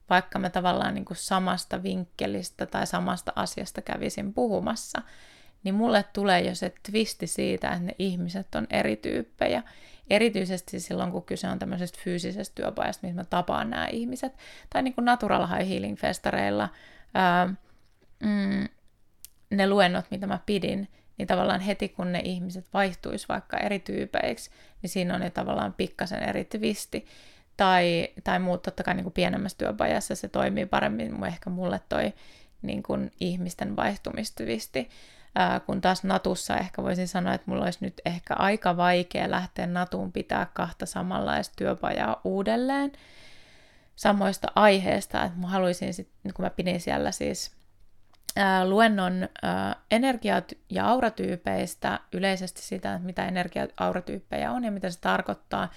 vaikka 0.10 0.40
mä 0.40 0.50
tavallaan 0.50 0.94
niin 0.94 1.06
kuin 1.06 1.18
samasta 1.18 1.84
vinkkelistä 1.84 2.66
tai 2.66 2.88
samasta 2.88 3.34
asiasta 3.36 3.82
kävisin 3.82 4.34
puhumassa 4.34 5.02
niin 5.68 5.76
mulle 5.76 6.06
tulee 6.14 6.42
jo 6.42 6.56
se 6.56 6.74
twisti 6.92 7.28
siitä, 7.28 7.68
että 7.72 7.84
ne 7.84 7.96
ihmiset 8.00 8.56
on 8.56 8.68
eri 8.70 8.96
tyyppejä. 8.96 9.64
Erityisesti 10.10 10.80
silloin, 10.80 11.12
kun 11.12 11.24
kyse 11.24 11.48
on 11.48 11.60
tämmöisestä 11.60 12.00
fyysisestä 12.04 12.56
työpajasta, 12.56 13.08
missä 13.08 13.22
mä 13.22 13.26
tapaan 13.26 13.70
nämä 13.70 13.88
ihmiset. 13.88 14.34
Tai 14.70 14.84
niin 14.84 14.94
kuin 14.94 15.06
Natural 15.06 15.48
High 15.48 15.70
Healing 15.70 15.98
Festareilla 15.98 16.70
ää, 17.14 17.46
mm, 18.24 18.68
ne 19.50 19.70
luennot, 19.70 20.06
mitä 20.12 20.28
mä 20.28 20.40
pidin, 20.46 20.88
niin 21.18 21.28
tavallaan 21.28 21.62
heti 21.62 21.90
kun 21.90 22.12
ne 22.12 22.22
ihmiset 22.24 22.66
vaihtuisi 22.74 23.28
vaikka 23.30 23.58
eri 23.58 23.80
tyypeiksi, 23.80 24.52
niin 24.82 24.90
siinä 24.90 25.16
on 25.16 25.22
jo 25.22 25.30
tavallaan 25.30 25.74
pikkasen 25.74 26.24
eri 26.30 26.46
twisti. 26.46 27.06
Tai, 27.58 28.08
tai 28.24 28.40
muut 28.40 28.62
totta 28.62 28.84
kai 28.84 28.94
niin 28.94 29.04
kuin 29.04 29.14
pienemmässä 29.14 29.58
työpajassa 29.58 30.16
se 30.16 30.28
toimii 30.28 30.66
paremmin, 30.66 31.26
ehkä 31.26 31.50
mulle 31.50 31.82
toi 31.90 32.14
niin 32.62 32.84
kuin 32.84 33.12
ihmisten 33.20 33.76
vaihtumistyvisti. 33.76 34.90
Ää, 35.40 35.60
kun 35.60 35.82
taas 35.82 36.04
Natussa 36.04 36.58
ehkä 36.58 36.84
voisin 36.84 37.08
sanoa, 37.08 37.34
että 37.34 37.52
mulla 37.52 37.64
olisi 37.64 37.80
nyt 37.82 38.02
ehkä 38.06 38.34
aika 38.34 38.78
vaikea 38.78 39.32
lähteä 39.32 39.68
Natuun 39.68 40.12
pitää 40.12 40.48
kahta 40.54 40.86
samanlaista 40.86 41.54
työpajaa 41.58 42.22
uudelleen 42.24 42.92
samoista 43.96 44.48
aiheista, 44.56 45.24
että 45.24 45.40
mä 45.40 45.48
haluaisin 45.48 45.94
sitten, 45.94 46.34
kun 46.34 46.46
mä 46.46 46.50
pidin 46.50 46.82
siellä 46.82 47.12
siis 47.12 47.52
ää, 48.36 48.70
luennon 48.70 49.30
ää, 49.42 49.76
energia- 49.92 50.42
ja 50.70 50.88
auratyypeistä, 50.88 52.00
yleisesti 52.14 52.62
sitä, 52.62 52.94
että 52.94 53.06
mitä 53.06 53.28
energia- 53.28 53.68
auratyyppejä 53.78 54.52
on 54.52 54.64
ja 54.64 54.72
mitä 54.72 54.90
se 54.90 55.00
tarkoittaa, 55.00 55.72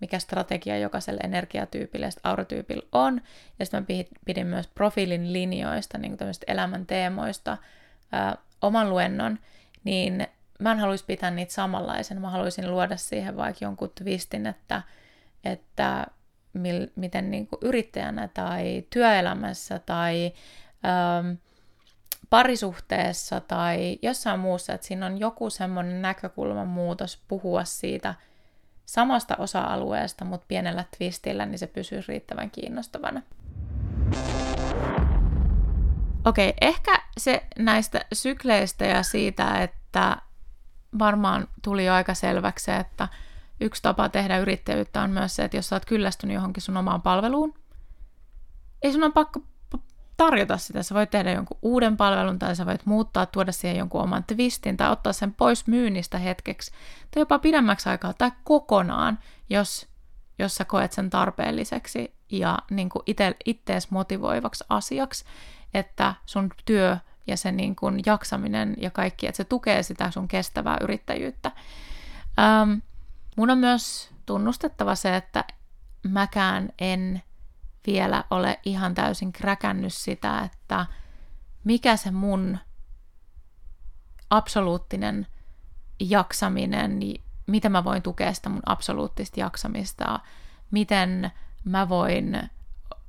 mikä 0.00 0.18
strategia 0.18 0.78
jokaiselle 0.78 1.20
energiatyypille 1.24 2.06
ja 2.06 2.12
auratyypillä 2.22 2.88
on. 2.92 3.20
Ja 3.58 3.66
sitten 3.66 3.86
mä 3.88 4.04
pidin 4.24 4.46
myös 4.46 4.66
profiilin 4.66 5.32
linjoista, 5.32 5.98
niin 5.98 6.16
tämmöistä 6.16 6.44
elämän 6.48 6.86
teemoista, 6.86 7.56
oman 8.66 8.90
luennon, 8.90 9.38
niin 9.84 10.26
mä 10.58 10.72
en 10.72 10.78
haluaisi 10.78 11.04
pitää 11.04 11.30
niitä 11.30 11.52
samanlaisen. 11.52 12.20
Mä 12.20 12.30
haluaisin 12.30 12.70
luoda 12.70 12.96
siihen 12.96 13.36
vaikka 13.36 13.64
jonkun 13.64 13.92
twistin, 13.94 14.46
että, 14.46 14.82
että 15.44 16.06
mil, 16.52 16.86
miten 16.96 17.30
niin 17.30 17.46
kuin 17.46 17.58
yrittäjänä 17.62 18.28
tai 18.28 18.84
työelämässä 18.90 19.78
tai 19.78 20.32
ähm, 20.84 21.32
parisuhteessa 22.30 23.40
tai 23.40 23.98
jossain 24.02 24.40
muussa, 24.40 24.72
että 24.72 24.86
siinä 24.86 25.06
on 25.06 25.20
joku 25.20 25.50
semmoinen 25.50 26.02
näkökulman 26.02 26.68
muutos 26.68 27.22
puhua 27.28 27.64
siitä 27.64 28.14
samasta 28.86 29.36
osa-alueesta, 29.38 30.24
mutta 30.24 30.46
pienellä 30.48 30.84
twistillä, 30.98 31.46
niin 31.46 31.58
se 31.58 31.66
pysyy 31.66 32.02
riittävän 32.08 32.50
kiinnostavana. 32.50 33.22
Okei, 36.24 36.48
okay, 36.48 36.58
ehkä 36.60 37.02
se 37.18 37.46
näistä 37.58 38.04
sykleistä 38.12 38.84
ja 38.84 39.02
siitä, 39.02 39.62
että 39.62 40.16
varmaan 40.98 41.48
tuli 41.62 41.84
jo 41.84 41.94
aika 41.94 42.14
selväksi 42.14 42.70
että 42.70 43.08
yksi 43.60 43.82
tapa 43.82 44.08
tehdä 44.08 44.38
yrittäjyyttä 44.38 45.02
on 45.02 45.10
myös 45.10 45.36
se, 45.36 45.44
että 45.44 45.56
jos 45.56 45.68
sä 45.68 45.76
oot 45.76 45.84
kyllästynyt 45.84 46.34
johonkin 46.34 46.62
sun 46.62 46.76
omaan 46.76 47.02
palveluun, 47.02 47.54
ei 48.82 48.92
sun 48.92 49.04
on 49.04 49.12
pakko 49.12 49.40
tarjota 50.16 50.56
sitä. 50.58 50.82
Sä 50.82 50.94
voit 50.94 51.10
tehdä 51.10 51.32
jonkun 51.32 51.58
uuden 51.62 51.96
palvelun 51.96 52.38
tai 52.38 52.56
sä 52.56 52.66
voit 52.66 52.86
muuttaa, 52.86 53.26
tuoda 53.26 53.52
siihen 53.52 53.76
jonkun 53.76 54.02
oman 54.02 54.24
twistin 54.24 54.76
tai 54.76 54.90
ottaa 54.90 55.12
sen 55.12 55.34
pois 55.34 55.66
myynnistä 55.66 56.18
hetkeksi 56.18 56.72
tai 57.10 57.20
jopa 57.20 57.38
pidemmäksi 57.38 57.88
aikaa 57.88 58.12
tai 58.12 58.32
kokonaan, 58.44 59.18
jos, 59.50 59.88
jos 60.38 60.54
sä 60.54 60.64
koet 60.64 60.92
sen 60.92 61.10
tarpeelliseksi 61.10 62.14
ja 62.30 62.58
niin 62.70 62.88
ite, 63.06 63.36
ittees 63.44 63.90
motivoivaksi 63.90 64.64
asiaksi, 64.68 65.24
että 65.74 66.14
sun 66.26 66.50
työ 66.64 66.96
ja 67.26 67.36
se 67.36 67.52
niin 67.52 67.76
kuin 67.76 68.00
jaksaminen 68.06 68.74
ja 68.78 68.90
kaikki, 68.90 69.26
että 69.26 69.36
se 69.36 69.44
tukee 69.44 69.82
sitä 69.82 70.10
sun 70.10 70.28
kestävää 70.28 70.76
yrittäjyyttä. 70.80 71.52
Ähm, 72.38 72.72
mun 73.36 73.50
on 73.50 73.58
myös 73.58 74.10
tunnustettava 74.26 74.94
se, 74.94 75.16
että 75.16 75.44
mäkään 76.02 76.68
en 76.78 77.22
vielä 77.86 78.24
ole 78.30 78.60
ihan 78.64 78.94
täysin 78.94 79.32
kräkännyt 79.32 79.92
sitä, 79.92 80.40
että 80.40 80.86
mikä 81.64 81.96
se 81.96 82.10
mun 82.10 82.58
absoluuttinen 84.30 85.26
jaksaminen, 86.00 87.00
miten 87.46 87.72
mä 87.72 87.84
voin 87.84 88.02
tukea 88.02 88.32
sitä 88.32 88.48
mun 88.48 88.62
absoluuttista 88.66 89.40
jaksamista, 89.40 90.20
miten 90.70 91.30
mä 91.64 91.88
voin 91.88 92.50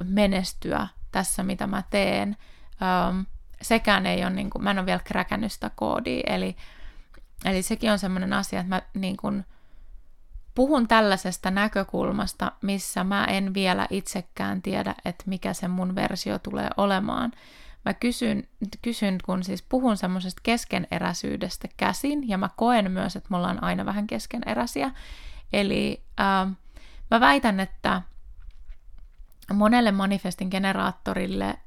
menestyä 0.04 0.88
tässä, 1.12 1.44
mitä 1.44 1.68
mä 1.68 1.84
teen. 1.90 2.38
Um, 2.82 3.26
sekään 3.62 4.06
ei 4.06 4.24
ole, 4.24 4.30
niin 4.30 4.50
kuin, 4.50 4.64
mä 4.64 4.72
en 4.72 4.80
ole 4.80 4.86
vielä 4.86 5.02
kräkännyt 5.04 5.52
sitä 5.52 5.72
koodia, 5.76 6.24
eli, 6.28 6.56
eli 7.46 7.62
sekin 7.62 7.92
on 7.92 8.00
semmoinen 8.00 8.34
asia, 8.34 8.60
että 8.60 8.76
mä 8.76 8.82
niin 8.94 9.18
kuin, 9.18 9.46
puhun 10.56 10.88
tällaisesta 10.88 11.52
näkökulmasta, 11.52 12.52
missä 12.62 13.04
mä 13.04 13.26
en 13.26 13.54
vielä 13.54 13.88
itsekään 13.90 14.62
tiedä, 14.62 14.96
että 15.06 15.24
mikä 15.28 15.54
se 15.54 15.68
mun 15.68 15.96
versio 15.96 16.40
tulee 16.40 16.70
olemaan. 16.78 17.32
Mä 17.86 17.94
kysyn, 17.94 18.48
kysyn 18.82 19.18
kun 19.26 19.44
siis 19.44 19.62
puhun 19.62 19.98
semmoisesta 19.98 20.42
keskeneräisyydestä 20.44 21.68
käsin, 21.78 22.30
ja 22.30 22.38
mä 22.38 22.50
koen 22.56 22.92
myös, 22.92 23.16
että 23.16 23.28
me 23.30 23.38
ollaan 23.38 23.64
aina 23.64 23.86
vähän 23.86 24.08
keskeneräisiä. 24.08 24.92
Eli 25.54 26.04
äh, 26.20 26.52
mä 27.12 27.20
väitän, 27.20 27.60
että 27.60 28.02
monelle 29.54 29.92
manifestin 29.92 30.48
generaattorille 30.52 31.58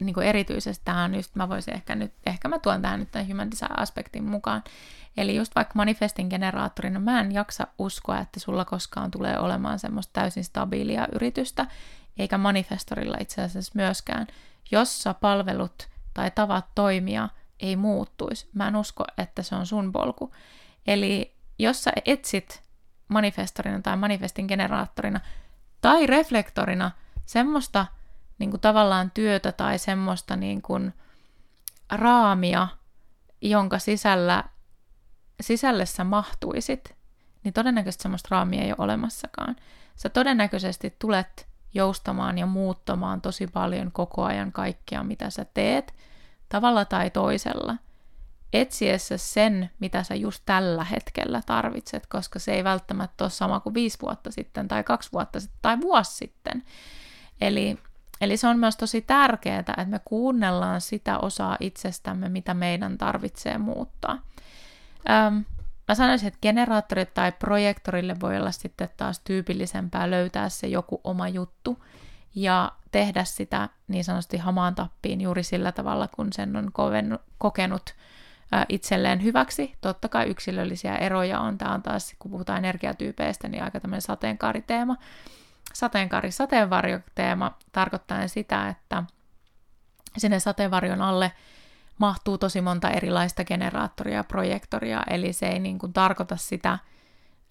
niin 0.00 0.14
kuin 0.14 0.26
erityisesti 0.26 0.84
tähän 0.84 1.14
just, 1.14 1.34
mä 1.34 1.48
voisin 1.48 1.74
ehkä 1.74 1.94
nyt, 1.94 2.12
ehkä 2.26 2.48
mä 2.48 2.58
tuon 2.58 2.82
tähän 2.82 3.00
nyt 3.00 3.10
tämän 3.10 3.28
human 3.28 3.50
design-aspektin 3.50 4.24
mukaan. 4.24 4.64
Eli 5.16 5.36
just 5.36 5.54
vaikka 5.54 5.72
manifestin 5.74 6.26
generaattorina 6.28 7.00
mä 7.00 7.20
en 7.20 7.32
jaksa 7.32 7.66
uskoa, 7.78 8.18
että 8.18 8.40
sulla 8.40 8.64
koskaan 8.64 9.10
tulee 9.10 9.38
olemaan 9.38 9.78
semmoista 9.78 10.12
täysin 10.12 10.44
stabiilia 10.44 11.08
yritystä, 11.12 11.66
eikä 12.18 12.38
manifestorilla 12.38 13.16
itse 13.20 13.42
asiassa 13.42 13.72
myöskään, 13.74 14.26
jossa 14.70 15.14
palvelut 15.14 15.88
tai 16.14 16.30
tavat 16.30 16.66
toimia 16.74 17.28
ei 17.60 17.76
muuttuisi. 17.76 18.48
Mä 18.54 18.68
en 18.68 18.76
usko, 18.76 19.04
että 19.18 19.42
se 19.42 19.54
on 19.54 19.66
sun 19.66 19.92
polku. 19.92 20.34
Eli 20.86 21.34
jos 21.58 21.84
sä 21.84 21.92
etsit 22.06 22.62
manifestorina 23.08 23.80
tai 23.82 23.96
manifestin 23.96 24.46
generaattorina 24.46 25.20
tai 25.80 26.06
reflektorina 26.06 26.90
semmoista 27.26 27.86
niin 28.38 28.50
kuin 28.50 28.60
tavallaan 28.60 29.10
työtä 29.10 29.52
tai 29.52 29.78
semmoista 29.78 30.36
niin 30.36 30.62
kuin 30.62 30.92
raamia, 31.92 32.68
jonka 33.40 33.78
sisällä, 33.78 34.44
sisälle 35.40 35.86
sä 35.86 36.04
mahtuisit, 36.04 36.96
niin 37.44 37.54
todennäköisesti 37.54 38.02
semmoista 38.02 38.28
raamia 38.30 38.62
ei 38.62 38.70
ole 38.70 38.76
olemassakaan. 38.78 39.56
Sä 39.96 40.08
todennäköisesti 40.08 40.96
tulet 40.98 41.48
joustamaan 41.74 42.38
ja 42.38 42.46
muuttamaan 42.46 43.20
tosi 43.20 43.46
paljon 43.46 43.92
koko 43.92 44.24
ajan 44.24 44.52
kaikkea, 44.52 45.04
mitä 45.04 45.30
sä 45.30 45.46
teet, 45.54 45.94
tavalla 46.48 46.84
tai 46.84 47.10
toisella, 47.10 47.76
etsiessä 48.52 49.16
sen, 49.16 49.70
mitä 49.78 50.02
sä 50.02 50.14
just 50.14 50.42
tällä 50.46 50.84
hetkellä 50.84 51.42
tarvitset, 51.46 52.06
koska 52.06 52.38
se 52.38 52.52
ei 52.54 52.64
välttämättä 52.64 53.24
ole 53.24 53.30
sama 53.30 53.60
kuin 53.60 53.74
viisi 53.74 53.98
vuotta 54.02 54.30
sitten, 54.30 54.68
tai 54.68 54.84
kaksi 54.84 55.12
vuotta 55.12 55.40
sitten, 55.40 55.58
tai 55.62 55.80
vuosi 55.80 56.12
sitten. 56.12 56.62
Eli 57.40 57.78
Eli 58.24 58.36
se 58.36 58.48
on 58.48 58.58
myös 58.58 58.76
tosi 58.76 59.00
tärkeää, 59.00 59.58
että 59.58 59.84
me 59.86 60.00
kuunnellaan 60.04 60.80
sitä 60.80 61.18
osaa 61.18 61.56
itsestämme, 61.60 62.28
mitä 62.28 62.54
meidän 62.54 62.98
tarvitsee 62.98 63.58
muuttaa. 63.58 64.18
Öm, 65.10 65.44
mä 65.88 65.94
sanoisin, 65.94 66.28
että 66.28 66.38
generaattorit 66.42 67.14
tai 67.14 67.32
projektorille 67.32 68.16
voi 68.20 68.36
olla 68.36 68.50
sitten 68.50 68.88
taas 68.96 69.20
tyypillisempää 69.20 70.10
löytää 70.10 70.48
se 70.48 70.66
joku 70.66 71.00
oma 71.04 71.28
juttu 71.28 71.84
ja 72.34 72.72
tehdä 72.92 73.24
sitä 73.24 73.68
niin 73.88 74.04
sanotusti 74.04 74.38
hamaan 74.38 74.74
tappiin 74.74 75.20
juuri 75.20 75.42
sillä 75.42 75.72
tavalla, 75.72 76.08
kun 76.08 76.32
sen 76.32 76.56
on 76.56 76.72
kokenut 77.38 77.94
itselleen 78.68 79.22
hyväksi. 79.22 79.74
Totta 79.80 80.08
kai 80.08 80.26
yksilöllisiä 80.26 80.96
eroja 80.96 81.40
on. 81.40 81.58
Tämä 81.58 81.74
on 81.74 81.82
taas, 81.82 82.14
kun 82.18 82.30
puhutaan 82.30 82.58
energiatyypeistä, 82.58 83.48
niin 83.48 83.62
aika 83.62 83.80
tämmöinen 83.80 84.02
sateenkaariteema 84.02 84.96
sateenkaari 85.74 86.30
sateenvarjo-teema 86.30 87.58
tarkoittaa 87.72 88.28
sitä, 88.28 88.68
että 88.68 89.04
sinne 90.16 90.40
sateenvarjon 90.40 91.02
alle 91.02 91.32
mahtuu 91.98 92.38
tosi 92.38 92.60
monta 92.60 92.90
erilaista 92.90 93.44
generaattoria 93.44 94.16
ja 94.16 94.24
projektoria, 94.24 95.02
eli 95.10 95.32
se 95.32 95.46
ei 95.46 95.58
niin 95.58 95.78
kuin 95.78 95.92
tarkoita 95.92 96.36
sitä 96.36 96.78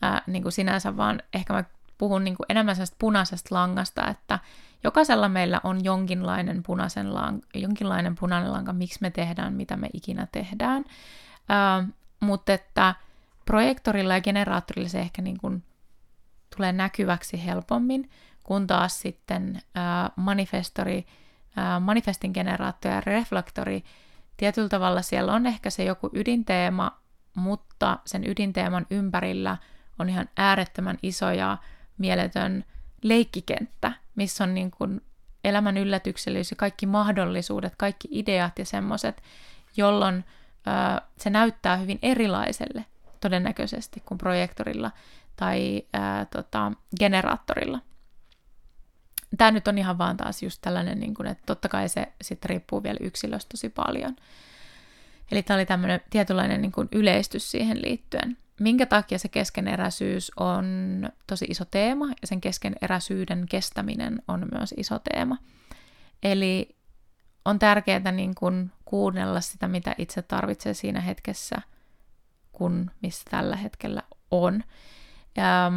ää, 0.01 0.21
niin 0.27 0.43
kuin 0.43 0.53
sinänsä, 0.53 0.97
vaan 0.97 1.21
ehkä 1.33 1.53
mä 1.53 1.63
puhun 1.97 2.23
niin 2.23 2.35
kuin 2.35 2.45
enemmän 2.49 2.75
sellaista 2.75 2.95
punaisesta 2.99 3.55
langasta, 3.55 4.07
että 4.07 4.39
jokaisella 4.83 5.29
meillä 5.29 5.61
on 5.63 5.83
jonkinlainen, 5.83 6.63
punaisen 6.63 7.07
lang- 7.07 7.47
jonkinlainen 7.53 8.15
punainen 8.15 8.51
lanka, 8.51 8.73
miksi 8.73 8.99
me 9.01 9.09
tehdään, 9.11 9.53
mitä 9.53 9.77
me 9.77 9.89
ikinä 9.93 10.27
tehdään, 10.31 10.85
ää, 11.49 11.87
mutta 12.19 12.53
että 12.53 12.95
projektorilla 13.45 14.13
ja 14.13 14.21
generaattorilla 14.21 14.89
se 14.89 14.99
ehkä 14.99 15.21
niin 15.21 15.37
kuin 15.37 15.63
tulee 16.55 16.71
näkyväksi 16.71 17.45
helpommin, 17.45 18.09
kun 18.43 18.67
taas 18.67 19.01
sitten 19.01 19.61
ää, 19.75 20.09
manifestori, 20.15 21.05
ää, 21.55 21.79
manifestin 21.79 22.31
generaattori 22.33 22.95
ja 22.95 23.01
reflektori, 23.01 23.83
tietyllä 24.37 24.69
tavalla 24.69 25.01
siellä 25.01 25.33
on 25.33 25.45
ehkä 25.45 25.69
se 25.69 25.83
joku 25.83 26.09
ydinteema, 26.13 26.97
mutta 27.35 27.99
sen 28.05 28.27
ydinteeman 28.27 28.85
ympärillä 28.89 29.57
on 29.99 30.09
ihan 30.09 30.29
äärettömän 30.37 30.97
iso 31.03 31.31
ja 31.31 31.57
mieletön 31.97 32.65
leikkikenttä, 33.03 33.91
missä 34.15 34.43
on 34.43 34.53
niin 34.53 34.71
kuin 34.71 35.01
elämän 35.43 35.77
yllätyksellisyys 35.77 36.51
ja 36.51 36.55
kaikki 36.55 36.85
mahdollisuudet, 36.85 37.73
kaikki 37.77 38.07
ideat 38.11 38.59
ja 38.59 38.65
semmoiset, 38.65 39.21
jolloin 39.77 40.25
se 41.17 41.29
näyttää 41.29 41.77
hyvin 41.77 41.99
erilaiselle 42.01 42.85
todennäköisesti 43.19 44.03
kuin 44.05 44.17
projektorilla 44.17 44.91
tai 45.35 45.83
ää, 45.93 46.25
tota, 46.25 46.71
generaattorilla. 46.99 47.79
Tämä 49.37 49.51
nyt 49.51 49.67
on 49.67 49.77
ihan 49.77 49.97
vaan 49.97 50.17
taas 50.17 50.43
just 50.43 50.61
tällainen, 50.61 50.99
niin 50.99 51.13
kuin, 51.13 51.27
että 51.27 51.43
totta 51.45 51.69
kai 51.69 51.89
se 51.89 52.13
sitten 52.21 52.49
riippuu 52.49 52.83
vielä 52.83 52.97
yksilöstä 53.01 53.49
tosi 53.49 53.69
paljon. 53.69 54.15
Eli 55.31 55.43
tämä 55.43 55.57
oli 55.57 55.65
tämmöinen 55.65 56.01
tietynlainen 56.09 56.61
niin 56.61 56.71
kuin 56.71 56.89
yleistys 56.91 57.51
siihen 57.51 57.81
liittyen. 57.81 58.37
Minkä 58.59 58.85
takia 58.85 59.19
se 59.19 59.27
keskeneräisyys 59.27 60.31
on 60.35 60.65
tosi 61.27 61.45
iso 61.49 61.65
teema 61.65 62.07
ja 62.07 62.27
sen 62.27 62.41
keskeneräisyyden 62.41 63.45
kestäminen 63.49 64.21
on 64.27 64.47
myös 64.51 64.73
iso 64.77 64.99
teema. 64.99 65.37
Eli 66.23 66.75
on 67.45 67.59
tärkeää 67.59 68.11
niin 68.11 68.35
kuin 68.35 68.71
kuunnella 68.85 69.41
sitä, 69.41 69.67
mitä 69.67 69.95
itse 69.97 70.21
tarvitsee 70.21 70.73
siinä 70.73 71.01
hetkessä, 71.01 71.61
kun 72.51 72.91
missä 73.01 73.23
tällä 73.31 73.55
hetkellä 73.55 74.03
on. 74.31 74.63
Ja, 75.37 75.71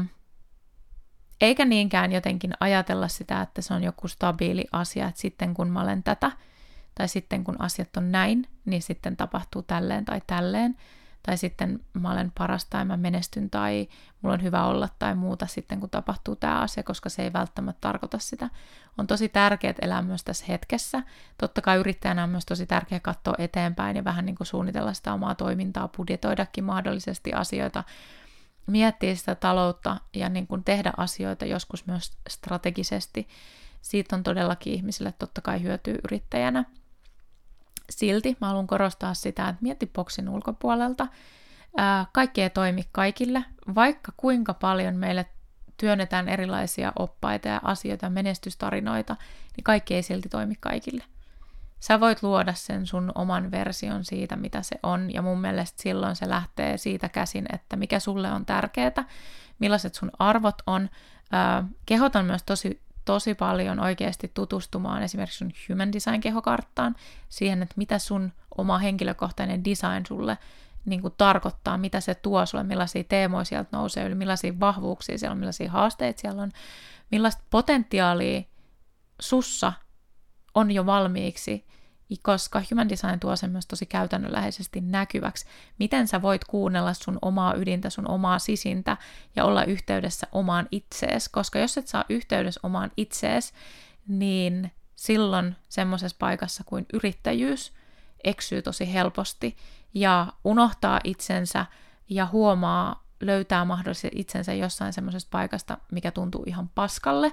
eikä 1.40 1.64
niinkään 1.64 2.12
jotenkin 2.12 2.52
ajatella 2.61 3.09
sitä, 3.09 3.40
että 3.42 3.62
se 3.62 3.74
on 3.74 3.82
joku 3.82 4.09
stabiili 4.09 4.64
asia, 4.72 5.09
että 5.09 5.20
sitten 5.20 5.54
kun 5.54 5.68
mä 5.68 5.80
olen 5.80 6.02
tätä, 6.02 6.32
tai 6.94 7.09
sitten 7.09 7.44
kun 7.44 7.57
asiat 7.59 7.96
on 7.96 8.12
näin, 8.12 8.48
niin 8.64 8.82
sitten 8.82 9.16
tapahtuu 9.16 9.62
tälleen 9.62 10.04
tai 10.04 10.22
tälleen, 10.26 10.76
tai 11.26 11.36
sitten 11.36 11.80
mä 11.92 12.12
olen 12.12 12.32
paras 12.38 12.64
tai 12.64 12.84
mä 12.84 12.96
menestyn 12.96 13.50
tai 13.50 13.88
mulla 14.22 14.34
on 14.34 14.42
hyvä 14.42 14.64
olla 14.64 14.88
tai 14.98 15.14
muuta 15.14 15.46
sitten 15.46 15.80
kun 15.80 15.90
tapahtuu 15.90 16.36
tämä 16.36 16.61
asia, 16.61 16.82
koska 16.82 17.09
se 17.09 17.22
ei 17.22 17.32
välttämättä 17.32 17.80
tarkoita 17.80 18.18
sitä. 18.18 18.50
On 18.98 19.07
tosi 19.07 19.28
tärkeää 19.28 19.74
elää 19.82 20.02
myös 20.02 20.24
tässä 20.24 20.44
hetkessä. 20.48 21.02
Totta 21.38 21.61
kai 21.61 21.76
yrittäjänä 21.76 22.22
on 22.22 22.30
myös 22.30 22.46
tosi 22.46 22.66
tärkeää 22.66 23.00
katsoa 23.00 23.34
eteenpäin 23.38 23.96
ja 23.96 24.04
vähän 24.04 24.26
niin 24.26 24.36
kuin 24.36 24.46
suunnitella 24.46 24.92
sitä 24.92 25.12
omaa 25.12 25.34
toimintaa, 25.34 25.88
budjetoidakin 25.88 26.64
mahdollisesti 26.64 27.32
asioita, 27.32 27.84
miettiä 28.66 29.14
sitä 29.14 29.34
taloutta 29.34 29.96
ja 30.14 30.28
niin 30.28 30.46
kuin 30.46 30.64
tehdä 30.64 30.92
asioita 30.96 31.44
joskus 31.44 31.86
myös 31.86 32.12
strategisesti. 32.28 33.28
Siitä 33.82 34.16
on 34.16 34.22
todellakin 34.22 34.72
ihmisille 34.72 35.12
totta 35.12 35.40
kai 35.40 35.62
hyötyy 35.62 35.98
yrittäjänä. 36.04 36.64
Silti 37.90 38.36
mä 38.40 38.46
haluan 38.46 38.66
korostaa 38.66 39.14
sitä, 39.14 39.48
että 39.48 39.62
mieti 39.62 39.86
boksin 39.86 40.28
ulkopuolelta. 40.28 41.06
kaikki 42.12 42.42
ei 42.42 42.50
toimi 42.50 42.82
kaikille, 42.92 43.44
vaikka 43.74 44.12
kuinka 44.16 44.54
paljon 44.54 44.96
meille 44.96 45.26
työnnetään 45.76 46.28
erilaisia 46.28 46.92
oppaita 46.98 47.48
ja 47.48 47.60
asioita 47.64 48.06
ja 48.06 48.10
menestystarinoita, 48.10 49.16
niin 49.56 49.64
kaikki 49.64 49.94
ei 49.94 50.02
silti 50.02 50.28
toimi 50.28 50.54
kaikille. 50.60 51.04
Sä 51.81 52.01
voit 52.01 52.22
luoda 52.22 52.55
sen 52.55 52.87
sun 52.87 53.12
oman 53.14 53.51
version 53.51 54.05
siitä, 54.05 54.37
mitä 54.37 54.62
se 54.62 54.77
on, 54.83 55.14
ja 55.14 55.22
mun 55.22 55.41
mielestä 55.41 55.83
silloin 55.83 56.16
se 56.16 56.29
lähtee 56.29 56.79
siitä 56.79 57.09
käsin, 57.09 57.47
että 57.53 57.77
mikä 57.77 58.01
sulle 58.01 58.33
on 58.33 58.47
tärkeää, 58.47 59.05
millaiset 59.59 59.95
sun 59.95 60.11
arvot 60.18 60.62
on. 60.66 60.91
kehotan 61.87 62.24
myös 62.24 62.43
tosi 62.43 62.87
tosi 63.07 63.35
paljon 63.35 63.81
oikeasti 63.81 64.31
tutustumaan 64.35 65.03
esimerkiksi 65.03 65.39
sun 65.39 65.53
Human 65.68 65.93
Design-kehokarttaan, 65.93 66.97
siihen, 67.29 67.62
että 67.62 67.74
mitä 67.77 67.99
sun 67.99 68.33
oma 68.59 68.79
henkilökohtainen 68.79 69.64
design 69.64 70.07
sulle 70.07 70.39
niin 70.85 71.01
kuin 71.03 71.14
tarkoittaa, 71.18 71.79
mitä 71.79 72.01
se 72.01 72.14
tuo 72.14 72.47
sulle, 72.47 72.64
millaisia 72.64 73.05
teemoja 73.05 73.45
sieltä 73.45 73.68
nousee 73.72 74.07
yli, 74.07 74.14
millaisia 74.14 74.61
vahvuuksia 74.61 75.18
siellä 75.18 75.33
on, 75.33 75.39
millaisia 75.39 75.70
haasteita 75.70 76.20
siellä 76.20 76.43
on, 76.43 76.53
millaista 77.11 77.43
potentiaalia 77.51 78.43
sussa 79.20 79.72
on 80.57 80.70
jo 80.70 80.86
valmiiksi 80.86 81.66
koska 82.22 82.62
Human 82.70 82.88
Design 82.88 83.20
tuo 83.20 83.36
sen 83.36 83.50
myös 83.50 83.66
tosi 83.66 83.86
käytännönläheisesti 83.86 84.80
näkyväksi, 84.80 85.46
miten 85.78 86.09
sä 86.09 86.22
voit 86.22 86.44
kuunnella 86.44 86.94
sun 86.94 87.18
omaa 87.22 87.54
ydintä, 87.54 87.90
sun 87.90 88.11
omaa 88.11 88.38
sisintä 88.38 88.96
ja 89.36 89.44
olla 89.44 89.64
yhteydessä 89.64 90.26
omaan 90.32 90.68
itsees, 90.70 91.28
koska 91.28 91.59
jos 91.59 91.78
et 91.78 91.88
saa 91.88 92.04
yhteydessä 92.09 92.61
omaan 92.62 92.92
itsees, 92.96 93.52
niin 94.09 94.72
silloin 94.96 95.57
semmoisessa 95.68 96.16
paikassa 96.20 96.64
kuin 96.66 96.86
yrittäjyys 96.92 97.72
eksyy 98.24 98.62
tosi 98.62 98.92
helposti 98.92 99.57
ja 99.94 100.26
unohtaa 100.44 101.00
itsensä 101.04 101.66
ja 102.09 102.26
huomaa, 102.26 103.07
löytää 103.20 103.64
mahdollisesti 103.64 104.11
itsensä 104.14 104.54
jossain 104.54 104.92
semmoisesta 104.92 105.28
paikasta, 105.30 105.78
mikä 105.92 106.11
tuntuu 106.11 106.42
ihan 106.46 106.68
paskalle, 106.68 107.32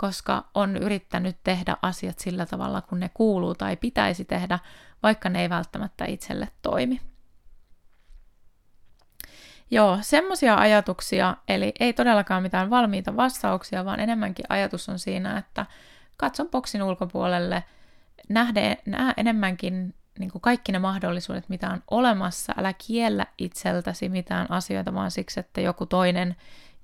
koska 0.00 0.44
on 0.54 0.76
yrittänyt 0.76 1.36
tehdä 1.44 1.76
asiat 1.82 2.18
sillä 2.18 2.46
tavalla, 2.46 2.80
kun 2.80 3.00
ne 3.00 3.10
kuuluu 3.14 3.54
tai 3.54 3.76
pitäisi 3.76 4.24
tehdä, 4.24 4.58
vaikka 5.02 5.28
ne 5.28 5.42
ei 5.42 5.50
välttämättä 5.50 6.04
itselle 6.04 6.48
toimi. 6.62 7.00
Joo, 9.70 9.98
semmoisia 10.00 10.56
ajatuksia, 10.56 11.36
eli 11.48 11.72
ei 11.80 11.92
todellakaan 11.92 12.42
mitään 12.42 12.70
valmiita 12.70 13.16
vastauksia, 13.16 13.84
vaan 13.84 14.00
enemmänkin 14.00 14.44
ajatus 14.48 14.88
on 14.88 14.98
siinä, 14.98 15.38
että 15.38 15.66
katson 16.16 16.48
boksin 16.48 16.82
ulkopuolelle, 16.82 17.64
nähde, 18.28 18.76
näe 18.86 19.14
enemmänkin 19.16 19.94
niin 20.18 20.30
kuin 20.30 20.42
kaikki 20.42 20.72
ne 20.72 20.78
mahdollisuudet, 20.78 21.48
mitä 21.48 21.70
on 21.70 21.82
olemassa. 21.90 22.52
Älä 22.56 22.72
kiellä 22.72 23.26
itseltäsi 23.38 24.08
mitään 24.08 24.50
asioita, 24.50 24.94
vaan 24.94 25.10
siksi, 25.10 25.40
että 25.40 25.60
joku 25.60 25.86
toinen 25.86 26.36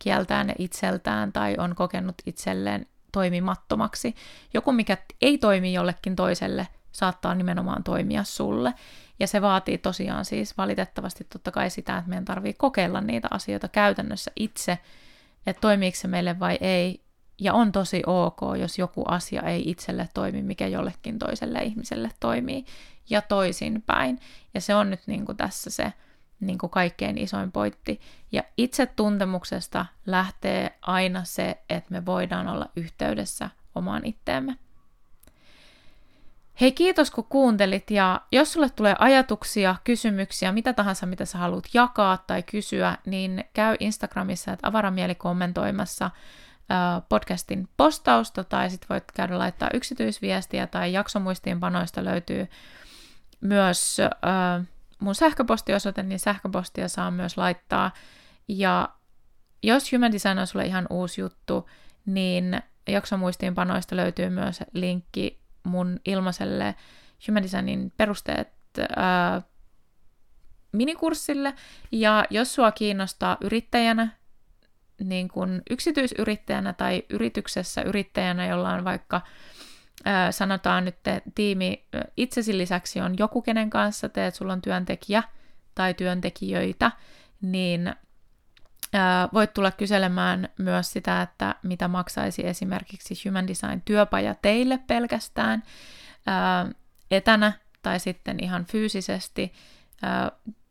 kieltää 0.03 0.45
ne 0.45 0.55
itseltään 0.59 1.33
tai 1.33 1.55
on 1.59 1.75
kokenut 1.75 2.15
itselleen 2.27 2.87
toimimattomaksi. 3.17 4.15
Joku, 4.55 4.73
mikä 4.73 4.97
ei 5.23 5.39
toimi 5.39 5.73
jollekin 5.73 6.17
toiselle, 6.17 6.69
saattaa 6.93 7.35
nimenomaan 7.35 7.85
toimia 7.85 8.25
sulle. 8.25 8.75
Ja 9.21 9.27
se 9.27 9.43
vaatii 9.43 9.79
tosiaan 9.79 10.25
siis 10.25 10.59
valitettavasti 10.59 11.25
totta 11.25 11.51
kai 11.51 11.71
sitä, 11.71 11.97
että 11.99 12.09
meidän 12.09 12.25
tarvii 12.25 12.55
kokeilla 12.55 13.01
niitä 13.01 13.29
asioita 13.31 13.69
käytännössä 13.69 14.31
itse, 14.37 14.79
että 15.47 15.61
toimiiko 15.61 15.97
se 15.97 16.09
meille 16.09 16.41
vai 16.41 16.59
ei. 16.61 17.01
Ja 17.41 17.55
on 17.55 17.73
tosi 17.73 18.03
ok, 18.07 18.41
jos 18.61 18.79
joku 18.79 19.05
asia 19.09 19.43
ei 19.43 19.71
itselle 19.71 20.09
toimi, 20.15 20.43
mikä 20.43 20.67
jollekin 20.67 21.19
toiselle 21.19 21.59
ihmiselle 21.59 22.11
toimii, 22.21 22.65
ja 23.11 23.23
toisinpäin. 23.23 24.21
Ja 24.55 24.61
se 24.61 24.75
on 24.75 24.91
nyt 24.91 25.01
niin 25.07 25.27
kuin 25.27 25.37
tässä 25.37 25.71
se 25.71 25.93
niin 26.41 26.59
kuin 26.59 26.71
kaikkein 26.71 27.19
isoin 27.19 27.53
pointti. 27.53 28.01
Ja 28.33 28.43
itsetuntemuksesta 28.57 29.87
lähtee 30.07 30.79
aina 30.83 31.25
se, 31.25 31.63
että 31.71 31.93
me 31.93 32.07
voidaan 32.07 32.49
olla 32.49 32.67
yhteydessä 32.77 33.51
omaan 33.75 34.05
itteemme. 34.05 34.57
Hei 36.61 36.73
kiitos 36.73 37.11
kun 37.11 37.25
kuuntelit 37.25 37.91
ja 37.91 38.21
jos 38.33 38.53
sulle 38.53 38.71
tulee 38.71 38.97
ajatuksia, 38.99 39.77
kysymyksiä, 39.85 40.53
mitä 40.53 40.73
tahansa 40.73 41.07
mitä 41.07 41.25
sä 41.25 41.39
haluat 41.39 41.65
jakaa 41.75 42.17
tai 42.27 42.43
kysyä, 42.43 42.99
niin 43.07 43.45
käy 43.55 43.77
Instagramissa, 43.81 44.53
että 44.53 44.69
avaramieli 44.69 45.15
kommentoimassa 45.15 46.11
podcastin 47.09 47.69
postausta 47.77 48.45
tai 48.45 48.71
sitten 48.71 48.89
voit 48.89 49.05
käydä 49.15 49.39
laittaa 49.39 49.69
yksityisviestiä 49.75 50.67
tai 50.67 50.93
jaksomuistiinpanoista 50.93 52.05
löytyy 52.05 52.49
myös 53.41 54.01
äh, 54.01 54.67
mun 54.99 55.15
sähköpostiosoite, 55.15 56.03
niin 56.03 56.19
sähköpostia 56.19 56.89
saa 56.89 57.11
myös 57.11 57.37
laittaa. 57.37 57.93
Ja 58.49 58.89
jos 59.63 59.93
Human 59.93 60.13
Design 60.13 60.39
on 60.39 60.47
sulle 60.47 60.67
ihan 60.67 60.87
uusi 60.91 61.21
juttu, 61.21 61.71
niin 62.07 62.61
jaksomuistiinpanoista 62.89 63.97
löytyy 63.97 64.31
myös 64.31 64.61
linkki 64.73 65.41
mun 65.65 66.01
ilmaiselle 66.05 66.75
Human 67.29 67.43
Designin 67.43 67.93
perusteet 67.97 68.49
ää, 68.97 69.43
minikurssille. 70.73 71.55
Ja 71.93 72.25
jos 72.31 72.55
sua 72.55 72.73
kiinnostaa 72.73 73.37
yrittäjänä, 73.41 74.09
niin 75.05 75.29
kuin 75.29 75.63
yksityisyrittäjänä 75.71 76.73
tai 76.73 77.03
yrityksessä 77.11 77.83
yrittäjänä, 77.83 78.47
jolla 78.47 78.73
on 78.73 78.85
vaikka 78.85 79.21
sanotaan 80.31 80.85
nyt 80.85 80.97
te, 81.03 81.23
tiimi 81.35 81.85
itsesi 82.17 82.59
lisäksi 82.59 83.01
on 83.01 83.15
joku, 83.19 83.43
kenen 83.43 83.71
kanssa 83.71 84.09
teet, 84.09 84.35
sulla 84.35 84.53
on 84.53 84.63
työntekijä 84.63 85.23
tai 85.75 85.95
työntekijöitä, 85.95 86.93
niin 87.41 87.95
voit 89.33 89.55
tulla 89.55 89.71
kyselemään 89.71 90.49
myös 90.59 90.93
sitä, 90.93 91.23
että 91.23 91.55
mitä 91.63 91.89
maksaisi 91.89 92.47
esimerkiksi 92.47 93.29
Human 93.29 93.49
Design 93.49 93.83
työpaja 93.85 94.35
teille 94.43 94.79
pelkästään 94.87 95.63
etänä 97.11 97.53
tai 97.83 98.01
sitten 98.01 98.45
ihan 98.45 98.65
fyysisesti 98.65 99.53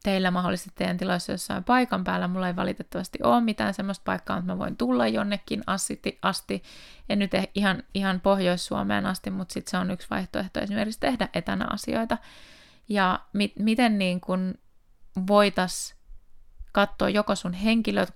teillä 0.03 0.31
mahdollisesti 0.31 0.71
teidän 0.75 0.97
tiloissa 0.97 1.31
jossain 1.31 1.63
paikan 1.63 2.03
päällä. 2.03 2.27
Mulla 2.27 2.47
ei 2.47 2.55
valitettavasti 2.55 3.19
ole 3.23 3.41
mitään 3.41 3.73
semmoista 3.73 4.03
paikkaa, 4.05 4.37
että 4.37 4.51
mä 4.51 4.57
voin 4.57 4.77
tulla 4.77 5.07
jonnekin 5.07 5.63
asti, 5.67 6.19
asti. 6.21 6.63
en 7.09 7.19
nyt 7.19 7.33
eh, 7.33 7.47
ihan, 7.55 7.83
ihan 7.93 8.21
Pohjois-Suomeen 8.21 9.05
asti, 9.05 9.29
mutta 9.29 9.53
sitten 9.53 9.71
se 9.71 9.77
on 9.77 9.91
yksi 9.91 10.07
vaihtoehto 10.09 10.59
esimerkiksi 10.59 10.99
tehdä 10.99 11.29
etänä 11.33 11.67
asioita. 11.69 12.17
Ja 12.89 13.19
mi- 13.33 13.53
miten 13.59 13.97
niin 13.97 14.21
kun 14.21 14.53
voitais 15.27 15.95
katsoa 16.71 17.09
joko 17.09 17.35
sun 17.35 17.53
henkilöt, 17.53 18.11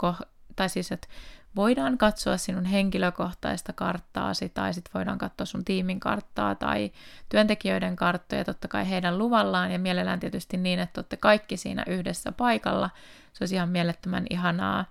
tai 0.55 0.69
siis 0.69 0.91
että 0.91 1.07
voidaan 1.55 1.97
katsoa 1.97 2.37
sinun 2.37 2.65
henkilökohtaista 2.65 3.73
karttaasi 3.73 4.49
tai 4.49 4.73
sitten 4.73 4.93
voidaan 4.93 5.17
katsoa 5.17 5.45
sun 5.45 5.65
tiimin 5.65 5.99
karttaa 5.99 6.55
tai 6.55 6.91
työntekijöiden 7.29 7.95
karttoja 7.95 8.45
totta 8.45 8.67
kai 8.67 8.89
heidän 8.89 9.17
luvallaan 9.17 9.71
ja 9.71 9.79
mielellään 9.79 10.19
tietysti 10.19 10.57
niin, 10.57 10.79
että 10.79 10.99
olette 10.99 11.17
kaikki 11.17 11.57
siinä 11.57 11.83
yhdessä 11.87 12.31
paikalla. 12.31 12.89
Se 13.33 13.43
olisi 13.43 13.55
ihan 13.55 13.69
mielettömän 13.69 14.25
ihanaa 14.29 14.85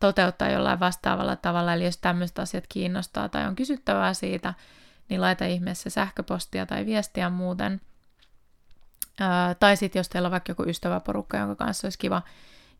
toteuttaa 0.00 0.48
jollain 0.48 0.80
vastaavalla 0.80 1.36
tavalla, 1.36 1.72
eli 1.72 1.84
jos 1.84 1.96
tämmöiset 1.96 2.38
asiat 2.38 2.64
kiinnostaa 2.68 3.28
tai 3.28 3.46
on 3.46 3.56
kysyttävää 3.56 4.14
siitä, 4.14 4.54
niin 5.08 5.20
laita 5.20 5.44
ihmeessä 5.44 5.90
sähköpostia 5.90 6.66
tai 6.66 6.86
viestiä 6.86 7.30
muuten. 7.30 7.80
Ää, 9.20 9.54
tai 9.54 9.76
sitten 9.76 10.00
jos 10.00 10.08
teillä 10.08 10.26
on 10.26 10.32
vaikka 10.32 10.50
joku 10.50 10.64
ystäväporukka, 10.66 11.36
jonka 11.36 11.54
kanssa 11.64 11.86
olisi 11.86 11.98
kiva 11.98 12.22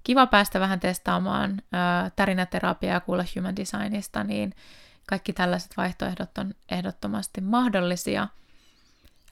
kiva 0.05 0.27
päästä 0.27 0.61
vähän 0.61 0.81
testaamaan 0.81 1.63
ää, 1.73 2.11
tärinäterapiaa 2.17 2.95
ja 2.95 3.01
kuulla 3.01 3.25
human 3.37 3.57
designista, 3.57 4.25
niin 4.25 4.55
kaikki 5.07 5.33
tällaiset 5.33 5.77
vaihtoehdot 5.77 6.39
on 6.39 6.55
ehdottomasti 6.71 7.41
mahdollisia. 7.41 8.29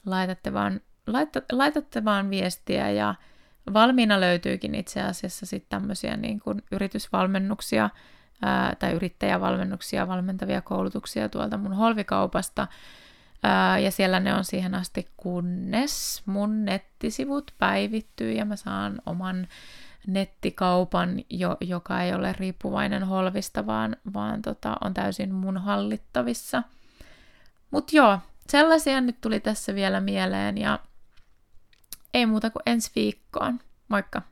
Laitatte 0.06 0.52
vaan, 0.52 0.80
laita, 1.06 1.42
laitatte 1.52 2.04
vaan 2.04 2.30
viestiä 2.30 2.90
ja 2.90 3.14
valmiina 3.72 4.20
löytyykin 4.20 4.74
itse 4.74 5.02
asiassa 5.02 5.46
sitten 5.46 5.80
tämmöisiä 5.80 6.16
niin 6.16 6.40
kuin 6.40 6.62
yritysvalmennuksia 6.72 7.90
ää, 8.42 8.74
tai 8.78 8.92
yrittäjävalmennuksia, 8.92 10.08
valmentavia 10.08 10.60
koulutuksia 10.60 11.28
tuolta 11.28 11.58
mun 11.58 11.72
holvikaupasta, 11.72 12.68
ää, 13.42 13.78
ja 13.78 13.90
siellä 13.90 14.20
ne 14.20 14.34
on 14.34 14.44
siihen 14.44 14.74
asti, 14.74 15.08
kunnes 15.16 16.22
mun 16.26 16.64
nettisivut 16.64 17.54
päivittyy 17.58 18.32
ja 18.32 18.44
mä 18.44 18.56
saan 18.56 19.02
oman 19.06 19.48
nettikaupan, 20.06 21.20
jo, 21.30 21.56
joka 21.60 22.02
ei 22.02 22.14
ole 22.14 22.32
riippuvainen 22.32 23.04
holvista, 23.04 23.66
vaan, 23.66 23.96
vaan 24.14 24.42
tota, 24.42 24.76
on 24.84 24.94
täysin 24.94 25.34
mun 25.34 25.58
hallittavissa. 25.58 26.62
Mutta 27.70 27.96
joo, 27.96 28.18
sellaisia 28.48 29.00
nyt 29.00 29.20
tuli 29.20 29.40
tässä 29.40 29.74
vielä 29.74 30.00
mieleen 30.00 30.58
ja 30.58 30.78
ei 32.14 32.26
muuta 32.26 32.50
kuin 32.50 32.62
ensi 32.66 32.90
viikkoon. 32.94 33.60
Moikka! 33.88 34.22